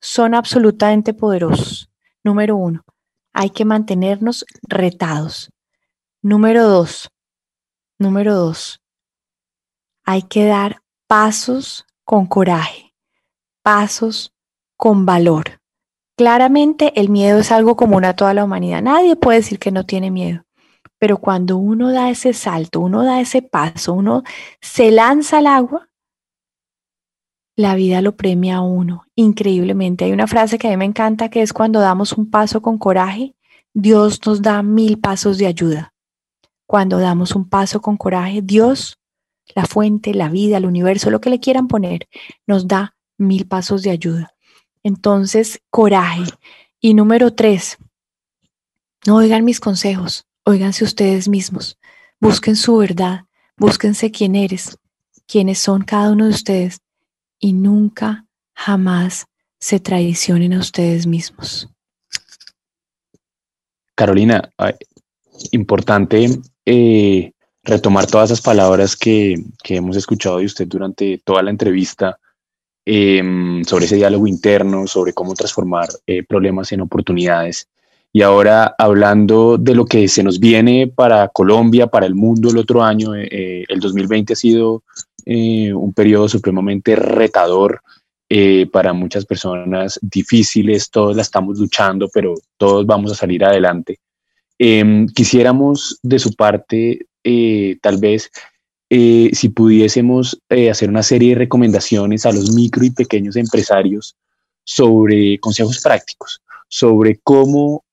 son 0.01 0.34
absolutamente 0.34 1.12
poderosos. 1.12 1.90
Número 2.24 2.57
uno, 2.57 2.86
hay 3.34 3.51
que 3.51 3.66
mantenernos 3.66 4.47
retados. 4.62 5.51
Número 6.22 6.66
dos, 6.66 7.11
número 7.99 8.34
dos, 8.34 8.80
hay 10.03 10.22
que 10.22 10.47
dar 10.47 10.80
pasos 11.07 11.84
con 12.05 12.24
coraje 12.24 12.91
pasos 13.62 14.32
con 14.76 15.06
valor. 15.06 15.60
Claramente 16.16 16.92
el 17.00 17.08
miedo 17.08 17.38
es 17.38 17.52
algo 17.52 17.76
común 17.76 18.04
a 18.04 18.14
toda 18.14 18.34
la 18.34 18.44
humanidad. 18.44 18.82
Nadie 18.82 19.16
puede 19.16 19.38
decir 19.38 19.58
que 19.58 19.70
no 19.70 19.84
tiene 19.84 20.10
miedo. 20.10 20.44
Pero 20.98 21.16
cuando 21.18 21.56
uno 21.56 21.90
da 21.90 22.10
ese 22.10 22.32
salto, 22.32 22.80
uno 22.80 23.02
da 23.02 23.20
ese 23.20 23.42
paso, 23.42 23.92
uno 23.94 24.22
se 24.60 24.90
lanza 24.90 25.38
al 25.38 25.48
agua, 25.48 25.88
la 27.56 27.74
vida 27.74 28.00
lo 28.00 28.16
premia 28.16 28.56
a 28.56 28.60
uno 28.60 29.04
increíblemente. 29.14 30.04
Hay 30.04 30.12
una 30.12 30.26
frase 30.26 30.58
que 30.58 30.68
a 30.68 30.70
mí 30.70 30.76
me 30.76 30.84
encanta 30.84 31.28
que 31.28 31.42
es 31.42 31.52
cuando 31.52 31.80
damos 31.80 32.12
un 32.12 32.30
paso 32.30 32.62
con 32.62 32.78
coraje, 32.78 33.34
Dios 33.74 34.20
nos 34.26 34.42
da 34.42 34.62
mil 34.62 34.98
pasos 34.98 35.38
de 35.38 35.46
ayuda. 35.46 35.92
Cuando 36.66 36.98
damos 36.98 37.34
un 37.34 37.48
paso 37.48 37.80
con 37.80 37.96
coraje, 37.96 38.40
Dios, 38.42 38.98
la 39.54 39.64
fuente, 39.66 40.14
la 40.14 40.28
vida, 40.28 40.56
el 40.56 40.66
universo, 40.66 41.10
lo 41.10 41.20
que 41.20 41.30
le 41.30 41.40
quieran 41.40 41.68
poner, 41.68 42.08
nos 42.46 42.66
da 42.66 42.94
mil 43.26 43.46
pasos 43.46 43.82
de 43.82 43.90
ayuda. 43.90 44.34
Entonces, 44.82 45.60
coraje. 45.70 46.24
Y 46.80 46.94
número 46.94 47.32
tres, 47.32 47.78
no 49.06 49.16
oigan 49.16 49.44
mis 49.44 49.60
consejos, 49.60 50.26
oiganse 50.44 50.84
ustedes 50.84 51.28
mismos, 51.28 51.78
busquen 52.20 52.56
su 52.56 52.76
verdad, 52.76 53.24
búsquense 53.56 54.10
quién 54.10 54.34
eres, 54.34 54.78
quiénes 55.26 55.58
son 55.58 55.82
cada 55.82 56.10
uno 56.10 56.24
de 56.24 56.30
ustedes 56.30 56.80
y 57.38 57.52
nunca, 57.52 58.26
jamás 58.54 59.26
se 59.58 59.80
traicionen 59.80 60.54
a 60.54 60.58
ustedes 60.58 61.06
mismos. 61.06 61.68
Carolina, 63.94 64.50
importante 65.52 66.28
eh, 66.66 67.32
retomar 67.62 68.06
todas 68.06 68.30
esas 68.30 68.40
palabras 68.40 68.96
que, 68.96 69.36
que, 69.62 69.76
hemos 69.76 69.96
escuchado 69.96 70.38
de 70.38 70.46
usted 70.46 70.66
durante 70.66 71.18
toda 71.24 71.42
la 71.42 71.50
entrevista 71.50 72.18
Em, 72.84 73.62
sobre 73.62 73.84
ese 73.84 73.94
diálogo 73.94 74.26
interno, 74.26 74.88
sobre 74.88 75.12
cómo 75.12 75.34
transformar 75.34 75.88
eh, 76.04 76.24
problemas 76.24 76.72
en 76.72 76.80
oportunidades. 76.80 77.68
Y 78.12 78.22
ahora 78.22 78.74
hablando 78.76 79.56
de 79.56 79.76
lo 79.76 79.84
que 79.84 80.08
se 80.08 80.24
nos 80.24 80.40
viene 80.40 80.88
para 80.88 81.28
Colombia, 81.28 81.86
para 81.86 82.06
el 82.06 82.16
mundo 82.16 82.50
el 82.50 82.58
otro 82.58 82.82
año, 82.82 83.14
eh, 83.14 83.28
eh, 83.30 83.64
el 83.68 83.78
2020 83.78 84.32
ha 84.32 84.36
sido 84.36 84.82
un 85.24 85.92
periodo 85.94 86.28
supremamente 86.28 86.96
retador 86.96 87.80
para 88.72 88.92
muchas 88.92 89.24
personas, 89.24 90.00
difíciles, 90.02 90.90
todos 90.90 91.14
la 91.14 91.22
estamos 91.22 91.60
luchando, 91.60 92.08
pero 92.12 92.34
todos 92.56 92.84
vamos 92.84 93.12
a 93.12 93.14
salir 93.14 93.44
adelante. 93.44 94.00
Em, 94.58 95.06
quisiéramos 95.06 96.00
de 96.02 96.18
su 96.18 96.34
parte, 96.34 97.06
tal 97.80 97.98
vez, 97.98 98.32
eh, 98.95 99.30
si 99.32 99.49
pudiésemos 99.49 100.38
eh, 100.51 100.70
hacer 100.70 100.90
una 100.90 101.03
serie 101.03 101.30
de 101.30 101.36
recomendaciones 101.36 102.26
a 102.26 102.32
los 102.32 102.53
micro 102.53 102.84
y 102.84 102.90
pequeños 102.90 103.36
empresarios 103.36 104.16
sobre 104.64 105.40
consejos 105.40 105.80
prácticos, 105.82 106.43
sobre 106.68 107.18
cómo 107.24 107.84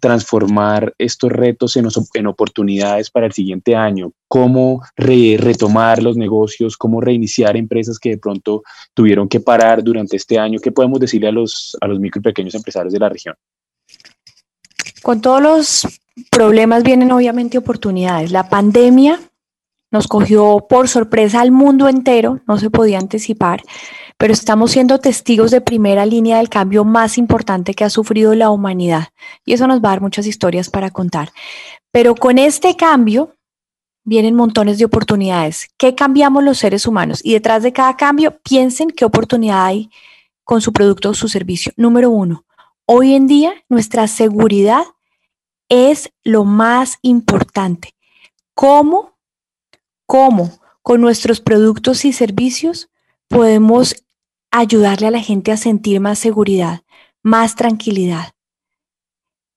transformar 0.00 0.94
estos 0.96 1.32
retos 1.32 1.76
en, 1.76 2.26
oportunidades 2.28 3.10
para 3.10 3.26
el 3.26 3.32
siguiente 3.32 3.74
año, 3.74 4.12
cómo 4.28 4.80
retomar 4.96 6.00
los 6.00 6.16
negocios, 6.16 6.76
cómo 6.76 7.00
reiniciar 7.00 7.56
empresas 7.56 7.98
que 7.98 8.10
de 8.10 8.18
pronto 8.18 8.62
tuvieron 8.94 9.28
que 9.28 9.40
parar 9.40 9.82
durante 9.82 10.16
este 10.16 10.38
año. 10.38 10.60
¿Qué 10.60 10.70
podemos 10.70 11.00
decirle 11.00 11.28
a 11.28 11.32
los, 11.32 11.76
a 11.80 11.88
los 11.88 11.98
micro 11.98 12.20
y 12.20 12.22
pequeños 12.22 12.54
empresarios 12.54 12.92
de 12.92 13.00
la 13.00 13.08
región? 13.08 13.34
Con 15.02 15.20
todos 15.20 15.42
los 15.42 16.00
problemas 16.30 16.84
vienen 16.84 17.10
obviamente 17.10 17.58
oportunidades. 17.58 18.30
La 18.30 18.48
pandemia 18.48 19.20
nos 19.94 20.08
cogió 20.08 20.66
por 20.68 20.88
sorpresa 20.88 21.40
al 21.40 21.52
mundo 21.52 21.88
entero, 21.88 22.40
no 22.48 22.58
se 22.58 22.68
podía 22.68 22.98
anticipar, 22.98 23.62
pero 24.18 24.32
estamos 24.32 24.72
siendo 24.72 24.98
testigos 24.98 25.52
de 25.52 25.60
primera 25.60 26.04
línea 26.04 26.38
del 26.38 26.48
cambio 26.48 26.84
más 26.84 27.16
importante 27.16 27.74
que 27.74 27.84
ha 27.84 27.90
sufrido 27.90 28.34
la 28.34 28.50
humanidad. 28.50 29.10
Y 29.44 29.52
eso 29.52 29.68
nos 29.68 29.78
va 29.78 29.90
a 29.90 29.92
dar 29.92 30.00
muchas 30.00 30.26
historias 30.26 30.68
para 30.68 30.90
contar. 30.90 31.30
Pero 31.92 32.16
con 32.16 32.38
este 32.38 32.74
cambio 32.74 33.36
vienen 34.02 34.34
montones 34.34 34.78
de 34.78 34.84
oportunidades. 34.84 35.68
¿Qué 35.78 35.94
cambiamos 35.94 36.42
los 36.42 36.58
seres 36.58 36.86
humanos? 36.86 37.20
Y 37.22 37.32
detrás 37.32 37.62
de 37.62 37.72
cada 37.72 37.96
cambio, 37.96 38.36
piensen 38.42 38.90
qué 38.90 39.04
oportunidad 39.04 39.64
hay 39.64 39.90
con 40.42 40.60
su 40.60 40.72
producto 40.72 41.10
o 41.10 41.14
su 41.14 41.28
servicio. 41.28 41.72
Número 41.76 42.10
uno, 42.10 42.44
hoy 42.84 43.14
en 43.14 43.28
día 43.28 43.54
nuestra 43.68 44.08
seguridad 44.08 44.82
es 45.68 46.12
lo 46.24 46.44
más 46.44 46.98
importante. 47.02 47.94
¿Cómo? 48.54 49.13
¿Cómo? 50.06 50.50
Con 50.82 51.00
nuestros 51.00 51.40
productos 51.40 52.04
y 52.04 52.12
servicios 52.12 52.90
podemos 53.28 54.04
ayudarle 54.50 55.08
a 55.08 55.10
la 55.10 55.20
gente 55.20 55.50
a 55.50 55.56
sentir 55.56 56.00
más 56.00 56.18
seguridad, 56.18 56.82
más 57.22 57.56
tranquilidad. 57.56 58.34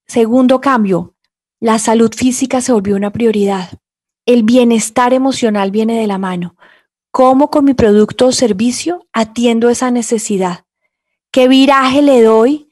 Segundo 0.08 0.62
cambio, 0.62 1.16
la 1.60 1.80
salud 1.80 2.12
física 2.16 2.62
se 2.62 2.72
volvió 2.72 2.96
una 2.96 3.12
prioridad. 3.12 3.72
El 4.26 4.44
bienestar 4.44 5.14
emocional 5.14 5.72
viene 5.72 6.00
de 6.00 6.08
la 6.08 6.18
mano. 6.18 6.56
¿Cómo 7.12 7.50
con 7.50 7.66
mi 7.66 7.74
producto 7.74 8.28
o 8.28 8.32
servicio 8.32 9.08
atiendo 9.12 9.70
esa 9.70 9.92
necesidad? 9.92 10.66
¿Qué 11.32 11.48
viraje 11.48 12.02
le 12.02 12.22
doy 12.22 12.70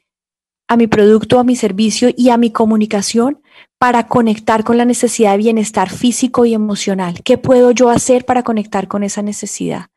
a 0.68 0.78
mi 0.78 0.88
producto, 0.88 1.40
a 1.40 1.44
mi 1.44 1.56
servicio 1.56 2.10
y 2.16 2.30
a 2.30 2.38
mi 2.38 2.52
comunicación 2.52 3.42
para 3.78 4.08
conectar 4.08 4.64
con 4.64 4.78
la 4.78 4.86
necesidad 4.86 5.32
de 5.32 5.38
bienestar 5.38 5.90
físico 5.90 6.46
y 6.46 6.54
emocional. 6.54 7.22
¿Qué 7.24 7.38
puedo 7.38 7.72
yo 7.72 7.90
hacer 7.90 8.26
para 8.26 8.44
conectar 8.44 8.88
con 8.88 9.04
esa 9.04 9.22
necesidad? 9.22 9.88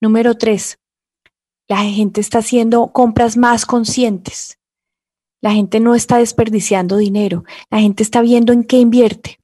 Número 0.00 0.36
tres, 0.36 0.78
la 1.68 1.78
gente 1.84 2.20
está 2.20 2.38
haciendo 2.38 2.88
compras 2.88 3.36
más 3.36 3.66
conscientes. 3.66 4.58
La 5.42 5.52
gente 5.52 5.80
no 5.80 5.94
está 5.94 6.18
desperdiciando 6.18 6.96
dinero. 6.96 7.44
La 7.70 7.80
gente 7.80 8.02
está 8.02 8.20
viendo 8.20 8.52
en 8.52 8.64
qué 8.64 8.78
invierte. 8.78 9.38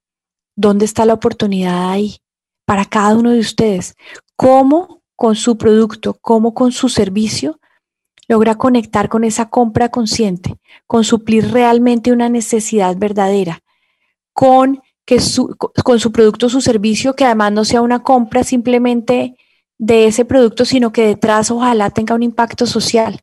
¿Dónde 0.56 0.84
está 0.84 1.04
la 1.04 1.14
oportunidad 1.14 1.90
ahí? 1.90 2.16
Para 2.66 2.84
cada 2.84 3.16
uno 3.16 3.30
de 3.30 3.38
ustedes. 3.38 3.94
¿Cómo 4.36 5.02
con 5.14 5.36
su 5.36 5.56
producto, 5.56 6.14
cómo 6.20 6.52
con 6.54 6.72
su 6.72 6.88
servicio 6.88 7.58
logra 8.28 8.56
conectar 8.56 9.08
con 9.08 9.24
esa 9.24 9.48
compra 9.48 9.88
consciente, 9.88 10.56
con 10.86 11.04
suplir 11.04 11.52
realmente 11.52 12.12
una 12.12 12.28
necesidad 12.28 12.96
verdadera, 12.96 13.60
con, 14.36 14.82
que 15.06 15.18
su, 15.18 15.56
con 15.56 15.98
su 15.98 16.12
producto 16.12 16.46
o 16.46 16.50
su 16.50 16.60
servicio, 16.60 17.14
que 17.14 17.24
además 17.24 17.52
no 17.52 17.64
sea 17.64 17.80
una 17.80 18.02
compra 18.02 18.44
simplemente 18.44 19.34
de 19.78 20.06
ese 20.06 20.26
producto, 20.26 20.66
sino 20.66 20.92
que 20.92 21.06
detrás 21.06 21.50
ojalá 21.50 21.88
tenga 21.88 22.14
un 22.14 22.22
impacto 22.22 22.66
social. 22.66 23.20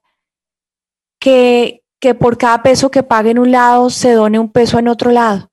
Que, 1.20 1.84
que 2.00 2.16
por 2.16 2.40
cada 2.40 2.64
peso 2.64 2.90
que 2.90 3.04
pague 3.04 3.30
en 3.30 3.38
un 3.38 3.52
lado 3.52 3.92
se 3.92 4.14
done 4.14 4.40
un 4.40 4.50
peso 4.50 4.80
en 4.80 4.88
otro 4.88 5.12
lado. 5.12 5.52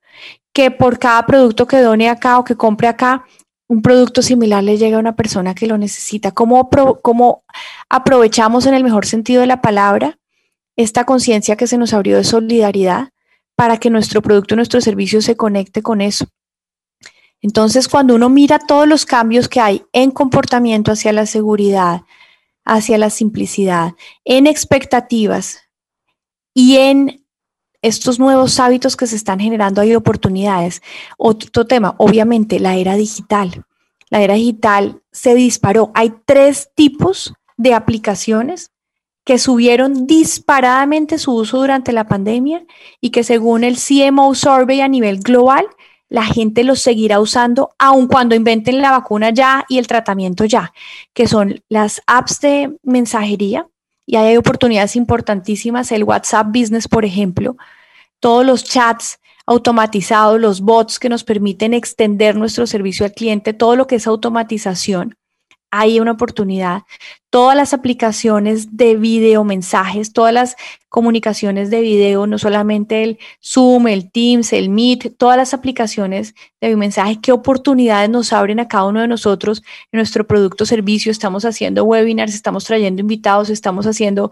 Que 0.51 0.71
por 0.71 0.97
cada 0.97 1.27
producto 1.27 1.67
que 1.67 1.79
done 1.79 2.09
acá 2.09 2.39
o 2.39 2.43
que 2.43 2.55
compre 2.55 2.87
acá 2.87 3.23
un 3.67 3.83
producto 3.83 4.23
similar 4.23 4.63
le 4.63 4.79
llega 4.79 4.97
a 4.97 4.99
una 4.99 5.15
persona 5.15 5.53
que 5.53 5.67
lo 5.67 5.77
necesita? 5.77 6.31
¿Cómo, 6.31 6.71
cómo 7.03 7.43
aprovechamos 7.87 8.65
en 8.65 8.73
el 8.73 8.83
mejor 8.83 9.05
sentido 9.05 9.41
de 9.41 9.47
la 9.47 9.61
palabra 9.61 10.17
esta 10.75 11.05
conciencia 11.05 11.55
que 11.55 11.67
se 11.67 11.77
nos 11.77 11.93
abrió 11.93 12.17
de 12.17 12.23
solidaridad 12.23 13.09
para 13.61 13.77
que 13.77 13.91
nuestro 13.91 14.23
producto, 14.23 14.55
nuestro 14.55 14.81
servicio 14.81 15.21
se 15.21 15.37
conecte 15.37 15.83
con 15.83 16.01
eso? 16.01 16.25
Entonces, 17.43 17.87
cuando 17.87 18.15
uno 18.15 18.27
mira 18.27 18.57
todos 18.57 18.87
los 18.87 19.05
cambios 19.05 19.47
que 19.47 19.59
hay 19.59 19.83
en 19.93 20.09
comportamiento 20.09 20.91
hacia 20.91 21.13
la 21.13 21.27
seguridad, 21.27 22.01
hacia 22.65 22.97
la 22.97 23.11
simplicidad, 23.11 23.93
en 24.25 24.47
expectativas 24.47 25.59
y 26.55 26.77
en 26.77 27.23
estos 27.83 28.17
nuevos 28.17 28.59
hábitos 28.59 28.97
que 28.97 29.05
se 29.05 29.15
están 29.15 29.39
generando 29.39 29.79
hay 29.79 29.93
oportunidades. 29.93 30.81
Otro 31.19 31.67
tema, 31.67 31.93
obviamente, 31.99 32.59
la 32.59 32.77
era 32.77 32.95
digital. 32.95 33.63
La 34.09 34.23
era 34.23 34.33
digital 34.33 35.03
se 35.11 35.35
disparó. 35.35 35.91
Hay 35.93 36.15
tres 36.25 36.71
tipos 36.73 37.35
de 37.57 37.75
aplicaciones 37.75 38.70
que 39.23 39.37
subieron 39.37 40.07
disparadamente 40.07 41.17
su 41.17 41.33
uso 41.33 41.59
durante 41.59 41.91
la 41.91 42.07
pandemia 42.07 42.65
y 42.99 43.11
que 43.11 43.23
según 43.23 43.63
el 43.63 43.77
CMO 43.77 44.33
Survey 44.33 44.81
a 44.81 44.87
nivel 44.87 45.19
global, 45.19 45.67
la 46.09 46.25
gente 46.25 46.63
los 46.63 46.81
seguirá 46.81 47.19
usando 47.19 47.69
aun 47.79 48.07
cuando 48.07 48.35
inventen 48.35 48.81
la 48.81 48.91
vacuna 48.91 49.29
ya 49.29 49.65
y 49.69 49.77
el 49.77 49.87
tratamiento 49.87 50.43
ya, 50.45 50.73
que 51.13 51.27
son 51.27 51.63
las 51.69 52.01
apps 52.05 52.41
de 52.41 52.77
mensajería, 52.83 53.67
y 54.05 54.17
hay 54.17 54.35
oportunidades 54.35 54.97
importantísimas, 54.97 55.91
el 55.93 56.03
WhatsApp 56.03 56.47
Business, 56.47 56.89
por 56.89 57.05
ejemplo, 57.05 57.55
todos 58.19 58.45
los 58.45 58.65
chats 58.65 59.19
automatizados, 59.45 60.39
los 60.39 60.59
bots 60.59 60.99
que 60.99 61.07
nos 61.07 61.23
permiten 61.23 61.73
extender 61.73 62.35
nuestro 62.35 62.67
servicio 62.67 63.05
al 63.05 63.13
cliente, 63.13 63.53
todo 63.53 63.77
lo 63.77 63.87
que 63.87 63.95
es 63.95 64.07
automatización, 64.07 65.15
hay 65.71 65.99
una 65.99 66.11
oportunidad. 66.11 66.83
Todas 67.29 67.55
las 67.55 67.73
aplicaciones 67.73 68.75
de 68.75 68.95
video, 68.97 69.45
mensajes, 69.45 70.11
todas 70.11 70.33
las 70.33 70.57
comunicaciones 70.89 71.69
de 71.69 71.79
video, 71.79 72.27
no 72.27 72.37
solamente 72.37 73.03
el 73.03 73.19
Zoom, 73.41 73.87
el 73.87 74.11
Teams, 74.11 74.51
el 74.51 74.69
Meet, 74.69 75.15
todas 75.17 75.37
las 75.37 75.53
aplicaciones 75.53 76.35
de 76.59 76.75
mensaje, 76.75 77.19
qué 77.21 77.31
oportunidades 77.31 78.09
nos 78.09 78.33
abren 78.33 78.59
a 78.59 78.67
cada 78.67 78.85
uno 78.85 78.99
de 78.99 79.07
nosotros 79.07 79.63
en 79.91 79.97
nuestro 79.97 80.27
producto 80.27 80.65
o 80.65 80.67
servicio. 80.67 81.11
Estamos 81.11 81.45
haciendo 81.45 81.85
webinars, 81.85 82.35
estamos 82.35 82.65
trayendo 82.65 82.99
invitados, 82.99 83.49
estamos 83.49 83.87
haciendo 83.87 84.29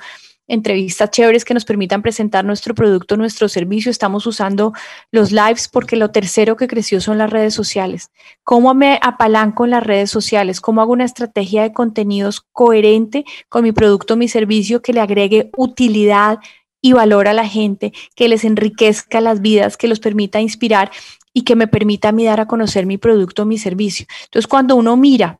entrevistas 0.50 1.12
chéveres 1.12 1.45
que 1.45 1.54
nos 1.54 1.64
permitan 1.64 2.02
presentar 2.02 2.43
nuestro 2.43 2.76
producto, 2.76 3.16
nuestro 3.16 3.47
servicio. 3.47 3.89
Estamos 3.89 4.26
usando 4.28 4.74
los 5.12 5.32
lives 5.32 5.70
porque 5.70 5.95
lo 5.95 6.12
tercero 6.12 6.58
que 6.58 6.68
creció 6.68 7.00
son 7.00 7.18
las 7.18 7.30
redes 7.30 7.54
sociales. 7.54 8.12
¿Cómo 8.43 8.74
me 8.74 9.00
apalanco 9.02 9.64
en 9.64 9.72
las 9.72 9.84
redes 9.84 10.10
sociales? 10.12 10.60
¿Cómo 10.60 10.82
hago 10.82 10.91
una 10.91 11.06
estrategia 11.06 11.62
de 11.62 11.72
contenidos 11.72 12.41
coherente 12.52 13.24
con 13.47 13.64
mi 13.64 13.72
producto, 13.72 14.18
mi 14.18 14.28
servicio 14.28 14.82
que 14.82 14.91
le 14.91 15.00
agregue 15.00 15.52
utilidad 15.56 16.39
y 16.82 16.93
valor 16.93 17.28
a 17.28 17.34
la 17.34 17.47
gente, 17.47 17.93
que 18.16 18.28
les 18.28 18.43
enriquezca 18.43 19.22
las 19.22 19.41
vidas, 19.41 19.78
que 19.78 19.88
los 19.88 20.00
permita 20.00 20.41
inspirar 20.41 20.91
y 21.34 21.43
que 21.43 21.56
me 21.56 21.68
permita 21.68 22.10
a 22.10 22.12
mí 22.12 22.26
dar 22.26 22.39
a 22.39 22.47
conocer 22.47 22.86
mi 22.86 22.97
producto, 22.97 23.45
mi 23.45 23.58
servicio? 23.58 24.08
Entonces, 24.26 24.47
cuando 24.47 24.76
uno 24.76 24.97
mira 24.97 25.39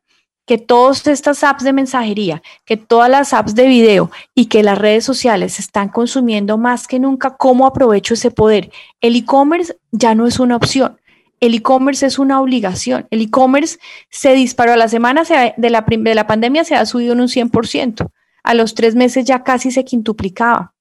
que 0.50 0.58
todas 0.58 1.06
estas 1.06 1.44
apps 1.44 1.64
de 1.64 1.74
mensajería, 1.74 2.42
que 2.66 2.76
todas 2.76 3.08
las 3.08 3.34
apps 3.34 3.54
de 3.54 3.68
video 3.68 4.10
y 4.34 4.48
que 4.48 4.64
las 4.64 4.80
redes 4.80 5.06
sociales 5.06 5.60
están 5.60 5.90
consumiendo 5.90 6.58
más 6.58 6.88
que 6.88 6.98
nunca, 6.98 7.38
¿cómo 7.38 7.68
aprovecho 7.68 8.16
ese 8.16 8.32
poder? 8.32 8.72
El 9.00 9.16
e-commerce 9.16 9.78
ya 9.92 10.16
no 10.16 10.26
es 10.26 10.40
una 10.40 10.56
opción. 10.56 11.00
El 11.40 11.54
e-commerce 11.54 12.04
es 12.04 12.18
una 12.18 12.42
obligación. 12.42 13.06
El 13.12 13.22
e-commerce 13.22 13.78
se 14.10 14.34
disparó 14.34 14.74
a 14.74 14.76
la 14.76 14.88
semana 14.88 15.22
de 15.56 15.70
la, 15.70 15.86
de 15.88 16.16
la 16.16 16.26
pandemia, 16.26 16.64
se 16.64 16.74
ha 16.74 16.84
subido 16.88 17.14
en 17.14 17.22
un 17.22 17.28
100%. 17.28 18.10
A 18.42 18.54
los 18.56 18.74
tres 18.74 18.96
meses 18.96 19.26
ya 19.26 19.44
casi 19.44 19.70
se 19.70 19.86
quintuplicaba. 19.86 20.74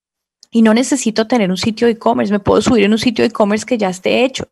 Y 0.51 0.62
no 0.62 0.73
necesito 0.73 1.27
tener 1.27 1.51
un 1.51 1.59
sitio 1.59 1.89
de 1.89 1.93
e-commerce, 1.93 2.33
me 2.33 2.41
puedo 2.41 2.62
subir 2.62 2.85
en 2.85 2.93
un 2.93 2.99
sitio 2.99 3.23
de 3.23 3.29
e-commerce 3.29 3.66
que 3.66 3.77
ya 3.77 3.91
esté 3.91 4.25
hecho. 4.25 4.49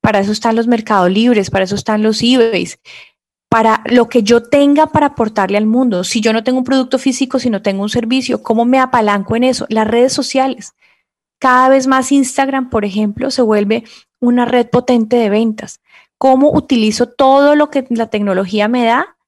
Para 0.00 0.18
eso 0.18 0.32
están 0.32 0.56
los 0.56 0.66
mercados 0.66 1.12
libres, 1.12 1.48
para 1.48 1.62
eso 1.62 1.76
están 1.76 2.02
los 2.02 2.20
eBays 2.24 2.80
para 3.52 3.82
lo 3.84 4.08
que 4.08 4.22
yo 4.22 4.42
tenga 4.42 4.86
para 4.86 5.08
aportarle 5.08 5.58
al 5.58 5.66
mundo. 5.66 6.04
Si 6.04 6.22
yo 6.22 6.32
no 6.32 6.42
tengo 6.42 6.56
un 6.60 6.64
producto 6.64 6.98
físico, 6.98 7.38
si 7.38 7.50
no 7.50 7.60
tengo 7.60 7.82
un 7.82 7.90
servicio, 7.90 8.42
¿cómo 8.42 8.64
me 8.64 8.78
apalanco 8.78 9.36
en 9.36 9.44
eso? 9.44 9.66
Las 9.68 9.86
redes 9.86 10.14
sociales. 10.14 10.72
Cada 11.38 11.68
vez 11.68 11.86
más 11.86 12.12
Instagram, 12.12 12.70
por 12.70 12.86
ejemplo, 12.86 13.30
se 13.30 13.42
vuelve 13.42 13.84
una 14.20 14.46
red 14.46 14.70
potente 14.70 15.16
de 15.16 15.28
ventas. 15.28 15.82
¿Cómo 16.16 16.50
utilizo 16.50 17.10
todo 17.10 17.54
lo 17.54 17.68
que 17.68 17.84
la 17.90 18.06
tecnología 18.06 18.68
me 18.68 18.86
da 18.86 19.18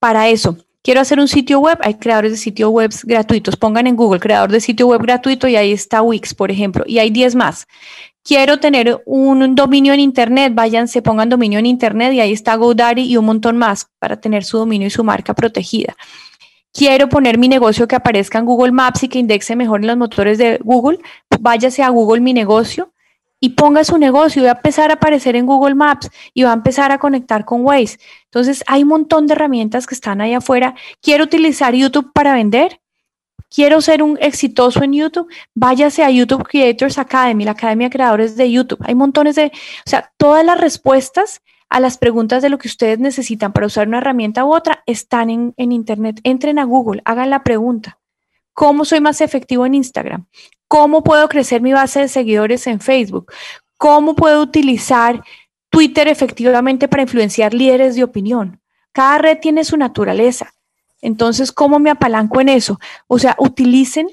para 0.00 0.26
eso? 0.28 0.56
Quiero 0.82 1.00
hacer 1.00 1.20
un 1.20 1.28
sitio 1.28 1.60
web, 1.60 1.78
hay 1.82 1.94
creadores 1.94 2.32
de 2.32 2.38
sitios 2.38 2.72
web 2.72 2.90
gratuitos. 3.04 3.54
Pongan 3.54 3.86
en 3.86 3.94
Google 3.94 4.18
creador 4.18 4.50
de 4.50 4.60
sitio 4.60 4.88
web 4.88 5.02
gratuito 5.02 5.46
y 5.46 5.54
ahí 5.54 5.70
está 5.70 6.02
Wix, 6.02 6.34
por 6.34 6.50
ejemplo, 6.50 6.82
y 6.88 6.98
hay 6.98 7.10
10 7.10 7.36
más. 7.36 7.68
Quiero 8.28 8.60
tener 8.60 9.02
un 9.06 9.54
dominio 9.54 9.94
en 9.94 10.00
Internet, 10.00 10.52
váyanse, 10.54 11.00
pongan 11.00 11.30
dominio 11.30 11.60
en 11.60 11.64
Internet 11.64 12.12
y 12.12 12.20
ahí 12.20 12.34
está 12.34 12.56
GoDaddy 12.56 13.04
y 13.04 13.16
un 13.16 13.24
montón 13.24 13.56
más 13.56 13.88
para 13.98 14.20
tener 14.20 14.44
su 14.44 14.58
dominio 14.58 14.88
y 14.88 14.90
su 14.90 15.02
marca 15.02 15.32
protegida. 15.32 15.96
Quiero 16.70 17.08
poner 17.08 17.38
mi 17.38 17.48
negocio 17.48 17.88
que 17.88 17.96
aparezca 17.96 18.38
en 18.38 18.44
Google 18.44 18.72
Maps 18.72 19.04
y 19.04 19.08
que 19.08 19.18
indexe 19.18 19.56
mejor 19.56 19.80
en 19.80 19.86
los 19.86 19.96
motores 19.96 20.36
de 20.36 20.58
Google, 20.62 20.98
váyase 21.40 21.82
a 21.82 21.88
Google 21.88 22.20
Mi 22.20 22.34
Negocio 22.34 22.92
y 23.40 23.48
ponga 23.50 23.82
su 23.82 23.96
negocio 23.96 24.42
va 24.42 24.50
a 24.50 24.56
empezar 24.56 24.90
a 24.90 24.94
aparecer 24.94 25.34
en 25.34 25.46
Google 25.46 25.74
Maps 25.74 26.10
y 26.34 26.42
va 26.42 26.50
a 26.50 26.54
empezar 26.54 26.92
a 26.92 26.98
conectar 26.98 27.46
con 27.46 27.64
Waze. 27.64 27.98
Entonces, 28.24 28.62
hay 28.66 28.82
un 28.82 28.90
montón 28.90 29.26
de 29.26 29.32
herramientas 29.32 29.86
que 29.86 29.94
están 29.94 30.20
ahí 30.20 30.34
afuera. 30.34 30.74
Quiero 31.00 31.24
utilizar 31.24 31.74
YouTube 31.74 32.12
para 32.12 32.34
vender 32.34 32.78
quiero 33.50 33.80
ser 33.80 34.02
un 34.02 34.18
exitoso 34.20 34.82
en 34.82 34.92
YouTube, 34.92 35.28
váyase 35.54 36.02
a 36.04 36.10
YouTube 36.10 36.46
Creators 36.46 36.98
Academy, 36.98 37.44
la 37.44 37.52
Academia 37.52 37.88
de 37.88 37.92
Creadores 37.92 38.36
de 38.36 38.50
YouTube. 38.50 38.82
Hay 38.84 38.94
montones 38.94 39.36
de, 39.36 39.46
o 39.46 39.90
sea, 39.90 40.12
todas 40.16 40.44
las 40.44 40.60
respuestas 40.60 41.42
a 41.68 41.80
las 41.80 41.98
preguntas 41.98 42.42
de 42.42 42.48
lo 42.48 42.58
que 42.58 42.68
ustedes 42.68 42.98
necesitan 42.98 43.52
para 43.52 43.66
usar 43.66 43.88
una 43.88 43.98
herramienta 43.98 44.44
u 44.44 44.54
otra 44.54 44.82
están 44.86 45.30
en, 45.30 45.54
en 45.56 45.72
Internet. 45.72 46.20
Entren 46.24 46.58
a 46.58 46.64
Google, 46.64 47.02
hagan 47.04 47.30
la 47.30 47.42
pregunta. 47.42 47.98
¿Cómo 48.54 48.84
soy 48.84 49.00
más 49.00 49.20
efectivo 49.20 49.66
en 49.66 49.74
Instagram? 49.74 50.26
¿Cómo 50.66 51.02
puedo 51.04 51.28
crecer 51.28 51.62
mi 51.62 51.72
base 51.72 52.00
de 52.00 52.08
seguidores 52.08 52.66
en 52.66 52.80
Facebook? 52.80 53.32
¿Cómo 53.76 54.16
puedo 54.16 54.42
utilizar 54.42 55.22
Twitter 55.70 56.08
efectivamente 56.08 56.88
para 56.88 57.02
influenciar 57.02 57.54
líderes 57.54 57.94
de 57.94 58.04
opinión? 58.04 58.60
Cada 58.92 59.18
red 59.18 59.38
tiene 59.38 59.64
su 59.64 59.76
naturaleza. 59.76 60.54
Entonces, 61.00 61.52
¿cómo 61.52 61.78
me 61.78 61.90
apalanco 61.90 62.40
en 62.40 62.48
eso? 62.48 62.78
O 63.06 63.18
sea, 63.18 63.36
utilicen 63.38 64.08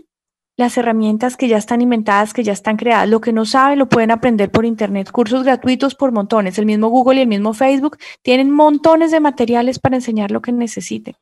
las 0.57 0.77
herramientas 0.77 1.35
que 1.35 1.47
ya 1.47 1.57
están 1.57 1.81
inventadas, 1.81 2.33
que 2.33 2.43
ya 2.43 2.53
están 2.53 2.77
creadas. 2.77 3.09
Lo 3.09 3.19
que 3.19 3.33
no 3.33 3.45
saben 3.45 3.79
lo 3.79 3.89
pueden 3.89 4.11
aprender 4.11 4.51
por 4.51 4.65
internet. 4.65 5.11
Cursos 5.11 5.43
gratuitos 5.43 5.95
por 5.95 6.11
montones. 6.11 6.57
El 6.57 6.65
mismo 6.65 6.87
Google 6.89 7.19
y 7.19 7.21
el 7.23 7.27
mismo 7.27 7.53
Facebook 7.53 7.97
tienen 8.21 8.51
montones 8.51 9.11
de 9.11 9.19
materiales 9.19 9.79
para 9.79 9.97
enseñar 9.97 10.31
lo 10.31 10.41
que 10.41 10.51
necesiten. 10.51 11.15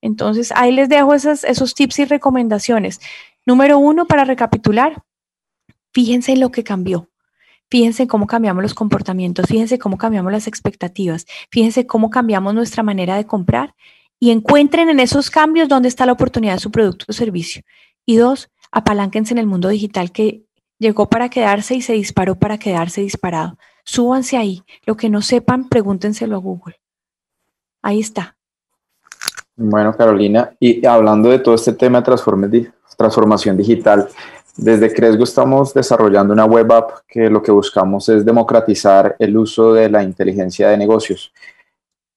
Entonces, 0.00 0.52
ahí 0.54 0.72
les 0.72 0.88
dejo 0.88 1.12
esos, 1.14 1.74
tips 1.74 1.98
y 1.98 2.04
recomendaciones. 2.04 3.00
Número 3.44 3.78
uno, 3.78 4.06
para 4.06 4.24
recapitular, 4.24 5.02
fíjense 5.92 6.32
en 6.32 6.40
lo 6.40 6.50
que 6.50 6.64
cambió. 6.64 7.08
Fíjense 7.70 8.06
cómo 8.06 8.26
cambiamos 8.26 8.62
los 8.62 8.72
comportamientos, 8.72 9.46
fíjense 9.46 9.78
cómo 9.78 9.98
cambiamos 9.98 10.32
las 10.32 10.46
expectativas, 10.46 11.26
fíjense 11.50 11.86
cómo 11.86 12.08
cambiamos 12.08 12.54
nuestra 12.54 12.82
manera 12.82 13.16
de 13.16 13.26
comprar 13.26 13.74
y 14.20 14.30
encuentren 14.30 14.88
en 14.88 15.00
esos 15.00 15.30
cambios 15.30 15.68
dónde 15.68 15.88
está 15.88 16.06
la 16.06 16.12
oportunidad 16.12 16.54
de 16.54 16.60
su 16.60 16.70
producto 16.70 17.06
o 17.08 17.12
servicio. 17.12 17.62
Y 18.04 18.16
dos, 18.16 18.50
apalánquense 18.72 19.34
en 19.34 19.38
el 19.38 19.46
mundo 19.46 19.68
digital 19.68 20.12
que 20.12 20.44
llegó 20.78 21.08
para 21.08 21.28
quedarse 21.28 21.74
y 21.74 21.82
se 21.82 21.92
disparó 21.92 22.36
para 22.36 22.58
quedarse 22.58 23.00
disparado. 23.00 23.58
Súbanse 23.84 24.36
ahí. 24.36 24.62
Lo 24.86 24.96
que 24.96 25.08
no 25.08 25.22
sepan, 25.22 25.68
pregúntenselo 25.68 26.36
a 26.36 26.40
Google. 26.40 26.76
Ahí 27.82 28.00
está. 28.00 28.36
Bueno, 29.56 29.96
Carolina, 29.96 30.52
y 30.60 30.84
hablando 30.86 31.30
de 31.30 31.40
todo 31.40 31.54
este 31.54 31.72
tema 31.72 32.00
de 32.00 32.70
transformación 32.96 33.56
digital, 33.56 34.08
desde 34.56 34.92
Cresgo 34.92 35.24
estamos 35.24 35.72
desarrollando 35.72 36.32
una 36.32 36.44
web 36.44 36.70
app 36.72 36.90
que 37.06 37.30
lo 37.30 37.42
que 37.42 37.52
buscamos 37.52 38.08
es 38.08 38.24
democratizar 38.24 39.16
el 39.18 39.36
uso 39.36 39.72
de 39.72 39.88
la 39.88 40.02
inteligencia 40.02 40.68
de 40.68 40.76
negocios 40.76 41.32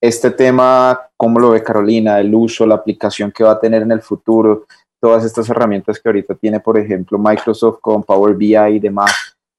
este 0.01 0.31
tema, 0.31 0.99
¿cómo 1.15 1.39
lo 1.39 1.51
ve 1.51 1.63
Carolina? 1.63 2.19
El 2.19 2.33
uso, 2.33 2.65
la 2.65 2.75
aplicación 2.75 3.31
que 3.31 3.43
va 3.43 3.51
a 3.51 3.59
tener 3.59 3.83
en 3.83 3.91
el 3.91 4.01
futuro, 4.01 4.65
todas 4.99 5.23
estas 5.23 5.47
herramientas 5.49 5.99
que 5.99 6.09
ahorita 6.09 6.33
tiene, 6.35 6.59
por 6.59 6.77
ejemplo, 6.77 7.19
Microsoft 7.19 7.79
con 7.79 8.03
Power 8.03 8.35
BI 8.35 8.55
y 8.55 8.79
demás, 8.79 9.11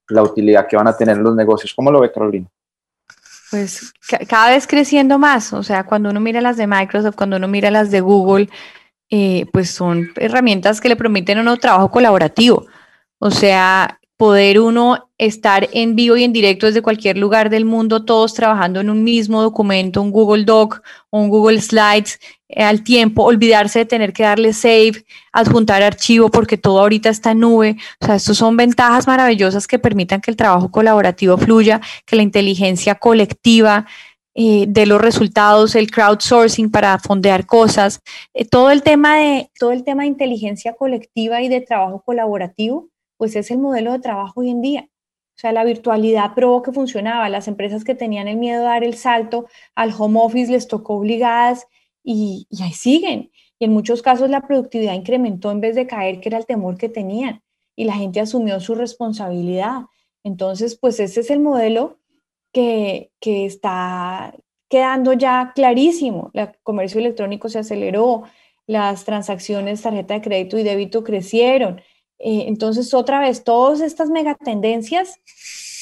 la 0.09 0.22
utilidad 0.22 0.66
que 0.66 0.76
van 0.76 0.88
a 0.88 0.97
tener 0.97 1.16
en 1.16 1.22
los 1.22 1.36
negocios. 1.36 1.72
¿Cómo 1.74 1.93
lo 1.93 2.01
ve 2.01 2.11
Carolina? 2.11 2.49
Pues 3.51 3.93
cada 4.28 4.51
vez 4.51 4.66
creciendo 4.66 5.18
más, 5.18 5.53
o 5.53 5.62
sea, 5.62 5.84
cuando 5.84 6.11
uno 6.11 6.20
mira 6.20 6.40
las 6.40 6.57
de 6.57 6.66
Microsoft, 6.66 7.16
cuando 7.16 7.36
uno 7.36 7.49
mira 7.49 7.70
las 7.70 7.90
de 7.90 8.01
Google, 8.01 8.49
eh, 9.11 9.47
pues 9.53 9.70
son 9.70 10.09
herramientas 10.16 10.80
que 10.80 10.88
le 10.88 10.97
permiten 10.97 11.38
a 11.38 11.43
uno 11.43 11.59
trabajo 11.59 11.90
colaborativo. 11.90 12.66
O 13.18 13.30
sea, 13.30 14.01
poder 14.23 14.61
uno 14.61 15.11
estar 15.18 15.68
en 15.73 15.97
vivo 15.97 16.16
y 16.16 16.23
en 16.23 16.33
directo 16.33 16.66
desde 16.66 16.81
cualquier 16.81 17.18
lugar 17.18 17.51
del 17.51 17.64
mundo, 17.64 18.05
todos 18.05 18.35
trabajando 18.35 18.79
en 18.79 18.89
un 18.89 19.03
mismo 19.03 19.43
documento, 19.43 20.01
un 20.01 20.12
Google 20.12 20.45
Doc 20.45 20.81
un 21.11 21.29
Google 21.29 21.61
Slides 21.61 22.20
eh, 22.49 22.62
al 22.62 22.85
tiempo, 22.85 23.25
olvidarse 23.25 23.81
de 23.81 23.85
tener 23.85 24.12
que 24.12 24.23
darle 24.23 24.53
save, 24.53 25.05
adjuntar 25.33 25.83
archivo 25.83 26.31
porque 26.31 26.57
todo 26.57 26.79
ahorita 26.79 27.09
está 27.09 27.33
en 27.33 27.41
nube. 27.41 27.77
O 28.01 28.07
sea, 28.07 28.14
estos 28.14 28.39
son 28.39 28.57
ventajas 28.57 29.09
maravillosas 29.09 29.66
que 29.66 29.81
permitan 29.81 30.20
que 30.20 30.31
el 30.31 30.37
trabajo 30.37 30.70
colaborativo 30.70 31.37
fluya, 31.37 31.81
que 32.07 32.14
la 32.14 32.23
inteligencia 32.23 32.95
colectiva 32.95 33.87
eh, 34.37 34.66
de 34.68 34.87
los 34.87 35.01
resultados, 35.01 35.75
el 35.75 35.91
crowdsourcing 35.91 36.70
para 36.70 36.97
fondear 37.01 37.45
cosas, 37.45 38.01
eh, 38.35 38.45
todo 38.45 38.70
el 38.70 38.85
tema 38.85 39.16
de 39.16 39.51
todo 39.59 39.73
el 39.73 39.83
tema 39.83 40.03
de 40.05 40.11
inteligencia 40.11 40.75
colectiva 40.75 41.43
y 41.43 41.49
de 41.49 41.61
trabajo 41.61 42.03
colaborativo 42.03 42.91
pues 43.23 43.37
es 43.37 43.53
el 43.53 43.59
modelo 43.59 43.93
de 43.93 44.01
trabajo 44.01 44.41
hoy 44.41 44.51
en 44.51 44.61
día. 44.62 44.89
O 44.91 45.39
sea, 45.39 45.53
la 45.53 45.62
virtualidad 45.62 46.35
probó 46.35 46.61
que 46.61 46.73
funcionaba. 46.73 47.29
Las 47.29 47.47
empresas 47.47 47.85
que 47.85 47.95
tenían 47.95 48.27
el 48.27 48.37
miedo 48.37 48.59
de 48.59 48.64
dar 48.64 48.83
el 48.83 48.95
salto 48.95 49.47
al 49.77 49.95
home 49.97 50.18
office 50.20 50.51
les 50.51 50.66
tocó 50.66 50.95
obligadas 50.95 51.68
y, 52.03 52.49
ahí 52.61 52.73
siguen. 52.73 53.31
Y 53.61 53.66
en 53.66 53.73
muchos 53.73 54.03
casos 54.03 54.29
la 54.29 54.41
productividad 54.41 54.95
incrementó 54.95 55.53
en 55.53 55.61
vez 55.61 55.77
de 55.77 55.87
caer, 55.87 56.18
que 56.18 56.31
era 56.31 56.39
el 56.39 56.47
temor 56.47 56.77
que 56.77 56.89
tenían. 56.89 57.45
Y 57.77 57.85
la 57.85 57.95
gente 57.95 58.18
asumió 58.18 58.59
su 58.59 58.75
responsabilidad. 58.75 59.83
Entonces, 60.25 60.75
pues 60.77 60.99
ese 60.99 61.20
es 61.20 61.31
el 61.31 61.39
modelo 61.39 62.01
que, 62.53 63.12
que 63.20 63.47
está 63.47 64.35
quedando 64.68 65.12
ya 65.12 65.53
clarísimo. 65.55 66.33
El 66.35 66.51
comercio 66.64 66.99
electrónico 66.99 67.49
se 67.49 67.61
aceleró, 67.61 68.25
las 68.66 69.05
transacciones 69.05 69.81
tarjeta 69.81 70.14
de 70.14 70.23
crédito 70.23 70.59
y 70.59 70.64
débito 70.64 71.05
crecieron, 71.05 71.81
eh, 72.23 72.45
entonces, 72.47 72.95
otra 72.95 73.18
vez, 73.18 73.43
todas 73.43 73.81
estas 73.81 74.09
megatendencias 74.09 75.18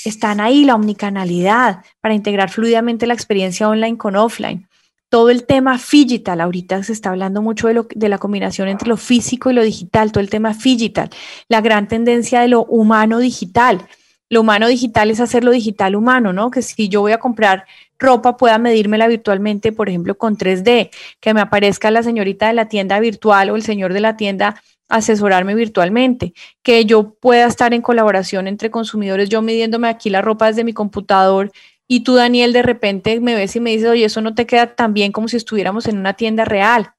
están 0.07 0.41
ahí, 0.41 0.65
la 0.65 0.75
omnicanalidad, 0.75 1.85
para 2.01 2.15
integrar 2.15 2.49
fluidamente 2.49 3.07
la 3.07 3.13
experiencia 3.13 3.69
online 3.69 3.99
con 3.99 4.17
offline. 4.17 4.67
Todo 5.11 5.29
el 5.29 5.45
tema 5.45 5.79
digital, 5.79 6.41
ahorita 6.41 6.83
se 6.83 6.95
está 6.95 7.11
hablando 7.11 7.43
mucho 7.43 7.69
de, 7.69 7.75
lo, 7.75 7.87
de 7.95 8.09
la 8.09 8.17
combinación 8.17 8.69
entre 8.69 8.89
lo 8.89 8.97
físico 8.97 9.51
y 9.51 9.55
lo 9.55 9.63
digital, 9.63 10.13
todo 10.13 10.23
el 10.23 10.31
tema 10.31 10.55
digital, 10.55 11.11
la 11.49 11.61
gran 11.61 11.89
tendencia 11.89 12.41
de 12.41 12.49
lo 12.49 12.65
humano 12.65 13.19
digital. 13.19 13.87
Lo 14.31 14.43
humano 14.43 14.69
digital 14.69 15.11
es 15.11 15.21
hacer 15.21 15.45
lo 15.45 15.51
digital 15.51 15.97
humano, 15.97 16.33
¿no? 16.33 16.51
Que 16.51 16.63
si 16.63 16.89
yo 16.89 17.01
voy 17.01 17.13
a 17.13 17.19
comprar 17.19 17.67
ropa 17.99 18.37
pueda 18.37 18.57
medírmela 18.59 19.09
virtualmente, 19.09 19.73
por 19.73 19.89
ejemplo, 19.89 20.17
con 20.17 20.39
3D, 20.39 20.91
que 21.19 21.35
me 21.35 21.41
aparezca 21.41 21.91
la 21.91 22.03
señorita 22.03 22.47
de 22.47 22.55
la 22.55 22.69
tienda 22.69 22.99
virtual 23.01 23.51
o 23.51 23.57
el 23.57 23.63
señor 23.63 23.93
de 23.93 24.01
la 24.01 24.17
tienda 24.17 24.63
asesorarme 24.91 25.55
virtualmente, 25.55 26.35
que 26.63 26.85
yo 26.85 27.15
pueda 27.15 27.47
estar 27.47 27.73
en 27.73 27.81
colaboración 27.81 28.47
entre 28.47 28.71
consumidores, 28.71 29.29
yo 29.29 29.41
midiéndome 29.41 29.89
aquí 29.89 30.11
la 30.11 30.21
ropa 30.21 30.49
desde 30.49 30.65
mi 30.65 30.73
computador 30.73 31.51
y 31.89 32.01
tú, 32.01 32.15
Daniel, 32.15 32.53
de 32.53 32.63
repente 32.63 33.19
me 33.21 33.35
ves 33.35 33.57
y 33.57 33.61
me 33.61 33.71
dices, 33.71 33.89
oye, 33.89 34.05
eso 34.05 34.21
no 34.21 34.35
te 34.35 34.47
queda 34.47 34.75
tan 34.75 34.95
bien 34.95 35.11
como 35.11 35.27
si 35.27 35.37
estuviéramos 35.37 35.89
en 35.89 35.99
una 35.99 36.15
tienda 36.15 36.45
real. 36.45 36.93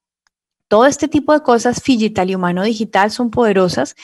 Todo 0.67 0.85
este 0.85 1.07
tipo 1.07 1.33
de 1.33 1.43
cosas 1.43 1.81
digital 1.83 2.29
y 2.29 2.35
humano 2.35 2.63
digital 2.63 3.11
son 3.11 3.29
poderosas 3.29 3.95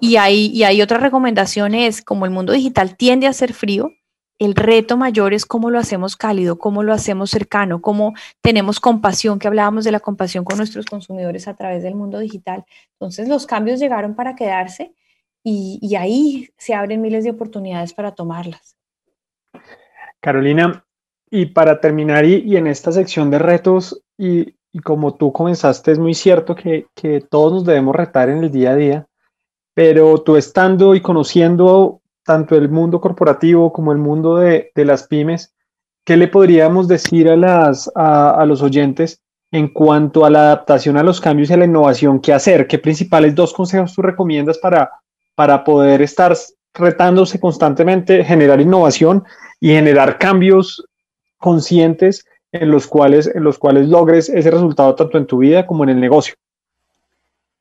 y 0.00 0.16
hay, 0.16 0.46
y 0.46 0.64
hay 0.64 0.82
otra 0.82 0.98
recomendación 0.98 1.74
es, 1.74 2.02
como 2.02 2.24
el 2.24 2.30
mundo 2.30 2.52
digital 2.52 2.96
tiende 2.96 3.26
a 3.26 3.32
ser 3.32 3.52
frío, 3.52 3.92
el 4.38 4.54
reto 4.54 4.96
mayor 4.96 5.34
es 5.34 5.44
cómo 5.44 5.70
lo 5.70 5.78
hacemos 5.78 6.16
cálido, 6.16 6.58
cómo 6.58 6.82
lo 6.82 6.92
hacemos 6.92 7.30
cercano, 7.30 7.80
cómo 7.80 8.14
tenemos 8.40 8.78
compasión, 8.78 9.38
que 9.38 9.48
hablábamos 9.48 9.84
de 9.84 9.92
la 9.92 10.00
compasión 10.00 10.44
con 10.44 10.58
nuestros 10.58 10.86
consumidores 10.86 11.48
a 11.48 11.54
través 11.54 11.82
del 11.82 11.96
mundo 11.96 12.18
digital. 12.18 12.64
Entonces 12.92 13.28
los 13.28 13.46
cambios 13.46 13.80
llegaron 13.80 14.14
para 14.14 14.36
quedarse 14.36 14.92
y, 15.42 15.96
ahí 15.96 16.50
se 16.58 16.74
abren 16.74 17.00
miles 17.00 17.24
de 17.24 17.30
oportunidades 17.30 17.94
para 17.94 18.12
tomarlas. 18.12 18.76
Carolina, 20.20 20.84
y 21.30 21.46
para 21.46 21.80
terminar, 21.80 22.24
y, 22.24 22.56
en 22.56 22.66
esta 22.66 22.92
sección 22.92 23.30
de 23.30 23.38
retos, 23.38 24.02
y, 24.18 24.54
como 24.84 25.14
tú 25.14 25.32
comenzaste, 25.32 25.92
es 25.92 25.98
muy 25.98 26.14
cierto 26.14 26.54
que, 26.54 26.86
que 26.94 27.20
todos 27.20 27.52
nos 27.52 27.64
debemos 27.64 27.96
retar 27.96 28.28
en 28.28 28.44
el 28.44 28.50
día 28.50 28.72
a 28.72 28.76
día, 28.76 29.06
pero 29.74 30.18
tú 30.18 30.36
estando 30.36 30.94
y 30.94 31.00
conociendo 31.00 32.02
tanto 32.28 32.56
el 32.56 32.68
mundo 32.68 33.00
corporativo 33.00 33.72
como 33.72 33.90
el 33.90 33.96
mundo 33.96 34.36
de, 34.36 34.70
las 34.74 35.04
pymes, 35.04 35.54
¿qué 36.04 36.14
le 36.14 36.28
podríamos 36.28 36.86
decir 36.86 37.26
a, 37.30 38.44
los 38.44 38.60
oyentes 38.60 39.22
en 39.50 39.68
cuanto 39.68 40.26
a 40.26 40.30
la 40.30 40.40
adaptación 40.40 40.98
a 40.98 41.02
los 41.02 41.22
cambios 41.22 41.48
y 41.48 41.54
a 41.54 41.56
la 41.56 41.64
innovación? 41.64 42.20
¿Qué 42.20 42.34
hacer? 42.34 42.66
¿Qué 42.66 42.78
principales 42.78 43.34
dos 43.34 43.54
consejos 43.54 43.94
tú 43.94 44.02
recomiendas 44.02 44.58
para, 44.58 44.90
para 45.34 45.64
poder 45.64 46.02
estar 46.02 46.36
retándose 46.74 47.40
constantemente, 47.40 48.22
generar 48.22 48.60
innovación 48.60 49.24
y 49.58 49.68
generar 49.68 50.18
cambios 50.18 50.86
conscientes 51.38 52.26
en 52.52 52.70
los 52.70 52.86
cuales, 52.86 53.26
en 53.34 53.42
los 53.42 53.58
cuales 53.58 53.88
logres 53.88 54.28
ese 54.28 54.50
resultado 54.50 54.94
tanto 54.94 55.16
en 55.16 55.26
tu 55.26 55.38
vida 55.38 55.66
como 55.66 55.82
en 55.84 55.88
el 55.88 56.00
negocio? 56.00 56.34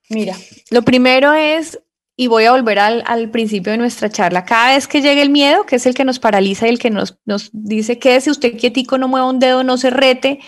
Mira, 0.09 0.35
lo 0.71 0.81
primero 0.81 1.31
es, 1.33 1.79
y 2.19 2.27
voy 2.27 2.45
a 2.45 2.51
volver 2.51 2.79
al, 2.79 3.03
al, 3.05 3.29
principio 3.29 3.71
de 3.71 3.77
nuestra 3.77 4.09
charla, 4.09 4.43
cada 4.43 4.73
vez 4.73 4.87
que 4.87 5.01
llegue 5.01 5.21
el 5.21 5.29
miedo, 5.29 5.67
que 5.67 5.75
es 5.75 5.85
el 5.85 5.93
que 5.93 6.03
nos 6.03 6.17
paraliza 6.17 6.65
y 6.65 6.71
el 6.71 6.79
que 6.79 6.89
nos, 6.89 7.19
nos 7.25 7.51
dice, 7.53 7.99
quédese 7.99 8.31
usted 8.31 8.57
quietico, 8.57 8.97
no 8.97 9.07
mueva 9.07 9.29
un 9.29 9.37
dedo, 9.37 9.63
no 9.63 9.77
se 9.77 9.91
rete, 9.91 10.39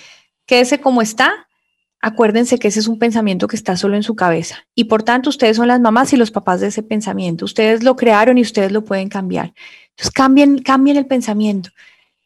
quédese 0.47 0.81
como 0.81 1.03
está, 1.03 1.47
acuérdense 2.01 2.57
que 2.57 2.69
ese 2.69 2.79
es 2.79 2.87
un 2.87 2.97
pensamiento 2.97 3.47
que 3.47 3.55
está 3.55 3.77
solo 3.77 3.95
en 3.95 4.03
su 4.03 4.15
cabeza. 4.15 4.65
Y 4.73 4.85
por 4.85 5.03
tanto, 5.03 5.29
ustedes 5.29 5.57
son 5.57 5.67
las 5.67 5.79
mamás 5.79 6.11
y 6.11 6.17
los 6.17 6.31
papás 6.31 6.59
de 6.59 6.67
ese 6.67 6.81
pensamiento. 6.81 7.45
Ustedes 7.45 7.83
lo 7.83 7.95
crearon 7.95 8.39
y 8.39 8.41
ustedes 8.41 8.71
lo 8.71 8.83
pueden 8.83 9.07
cambiar. 9.07 9.53
Entonces, 9.91 10.11
cambien, 10.11 10.59
cambien 10.59 10.97
el 10.97 11.05
pensamiento 11.05 11.69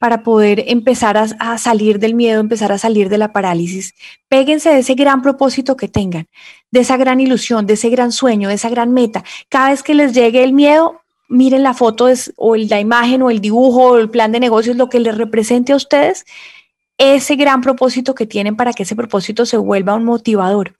para 0.04 0.22
poder 0.22 0.66
empezar 0.68 1.16
a, 1.18 1.58
salir 1.58 1.98
del 1.98 2.14
miedo, 2.14 2.42
empezar 2.42 2.74
a 2.74 2.78
salir 2.78 3.08
de 3.08 3.18
la 3.18 3.32
parálisis. 3.32 3.96
Péguense 4.28 4.70
de 4.70 4.80
ese 4.80 4.96
gran 4.96 5.22
propósito 5.22 5.78
que 5.78 5.88
tengan, 5.88 6.28
de 6.72 6.82
esa 6.82 6.98
gran 6.98 7.22
ilusión, 7.22 7.66
de 7.66 7.76
ese 7.76 7.90
gran 7.90 8.12
sueño, 8.12 8.50
de 8.50 8.56
esa 8.56 8.68
gran 8.68 8.92
meta. 8.92 9.24
Cada 9.48 9.70
vez 9.70 9.82
que 9.82 9.94
les 9.94 10.14
llegue 10.14 10.44
el 10.44 10.52
miedo, 10.52 11.00
miren 11.30 11.64
la 11.64 11.74
foto 11.74 12.10
o 12.36 12.58
la 12.58 12.82
imagen 12.82 13.22
o 13.22 13.30
el 13.30 13.40
dibujo 13.40 13.92
o 13.92 13.98
el 13.98 14.10
plan 14.10 14.34
de 14.34 14.42
negocios, 14.42 14.76
lo 14.76 14.90
que 14.90 15.00
les 15.00 15.18
represente 15.18 15.72
a 15.72 15.78
ustedes, 15.78 16.26
ese 16.98 17.38
gran 17.38 17.62
propósito 17.62 18.14
que 18.14 18.26
tienen 18.26 18.58
para 18.58 18.74
que 18.74 18.84
ese 18.84 18.98
propósito 18.98 19.46
se 19.46 19.56
vuelva 19.56 19.96
un 19.96 20.04
motivador. 20.04 20.76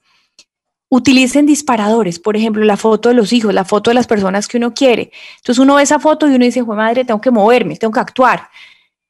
Utilicen 0.90 1.46
disparadores, 1.46 2.18
por 2.18 2.36
ejemplo, 2.36 2.62
la 2.62 2.76
foto 2.76 3.08
de 3.08 3.14
los 3.14 3.32
hijos, 3.32 3.54
la 3.54 3.64
foto 3.64 3.88
de 3.88 3.94
las 3.94 4.06
personas 4.06 4.48
que 4.48 4.58
uno 4.58 4.74
quiere. 4.74 5.12
Entonces 5.38 5.60
uno 5.60 5.76
ve 5.76 5.82
esa 5.82 5.98
foto 5.98 6.28
y 6.28 6.34
uno 6.34 6.44
dice, 6.44 6.62
madre, 6.62 7.06
tengo 7.06 7.22
que 7.22 7.30
moverme, 7.30 7.76
tengo 7.76 7.94
que 7.94 8.00
actuar 8.00 8.50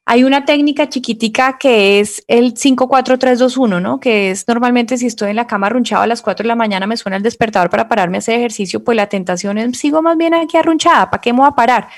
hay 0.07 0.25
una 0.25 0.45
técnica 0.45 0.89
chiquitica 0.89 1.57
que 1.59 2.01
es 2.01 2.25
el 2.29 2.53
54321, 2.55 3.81
¿no? 3.81 4.01
Que 4.01 4.31
es 4.31 4.47
normalmente 4.47 4.99
si 4.99 5.07
estoy 5.07 5.31
en 5.31 5.37
la 5.37 5.47
cama 5.47 5.69
arrunchado 5.69 6.03
a 6.03 6.07
las 6.07 6.21
4 6.21 6.45
de 6.45 6.49
la 6.49 6.57
mañana 6.57 6.87
me 6.87 6.97
suena 6.97 7.17
el 7.17 7.23
despertador 7.23 7.71
para 7.71 7.89
pararme 7.89 8.19
a 8.19 8.21
hacer 8.21 8.39
ejercicio, 8.39 8.85
pues 8.85 8.97
la 8.97 9.09
tentación 9.09 9.57
es 9.59 9.79
sigo 9.79 10.03
más 10.03 10.17
bien 10.17 10.35
aquí 10.35 10.57
arrunchada, 10.57 11.11
¿para 11.11 11.21
qué 11.21 11.33
me 11.33 11.41
voy 11.41 11.49
a 11.49 11.53
parar? 11.53 11.89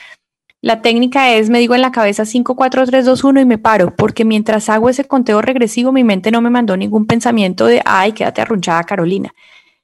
La 0.62 0.82
técnica 0.82 1.32
es, 1.34 1.50
me 1.50 1.58
digo 1.58 1.74
en 1.74 1.82
la 1.82 1.92
cabeza 1.92 2.24
54321 2.24 3.40
y 3.40 3.44
me 3.44 3.58
paro, 3.58 3.94
porque 3.94 4.24
mientras 4.24 4.68
hago 4.68 4.88
ese 4.88 5.04
conteo 5.04 5.42
regresivo, 5.42 5.92
mi 5.92 6.02
mente 6.02 6.30
no 6.30 6.40
me 6.40 6.50
mandó 6.50 6.76
ningún 6.76 7.06
pensamiento 7.06 7.66
de, 7.66 7.82
ay, 7.84 8.12
quédate 8.12 8.40
arrunchada, 8.40 8.82
Carolina. 8.84 9.32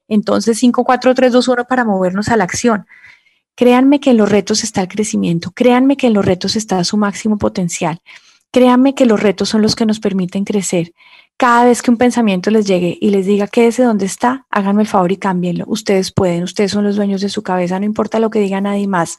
Entonces, 0.09 0.59
54321 0.59 1.67
para 1.67 1.85
movernos 1.85 2.29
a 2.31 2.37
la 2.37 2.45
acción. 2.45 2.87
Créanme 3.55 4.01
que 4.01 4.11
en 4.11 4.17
los 4.17 4.31
retos 4.31 4.65
está 4.65 4.81
el 4.81 4.89
crecimiento, 4.89 5.51
créanme 5.51 5.99
que 5.99 6.07
en 6.07 6.15
los 6.15 6.25
retos 6.25 6.57
está 6.57 6.83
su 6.85 6.97
máximo 6.97 7.37
potencial, 7.37 8.01
créanme 8.51 8.95
que 8.95 9.05
los 9.05 9.21
retos 9.21 9.51
son 9.51 9.61
los 9.61 9.77
que 9.77 9.85
nos 9.85 10.01
permiten 10.01 10.45
crecer. 10.45 10.93
Cada 11.37 11.65
vez 11.65 11.83
que 11.83 11.91
un 11.91 11.99
pensamiento 11.99 12.51
les 12.51 12.67
llegue 12.67 12.97
y 12.99 13.11
les 13.11 13.27
diga 13.27 13.47
quédese 13.47 13.83
donde 13.83 14.07
está, 14.07 14.47
háganme 14.49 14.83
el 14.83 14.89
favor 14.89 15.13
y 15.13 15.19
cámbienlo. 15.19 15.65
Ustedes 15.67 16.13
pueden, 16.13 16.45
ustedes 16.45 16.73
son 16.73 16.85
los 16.85 16.97
dueños 16.97 17.21
de 17.21 17.29
su 17.29 17.43
cabeza, 17.43 17.79
no 17.79 17.85
importa 17.85 18.21
lo 18.21 18.31
que 18.31 18.41
diga 18.41 18.61
nadie 18.61 18.89
más. 18.89 19.19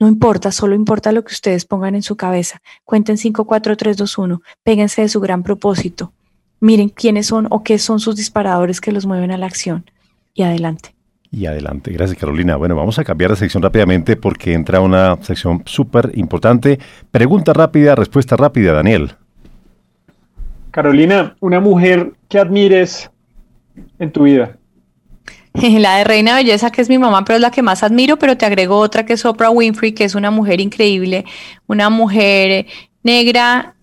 No 0.00 0.08
importa, 0.08 0.50
solo 0.50 0.74
importa 0.74 1.12
lo 1.12 1.22
que 1.24 1.32
ustedes 1.32 1.64
pongan 1.64 1.94
en 1.94 2.02
su 2.02 2.16
cabeza. 2.16 2.60
Cuenten 2.84 3.16
5, 3.16 3.44
4, 3.44 3.76
3, 3.76 3.96
2, 3.96 4.18
1. 4.18 4.42
Péguense 4.64 5.02
de 5.02 5.08
su 5.08 5.20
gran 5.20 5.44
propósito. 5.44 6.12
Miren 6.58 6.88
quiénes 6.88 7.26
son 7.26 7.46
o 7.50 7.62
qué 7.62 7.78
son 7.78 8.00
sus 8.00 8.16
disparadores 8.16 8.80
que 8.80 8.90
los 8.90 9.06
mueven 9.06 9.30
a 9.30 9.38
la 9.38 9.46
acción. 9.46 9.88
Y 10.34 10.42
adelante 10.42 10.94
y 11.34 11.46
adelante. 11.46 11.90
Gracias, 11.92 12.18
Carolina. 12.18 12.56
Bueno, 12.56 12.76
vamos 12.76 12.98
a 12.98 13.04
cambiar 13.04 13.30
de 13.30 13.36
sección 13.36 13.62
rápidamente 13.62 14.16
porque 14.16 14.52
entra 14.52 14.80
una 14.80 15.18
sección 15.22 15.62
súper 15.66 16.12
importante. 16.14 16.78
Pregunta 17.10 17.52
rápida, 17.52 17.94
respuesta 17.94 18.36
rápida, 18.36 18.72
Daniel. 18.72 19.16
Carolina, 20.70 21.36
una 21.40 21.60
mujer 21.60 22.12
que 22.28 22.38
admires 22.38 23.10
en 23.98 24.12
tu 24.12 24.24
vida. 24.24 24.56
La 25.54 25.98
de 25.98 26.04
Reina 26.04 26.36
Belleza, 26.36 26.70
que 26.70 26.82
es 26.82 26.88
mi 26.88 26.98
mamá, 26.98 27.24
pero 27.24 27.36
es 27.36 27.42
la 27.42 27.50
que 27.50 27.62
más 27.62 27.82
admiro, 27.82 28.18
pero 28.18 28.36
te 28.36 28.46
agrego 28.46 28.78
otra 28.78 29.04
que 29.06 29.12
es 29.14 29.24
Oprah 29.24 29.50
Winfrey, 29.50 29.92
que 29.92 30.04
es 30.04 30.14
una 30.14 30.30
mujer 30.30 30.60
increíble, 30.60 31.24
una 31.66 31.90
mujer 31.90 32.66
negra, 33.02 33.74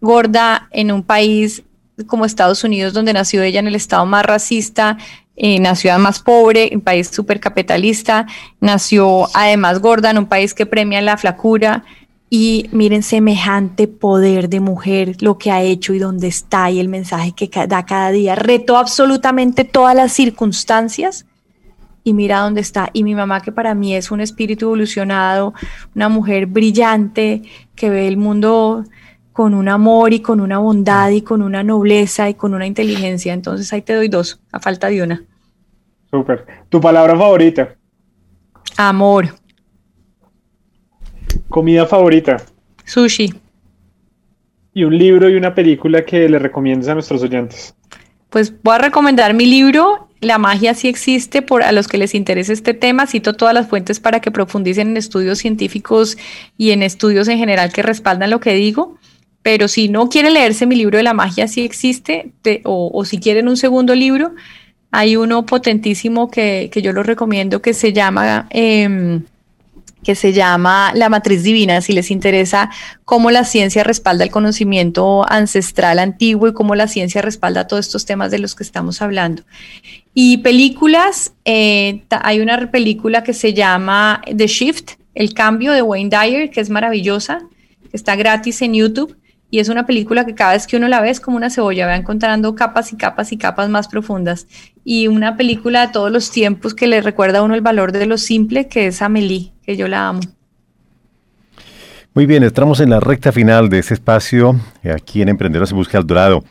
gorda, 0.00 0.68
en 0.72 0.90
un 0.90 1.02
país 1.02 1.62
como 2.06 2.24
Estados 2.24 2.64
Unidos, 2.64 2.92
donde 2.92 3.12
nació 3.12 3.42
ella 3.42 3.60
en 3.60 3.68
el 3.68 3.74
estado 3.74 4.06
más 4.06 4.24
racista, 4.24 4.96
en 5.42 5.62
la 5.62 5.74
ciudad 5.74 5.98
más 5.98 6.20
pobre, 6.20 6.70
un 6.74 6.82
país 6.82 7.08
súper 7.08 7.40
capitalista, 7.40 8.26
nació 8.60 9.26
además 9.34 9.80
gorda 9.80 10.10
en 10.10 10.18
un 10.18 10.26
país 10.26 10.52
que 10.52 10.66
premia 10.66 11.00
la 11.00 11.16
flacura. 11.16 11.84
Y 12.32 12.68
miren 12.70 13.02
semejante 13.02 13.88
poder 13.88 14.48
de 14.48 14.60
mujer, 14.60 15.16
lo 15.20 15.36
que 15.36 15.50
ha 15.50 15.62
hecho 15.62 15.94
y 15.94 15.98
dónde 15.98 16.28
está 16.28 16.70
y 16.70 16.78
el 16.78 16.88
mensaje 16.88 17.32
que 17.32 17.50
da 17.66 17.84
cada 17.84 18.12
día. 18.12 18.36
Retó 18.36 18.76
absolutamente 18.76 19.64
todas 19.64 19.96
las 19.96 20.12
circunstancias 20.12 21.26
y 22.04 22.12
mira 22.12 22.40
dónde 22.40 22.60
está. 22.60 22.90
Y 22.92 23.02
mi 23.02 23.16
mamá, 23.16 23.40
que 23.40 23.50
para 23.50 23.74
mí 23.74 23.96
es 23.96 24.12
un 24.12 24.20
espíritu 24.20 24.66
evolucionado, 24.66 25.54
una 25.96 26.08
mujer 26.08 26.46
brillante, 26.46 27.42
que 27.74 27.90
ve 27.90 28.06
el 28.06 28.16
mundo 28.16 28.84
con 29.32 29.54
un 29.54 29.68
amor 29.68 30.12
y 30.12 30.20
con 30.20 30.40
una 30.40 30.58
bondad 30.58 31.10
y 31.10 31.22
con 31.22 31.42
una 31.42 31.62
nobleza 31.62 32.28
y 32.28 32.34
con 32.34 32.54
una 32.54 32.66
inteligencia. 32.66 33.32
Entonces 33.32 33.72
ahí 33.72 33.82
te 33.82 33.94
doy 33.94 34.08
dos, 34.08 34.40
a 34.52 34.60
falta 34.60 34.88
de 34.88 35.02
una. 35.02 35.24
Súper. 36.10 36.46
¿Tu 36.68 36.80
palabra 36.80 37.16
favorita? 37.16 37.76
Amor. 38.76 39.28
¿Comida 41.48 41.86
favorita? 41.86 42.38
Sushi. 42.84 43.32
¿Y 44.72 44.84
un 44.84 44.96
libro 44.96 45.28
y 45.28 45.34
una 45.34 45.54
película 45.54 46.04
que 46.04 46.28
le 46.28 46.38
recomiendes 46.38 46.88
a 46.88 46.94
nuestros 46.94 47.22
oyentes? 47.22 47.74
Pues 48.30 48.52
voy 48.62 48.76
a 48.76 48.78
recomendar 48.78 49.34
mi 49.34 49.46
libro, 49.46 50.08
La 50.20 50.38
magia 50.38 50.74
sí 50.74 50.88
existe, 50.88 51.42
por 51.42 51.62
a 51.62 51.72
los 51.72 51.88
que 51.88 51.98
les 51.98 52.14
interese 52.14 52.52
este 52.52 52.74
tema. 52.74 53.06
Cito 53.06 53.34
todas 53.34 53.54
las 53.54 53.68
fuentes 53.68 54.00
para 54.00 54.20
que 54.20 54.30
profundicen 54.30 54.90
en 54.90 54.96
estudios 54.96 55.38
científicos 55.38 56.18
y 56.56 56.70
en 56.70 56.82
estudios 56.82 57.26
en 57.28 57.38
general 57.38 57.72
que 57.72 57.82
respaldan 57.82 58.30
lo 58.30 58.38
que 58.38 58.54
digo. 58.54 58.98
Pero 59.42 59.68
si 59.68 59.88
no 59.88 60.08
quieren 60.08 60.34
leerse 60.34 60.66
mi 60.66 60.76
libro 60.76 60.98
de 60.98 61.02
La 61.02 61.14
magia 61.14 61.48
sí 61.48 61.62
existe, 61.62 62.32
o, 62.64 63.04
si 63.04 63.18
quieren 63.18 63.48
un 63.48 63.56
segundo 63.56 63.94
libro, 63.94 64.34
hay 64.90 65.16
uno 65.16 65.46
potentísimo 65.46 66.30
que, 66.30 66.70
yo 66.82 66.92
lo 66.92 67.02
recomiendo 67.02 67.62
que 67.62 67.74
se 67.74 67.92
llama... 67.92 68.46
Em, 68.50 69.22
que 70.02 70.14
se 70.14 70.32
llama 70.32 70.92
La 70.94 71.10
Matriz 71.10 71.42
Divina, 71.42 71.82
si 71.82 71.92
les 71.92 72.10
interesa 72.10 72.70
cómo 73.04 73.30
la 73.30 73.44
ciencia 73.44 73.84
respalda 73.84 74.24
el 74.24 74.30
conocimiento 74.30 75.30
ancestral 75.30 75.98
antiguo 75.98 76.48
y 76.48 76.54
cómo 76.54 76.74
la 76.74 76.88
ciencia 76.88 77.20
respalda 77.20 77.66
todos 77.66 77.86
estos 77.86 78.06
temas 78.06 78.30
de 78.30 78.38
los 78.38 78.54
que 78.54 78.62
estamos 78.62 79.02
hablando. 79.02 79.42
Y 80.14 80.38
películas, 80.38 81.34
eh, 81.44 82.02
hay 82.08 82.40
una 82.40 82.70
película 82.70 83.22
que 83.22 83.34
se 83.34 83.52
llama 83.52 84.22
The 84.34 84.46
Shift, 84.46 84.92
El 85.14 85.34
Cambio 85.34 85.72
de 85.72 85.82
Wayne 85.82 86.08
Dyer, 86.08 86.50
que 86.50 86.62
es 86.62 86.70
maravillosa, 86.70 87.42
está 87.92 88.16
gratis 88.16 88.62
en 88.62 88.72
YouTube 88.72 89.19
y 89.50 89.58
es 89.58 89.68
una 89.68 89.84
película 89.84 90.24
que 90.24 90.34
cada 90.34 90.52
vez 90.52 90.66
que 90.66 90.76
uno 90.76 90.86
la 90.88 91.00
ve 91.00 91.10
es 91.10 91.20
como 91.20 91.36
una 91.36 91.50
cebolla, 91.50 91.86
va 91.86 91.96
encontrando 91.96 92.54
capas 92.54 92.92
y 92.92 92.96
capas 92.96 93.32
y 93.32 93.36
capas 93.36 93.68
más 93.68 93.88
profundas. 93.88 94.46
Y 94.84 95.08
una 95.08 95.36
película 95.36 95.86
de 95.86 95.92
todos 95.92 96.10
los 96.10 96.30
tiempos 96.30 96.74
que 96.74 96.86
le 96.86 97.02
recuerda 97.02 97.40
a 97.40 97.42
uno 97.42 97.54
el 97.54 97.60
valor 97.60 97.92
de 97.92 98.06
lo 98.06 98.16
simple, 98.16 98.68
que 98.68 98.86
es 98.86 99.02
Amelie, 99.02 99.52
que 99.62 99.76
yo 99.76 99.88
la 99.88 100.08
amo. 100.08 100.20
Muy 102.14 102.26
bien, 102.26 102.42
entramos 102.42 102.80
en 102.80 102.90
la 102.90 103.00
recta 103.00 103.32
final 103.32 103.68
de 103.68 103.78
ese 103.78 103.94
espacio 103.94 104.56
eh, 104.82 104.92
aquí 104.92 105.22
en 105.22 105.28
Emprendedores 105.28 105.70
en 105.70 105.76
Busca 105.76 105.98
del 105.98 106.06
Dorado. 106.06 106.44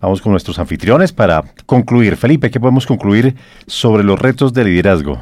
Vamos 0.00 0.20
con 0.20 0.32
nuestros 0.32 0.58
anfitriones 0.58 1.12
para 1.12 1.42
concluir. 1.64 2.16
Felipe, 2.16 2.50
¿qué 2.50 2.60
podemos 2.60 2.86
concluir 2.86 3.34
sobre 3.66 4.04
los 4.04 4.18
retos 4.18 4.52
de 4.52 4.64
liderazgo? 4.64 5.20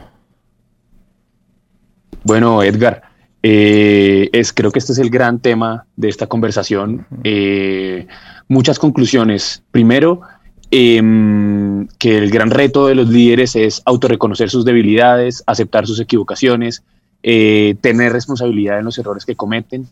Bueno, 2.23 2.63
Edgar, 2.63 3.03
eh, 3.47 4.31
es, 4.33 4.55
creo 4.55 4.71
que 4.71 4.79
este 4.79 4.93
es 4.93 4.99
el 4.99 5.11
gran 5.11 5.39
tema 5.39 5.85
de 5.97 6.09
esta 6.09 6.27
conversación. 6.27 7.07
Eh, 7.25 8.07
muchas 8.49 8.79
conclusiones. 8.79 9.63
Primero, 9.71 10.23
em, 10.71 11.87
que 11.99 12.17
el 12.17 12.31
gran 12.31 12.51
reto 12.51 12.87
de 12.87 12.95
los 12.95 13.11
líderes 13.11 13.55
es 13.55 13.83
autorreconocer 13.85 14.49
sus 14.49 14.65
debilidades, 14.65 15.45
aceptar 15.47 15.87
sus 15.87 16.01
equivocaciones, 16.01 16.85
eh, 17.23 17.75
tener 17.83 18.15
responsabilidad 18.15 18.79
en 18.79 18.87
los 18.87 18.97
errores 18.97 19.27
que 19.27 19.37
cometen. 19.37 19.89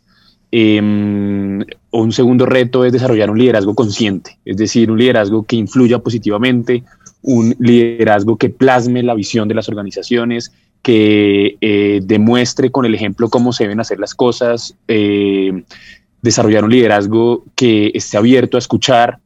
Em, 0.50 1.62
un 1.90 2.12
segundo 2.12 2.46
reto 2.46 2.86
es 2.86 2.92
desarrollar 2.92 3.30
un 3.30 3.38
liderazgo 3.38 3.74
consciente, 3.74 4.38
es 4.46 4.56
decir, 4.56 4.90
un 4.90 4.98
liderazgo 4.98 5.42
que 5.42 5.56
influya 5.56 5.98
positivamente, 5.98 6.84
un 7.20 7.54
liderazgo 7.58 8.38
que 8.38 8.48
plasme 8.48 9.02
la 9.02 9.14
visión 9.14 9.46
de 9.46 9.54
las 9.54 9.68
organizaciones, 9.68 10.52
que 10.82 11.56
eh, 11.60 12.00
demuestre 12.02 12.70
con 12.70 12.84
el 12.84 12.94
ejemplo 12.94 13.28
cómo 13.28 13.52
se 13.52 13.64
deben 13.64 13.80
hacer 13.80 13.98
las 13.98 14.14
cosas, 14.14 14.76
eh, 14.88 15.62
desarrollar 16.20 16.64
un 16.64 16.72
liderazgo 16.72 17.44
que 17.54 17.90
esté 17.94 18.16
abierto 18.16 18.56
a 18.56 18.58
escuchar. 18.58 19.18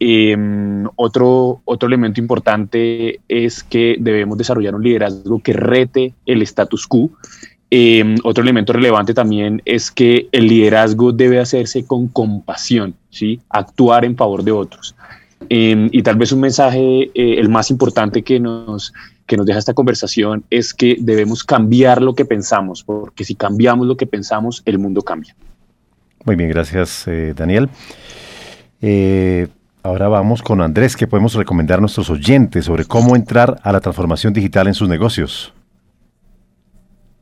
Em, 0.00 0.86
otro, 0.96 1.62
otro 1.64 1.86
elemento 1.86 2.20
importante 2.20 3.20
es 3.28 3.62
que 3.62 3.96
debemos 3.98 4.36
desarrollar 4.36 4.74
un 4.74 4.82
liderazgo 4.82 5.38
que 5.38 5.52
rete 5.52 6.14
el 6.26 6.42
status 6.42 6.86
quo, 6.86 7.10
Em, 7.76 8.14
otro 8.22 8.44
elemento 8.44 8.72
relevante 8.72 9.14
también 9.14 9.60
es 9.64 9.90
que 9.90 10.28
el 10.30 10.46
liderazgo 10.46 11.10
debe 11.10 11.40
hacerse 11.40 11.84
con 11.84 12.06
compasión, 12.06 12.94
¿sí? 13.10 13.40
actuar 13.48 14.04
en 14.04 14.16
favor 14.16 14.44
de 14.44 14.52
otros. 14.52 14.94
Em, 15.48 15.88
y 15.90 16.02
tal 16.04 16.14
vez 16.14 16.30
un 16.30 16.38
mensaje, 16.38 17.10
eh, 17.12 17.34
el 17.40 17.48
más 17.48 17.72
importante 17.72 18.22
que 18.22 18.38
nos, 18.38 18.92
que 19.26 19.36
nos 19.36 19.46
deja 19.46 19.58
esta 19.58 19.74
conversación 19.74 20.44
es 20.50 20.74
que 20.74 20.96
debemos 21.00 21.44
cambiar 21.44 22.02
lo 22.02 22.14
que 22.14 22.24
pensamos, 22.24 22.82
porque 22.82 23.24
si 23.24 23.34
cambiamos 23.34 23.86
lo 23.86 23.96
que 23.96 24.06
pensamos, 24.06 24.62
el 24.66 24.78
mundo 24.78 25.02
cambia. 25.02 25.34
Muy 26.24 26.36
bien, 26.36 26.50
gracias 26.50 27.06
eh, 27.06 27.34
Daniel. 27.36 27.68
Eh, 28.80 29.48
ahora 29.82 30.08
vamos 30.08 30.42
con 30.42 30.60
Andrés, 30.60 30.96
que 30.96 31.06
podemos 31.06 31.34
recomendar 31.34 31.78
a 31.78 31.80
nuestros 31.80 32.10
oyentes 32.10 32.66
sobre 32.66 32.84
cómo 32.84 33.16
entrar 33.16 33.58
a 33.62 33.72
la 33.72 33.80
transformación 33.80 34.32
digital 34.32 34.66
en 34.66 34.74
sus 34.74 34.88
negocios. 34.88 35.52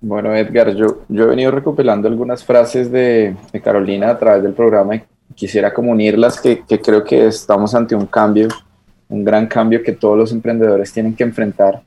Bueno, 0.01 0.35
Edgar, 0.35 0.75
yo, 0.75 1.05
yo 1.09 1.25
he 1.25 1.27
venido 1.29 1.53
recopilando 1.53 2.09
algunas 2.09 2.45
frases 2.45 2.91
de, 2.91 3.37
Carolina 3.63 4.11
a 4.11 4.19
través 4.19 4.43
del 4.43 4.53
programa 4.53 4.97
y 4.97 5.03
quisiera 5.37 5.73
como 5.73 5.93
unirlas, 5.93 6.41
que, 6.41 6.65
que, 6.67 6.81
creo 6.81 7.05
que 7.05 7.29
estamos 7.29 7.73
ante 7.77 7.95
un 7.95 8.07
cambio, 8.07 8.49
un 9.09 9.23
gran 9.25 9.47
cambio 9.47 9.81
que 9.81 9.93
todos 9.93 10.19
los 10.19 10.33
emprendedores 10.33 10.93
tienen 10.93 11.15
que 11.15 11.23
enfrentar. 11.23 11.83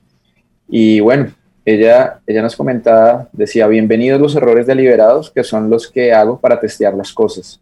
Y 0.67 0.99
bueno, 0.99 1.31
ella, 1.63 2.19
ella 2.25 2.41
nos 2.41 2.55
comentaba, 2.55 3.27
decía, 3.31 3.67
bienvenidos 3.67 4.19
los 4.19 4.35
errores 4.35 4.67
deliberados, 4.67 5.31
que 5.31 5.43
son 5.43 5.69
los 5.69 5.89
que 5.89 6.13
hago 6.13 6.39
para 6.39 6.59
testear 6.59 6.93
las 6.93 7.13
cosas. 7.13 7.61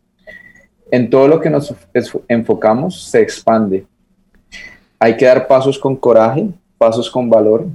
En 0.92 1.10
todo 1.10 1.28
lo 1.28 1.40
que 1.40 1.50
nos 1.50 1.74
enfocamos 2.28 3.04
se 3.04 3.22
expande. 3.22 3.86
Hay 5.00 5.18
que 5.18 5.26
dar 5.26 5.48
pasos 5.48 5.80
con 5.80 5.96
coraje, 5.96 6.50
pasos 6.78 7.10
con 7.10 7.30
valor, 7.30 7.66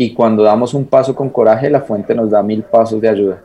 y 0.00 0.14
cuando 0.14 0.44
damos 0.44 0.74
un 0.74 0.84
paso 0.84 1.12
con 1.14 1.28
coraje, 1.28 1.68
la 1.68 1.80
fuente 1.80 2.14
nos 2.14 2.30
da 2.30 2.40
mil 2.40 2.62
pasos 2.62 3.00
de 3.00 3.08
ayuda. 3.08 3.42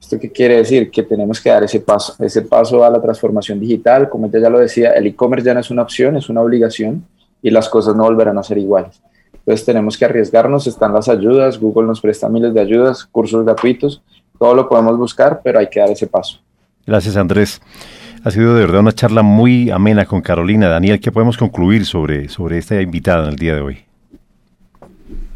¿Esto 0.00 0.18
qué 0.18 0.30
quiere 0.32 0.56
decir? 0.56 0.90
Que 0.90 1.02
tenemos 1.02 1.38
que 1.40 1.50
dar 1.50 1.62
ese 1.62 1.80
paso, 1.80 2.14
ese 2.24 2.40
paso 2.40 2.82
a 2.82 2.88
la 2.88 3.02
transformación 3.02 3.60
digital. 3.60 4.08
Como 4.08 4.26
ella 4.26 4.38
ya 4.38 4.48
lo 4.48 4.58
decía, 4.58 4.92
el 4.92 5.06
e-commerce 5.06 5.44
ya 5.44 5.52
no 5.52 5.60
es 5.60 5.70
una 5.70 5.82
opción, 5.82 6.16
es 6.16 6.30
una 6.30 6.40
obligación 6.40 7.06
y 7.42 7.50
las 7.50 7.68
cosas 7.68 7.94
no 7.94 8.04
volverán 8.04 8.38
a 8.38 8.42
ser 8.42 8.56
iguales. 8.56 9.02
Entonces 9.46 9.66
tenemos 9.66 9.98
que 9.98 10.06
arriesgarnos, 10.06 10.66
están 10.66 10.94
las 10.94 11.08
ayudas, 11.08 11.60
Google 11.60 11.86
nos 11.86 12.00
presta 12.00 12.28
miles 12.28 12.54
de 12.54 12.60
ayudas, 12.60 13.04
cursos 13.04 13.44
gratuitos, 13.44 14.02
todo 14.38 14.54
lo 14.54 14.68
podemos 14.68 14.96
buscar, 14.96 15.40
pero 15.44 15.58
hay 15.58 15.68
que 15.68 15.80
dar 15.80 15.90
ese 15.90 16.06
paso. 16.06 16.40
Gracias 16.86 17.16
Andrés. 17.16 17.60
Ha 18.24 18.30
sido 18.30 18.54
de 18.54 18.62
verdad 18.62 18.80
una 18.80 18.92
charla 18.92 19.22
muy 19.22 19.70
amena 19.70 20.06
con 20.06 20.22
Carolina. 20.22 20.68
Daniel, 20.68 20.98
¿qué 20.98 21.12
podemos 21.12 21.36
concluir 21.36 21.84
sobre, 21.84 22.30
sobre 22.30 22.56
esta 22.56 22.80
invitada 22.80 23.24
en 23.24 23.30
el 23.30 23.36
día 23.36 23.54
de 23.54 23.60
hoy? 23.60 23.84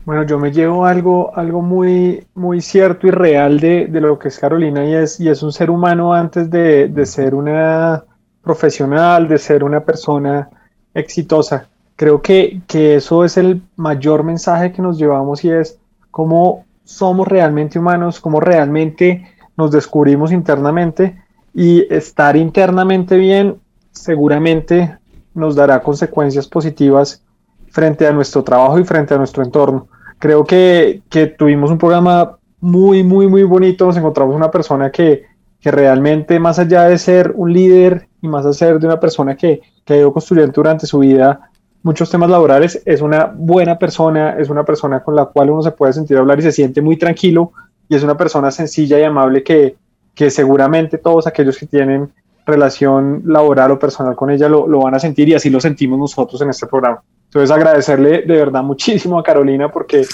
Bueno, 0.09 0.23
yo 0.23 0.39
me 0.39 0.51
llevo 0.51 0.87
algo, 0.87 1.37
algo 1.37 1.61
muy, 1.61 2.27
muy 2.35 2.63
cierto 2.63 3.07
y 3.07 3.11
real 3.11 3.61
de, 3.61 3.89
lo 3.89 4.19
que 4.19 4.29
es 4.29 4.39
Carolina 4.39 4.83
y 4.87 4.95
es, 4.95 5.21
y 5.21 5.29
es 5.29 5.43
un 5.43 5.53
ser 5.53 5.69
humano 5.69 6.15
antes 6.15 6.51
de, 6.51 6.91
ser 7.05 7.35
una 7.35 8.05
profesional, 8.43 9.29
de 9.29 9.37
ser 9.37 9.63
una 9.63 9.85
persona 9.85 10.49
exitosa. 10.95 11.69
Creo 11.99 12.23
que, 12.23 12.63
que 12.67 12.95
eso 12.95 13.25
es 13.25 13.37
el 13.37 13.61
mayor 13.77 14.25
mensaje 14.25 14.73
que 14.73 14.81
nos 14.81 14.97
llevamos 14.99 15.45
y 15.45 15.51
es 15.51 15.79
cómo 16.11 16.65
somos 16.85 17.29
realmente 17.29 17.79
humanos, 17.79 18.21
cómo 18.21 18.41
realmente 18.41 19.29
nos 19.59 19.71
descubrimos 19.71 20.33
internamente 20.33 21.23
y 21.53 21.87
estar 21.93 22.37
internamente 22.37 23.19
bien 23.19 23.57
seguramente 23.91 24.97
nos 25.35 25.55
dará 25.55 25.83
consecuencias 25.83 26.49
positivas 26.49 27.23
frente 27.71 28.07
a 28.07 28.13
nuestro 28.13 28.43
trabajo 28.43 28.79
y 28.79 28.85
frente 28.85 29.13
a 29.13 29.19
nuestro 29.19 29.43
entorno 29.43 29.89
creo 30.19 30.45
que, 30.45 31.03
tuvimos 31.39 31.71
un 31.71 31.79
programa 31.79 32.39
muy, 32.61 33.03
muy, 33.03 33.27
muy 33.29 33.43
bonito. 33.45 33.87
Nos 33.87 33.97
encontramos 33.97 34.35
una 34.35 34.51
persona 34.51 34.91
que, 34.91 35.25
realmente, 35.63 36.39
más 36.39 36.59
allá 36.59 36.85
de 36.85 36.99
ser 36.99 37.33
un 37.35 37.53
líder 37.53 38.09
y 38.23 38.29
más 38.29 38.47
allá 38.47 38.79
de 38.79 38.87
una 38.87 39.01
persona 39.01 39.37
que, 39.37 39.61
que 39.85 39.95
ha 39.95 39.97
ido 39.99 40.13
construyendo 40.13 40.53
durante 40.53 40.87
su 40.87 41.01
vida 41.01 41.51
muchos 41.83 42.11
temas 42.11 42.31
laborales, 42.31 42.83
es 42.85 43.01
una 43.01 43.27
buena 43.27 43.79
persona, 43.79 44.37
es 44.39 44.49
una 44.49 44.65
persona 44.65 45.03
con 45.03 45.15
la 45.15 45.27
cual 45.27 45.51
uno 45.51 45.63
se 45.63 45.71
puede 45.71 45.93
sentir 45.93 46.17
hablar 46.17 46.39
y 46.39 46.43
se 46.43 46.53
siente 46.53 46.81
muy 46.81 46.97
tranquilo 46.97 47.53
y 47.89 47.97
es 47.97 48.03
una 48.03 48.17
persona 48.17 48.51
sencilla 48.51 48.99
y 48.99 49.05
amable 49.05 49.43
que, 49.43 49.77
que 50.15 50.31
seguramente 50.31 50.99
todos 50.99 51.27
aquellos 51.27 51.57
que 51.57 51.67
tienen 51.67 52.11
relación 52.45 53.23
laboral 53.27 53.73
o 53.73 53.79
personal 53.79 54.17
con 54.17 54.31
ella 54.31 54.49
lo, 54.49 54.67
lo 54.67 54.81
van 54.81 54.95
a 54.95 54.99
sentir 54.99 55.29
y 55.29 55.35
así 55.35 55.51
lo 55.51 55.61
sentimos 55.61 55.99
nosotros 55.99 56.41
en 56.41 56.51
este 56.51 56.67
programa. 56.67 57.03
Entonces 57.27 57.51
agradecerle 57.51 58.23
de 58.23 58.37
verdad 58.37 58.63
muchísimo 58.63 59.19
a 59.19 59.23
Carolina 59.23 59.71
porque, 59.71 60.07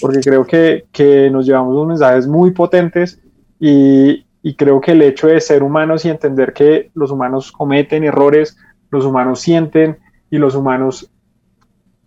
porque 0.00 0.20
creo 0.20 0.44
que, 0.46 0.86
que 0.90 1.30
nos 1.30 1.44
llevamos 1.44 1.74
unos 1.74 1.88
mensajes 1.88 2.26
muy 2.26 2.52
potentes 2.52 3.20
y, 3.60 4.24
y, 4.42 4.54
creo 4.54 4.80
que 4.80 4.92
el 4.92 5.02
hecho 5.02 5.28
de 5.28 5.40
ser 5.40 5.62
humanos 5.62 6.04
y 6.04 6.08
entender 6.08 6.54
que 6.54 6.90
los 6.94 7.10
humanos 7.10 7.52
cometen 7.52 8.04
errores, 8.04 8.56
los 8.90 9.04
humanos 9.04 9.40
sienten 9.40 9.98
y 10.32 10.38
los 10.38 10.54
humanos 10.54 11.08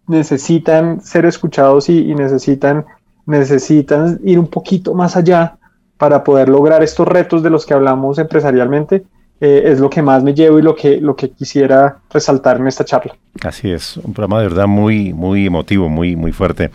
necesitan 0.08 1.00
ser 1.00 1.26
escuchados 1.26 1.90
y, 1.90 2.14
necesitan, 2.16 2.86
necesitan 3.28 4.20
ir 4.24 4.40
un 4.40 4.48
poquito 4.48 4.96
más 4.96 5.16
allá 5.16 5.58
para 5.98 6.24
poder 6.24 6.50
lograr 6.50 6.84
estos 6.84 7.08
retos 7.08 7.44
de 7.44 7.52
los 7.52 7.66
que 7.68 7.76
hablamos 7.76 8.18
empresarialmente, 8.18 9.04
eh, 9.40 9.64
es 9.66 9.80
lo 9.80 9.92
que 9.92 10.02
más 10.02 10.24
me 10.24 10.34
llevo 10.34 10.58
y 10.58 10.64
lo 10.64 10.76
que, 10.76 11.00
lo 11.00 11.16
que 11.16 11.30
quisiera 11.30 12.00
resaltar 12.12 12.58
en 12.58 12.66
esta 12.66 12.84
charla. 12.84 13.16
Así 13.44 13.72
es, 13.72 13.98
un 13.98 14.14
programa 14.14 14.42
de 14.42 14.48
verdad 14.48 14.68
muy, 14.68 15.14
muy 15.14 15.46
emotivo, 15.46 15.88
muy, 15.88 16.16
muy 16.16 16.32
fuerte, 16.32 16.72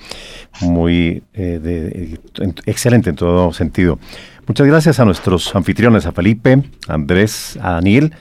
muy 0.61 1.25
eh, 1.35 2.17
excelente 2.65 3.11
en 3.11 3.17
todo 3.17 3.53
sentido. 3.53 3.99
Muchas 4.47 4.69
gracias 4.69 5.01
a 5.01 5.05
nuestros 5.05 5.55
anfitriones, 5.57 6.07
a 6.07 6.13
Felipe, 6.13 6.63
a 6.87 6.95
Andrés, 6.95 7.59
a 7.61 7.73
Daniel 7.73 8.15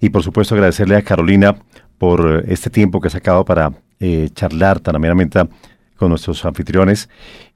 y 0.00 0.10
por 0.10 0.24
supuesto 0.24 0.56
agradecerle 0.56 0.96
a 0.96 1.02
Carolina 1.02 1.56
por 1.98 2.44
este 2.48 2.70
tiempo 2.70 3.00
que 3.00 3.08
ha 3.08 3.10
sacado 3.10 3.44
para 3.44 3.72
eh, 4.00 4.28
charlar 4.34 4.80
tan 4.80 4.96
amenamente 4.96 5.40
con 5.96 6.10
nuestros 6.10 6.44
anfitriones. 6.44 7.08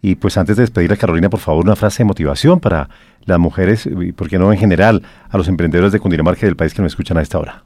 Y 0.03 0.15
pues 0.17 0.37
antes 0.37 0.57
de 0.57 0.63
despedir 0.63 0.93
a 0.93 0.97
Carolina, 0.97 1.29
por 1.31 1.41
favor, 1.41 1.65
una 1.65 1.77
frase 1.77 2.03
de 2.03 2.07
motivación 2.07 2.61
para 2.61 2.89
las 3.25 3.39
mujeres, 3.39 3.87
y 3.87 4.13
por 4.13 4.29
qué 4.29 4.39
no 4.39 4.53
en 4.53 4.59
general, 4.59 5.03
a 5.29 5.37
los 5.37 5.49
emprendedores 5.49 5.93
de 5.93 6.01
Cundinamarca 6.01 6.47
y 6.47 6.49
del 6.49 6.57
país 6.57 6.75
que 6.75 6.83
nos 6.83 6.93
escuchan 6.93 7.19
a 7.19 7.23
esta 7.23 7.39
hora. 7.39 7.65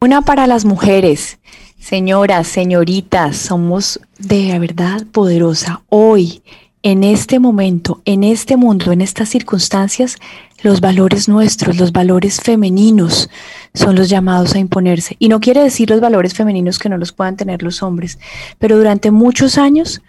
Una 0.00 0.22
para 0.22 0.46
las 0.46 0.64
mujeres. 0.64 1.38
Señoras, 1.78 2.48
señoritas, 2.48 3.36
somos 3.36 4.00
de 4.18 4.58
verdad 4.58 5.06
poderosa. 5.12 5.82
Hoy, 5.88 6.42
en 6.82 7.04
este 7.04 7.38
momento, 7.38 8.02
en 8.04 8.24
este 8.24 8.56
mundo, 8.56 8.92
en 8.92 9.00
estas 9.00 9.28
circunstancias, 9.28 10.16
los 10.62 10.80
valores 10.80 11.28
nuestros, 11.28 11.76
los 11.76 11.92
valores 11.92 12.40
femeninos 12.40 13.28
son 13.74 13.94
los 13.94 14.08
llamados 14.08 14.54
a 14.54 14.58
imponerse. 14.58 15.16
Y 15.18 15.28
no 15.28 15.40
quiere 15.40 15.62
decir 15.62 15.90
los 15.90 16.00
valores 16.00 16.34
femeninos 16.34 16.78
que 16.78 16.88
no 16.88 16.98
los 16.98 17.12
puedan 17.12 17.36
tener 17.36 17.62
los 17.62 17.82
hombres, 17.82 18.18
pero 18.58 18.76
durante 18.76 19.10
muchos 19.10 19.58
años 19.58 20.02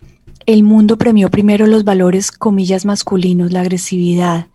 el 0.46 0.64
mundo 0.64 0.98
premió 0.98 1.30
primero 1.30 1.68
los 1.68 1.84
valores, 1.84 2.32
comillas, 2.32 2.86
masculinos, 2.86 3.52
la 3.52 3.62
agresividad, 3.62 4.48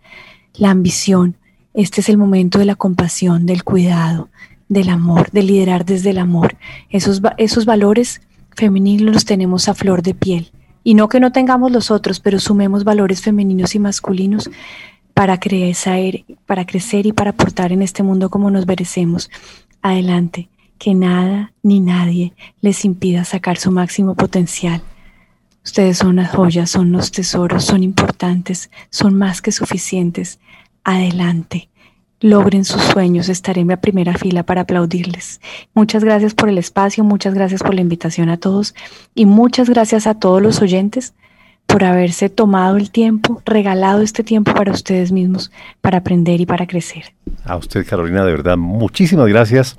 la 0.55 0.71
ambición. 0.71 1.35
Este 1.73 2.01
es 2.01 2.09
el 2.09 2.17
momento 2.17 2.59
de 2.59 2.65
la 2.65 2.75
compasión, 2.75 3.45
del 3.45 3.63
cuidado, 3.63 4.29
del 4.69 4.89
amor, 4.89 5.29
de 5.31 5.43
liderar 5.43 5.85
desde 5.85 6.09
el 6.09 6.17
amor. 6.17 6.55
Esos, 6.89 7.21
esos 7.37 7.65
valores 7.65 8.21
femeninos 8.55 9.13
los 9.13 9.25
tenemos 9.25 9.69
a 9.69 9.73
flor 9.73 10.01
de 10.01 10.15
piel. 10.15 10.51
Y 10.83 10.95
no 10.95 11.07
que 11.07 11.19
no 11.19 11.31
tengamos 11.31 11.71
los 11.71 11.91
otros, 11.91 12.19
pero 12.19 12.39
sumemos 12.39 12.83
valores 12.83 13.21
femeninos 13.21 13.73
y 13.75 13.79
masculinos 13.79 14.49
para 15.13 15.39
crecer, 15.39 16.25
para 16.45 16.65
crecer 16.65 17.05
y 17.05 17.13
para 17.13 17.31
aportar 17.31 17.71
en 17.71 17.81
este 17.81 18.03
mundo 18.03 18.29
como 18.29 18.49
nos 18.49 18.65
merecemos. 18.65 19.29
Adelante, 19.81 20.49
que 20.77 20.93
nada 20.93 21.53
ni 21.61 21.79
nadie 21.79 22.33
les 22.61 22.83
impida 22.85 23.23
sacar 23.23 23.57
su 23.57 23.71
máximo 23.71 24.15
potencial. 24.15 24.81
Ustedes 25.63 25.97
son 25.97 26.17
las 26.17 26.31
joyas, 26.31 26.69
son 26.69 26.91
los 26.91 27.11
tesoros, 27.11 27.63
son 27.63 27.83
importantes, 27.83 28.69
son 28.89 29.15
más 29.15 29.41
que 29.41 29.51
suficientes. 29.51 30.39
Adelante. 30.83 31.69
Logren 32.19 32.65
sus 32.65 32.81
sueños, 32.81 33.29
estaré 33.29 33.61
en 33.61 33.67
la 33.67 33.81
primera 33.81 34.13
fila 34.17 34.43
para 34.43 34.61
aplaudirles. 34.61 35.41
Muchas 35.73 36.03
gracias 36.03 36.33
por 36.33 36.49
el 36.49 36.57
espacio, 36.57 37.03
muchas 37.03 37.33
gracias 37.33 37.61
por 37.61 37.75
la 37.75 37.81
invitación 37.81 38.29
a 38.29 38.37
todos 38.37 38.75
y 39.13 39.25
muchas 39.25 39.69
gracias 39.69 40.07
a 40.07 40.15
todos 40.15 40.41
los 40.41 40.61
oyentes 40.61 41.13
por 41.73 41.83
haberse 41.85 42.29
tomado 42.29 42.77
el 42.77 42.91
tiempo, 42.91 43.41
regalado 43.47 44.03
este 44.03 44.23
tiempo 44.23 44.53
para 44.53 44.71
ustedes 44.71 45.11
mismos, 45.11 45.51
para 45.81 45.97
aprender 45.97 46.39
y 46.39 46.45
para 46.45 46.67
crecer. 46.67 47.05
A 47.45 47.55
usted, 47.55 47.83
Carolina, 47.83 48.23
de 48.23 48.31
verdad, 48.31 48.57
muchísimas 48.57 49.27
gracias 49.27 49.75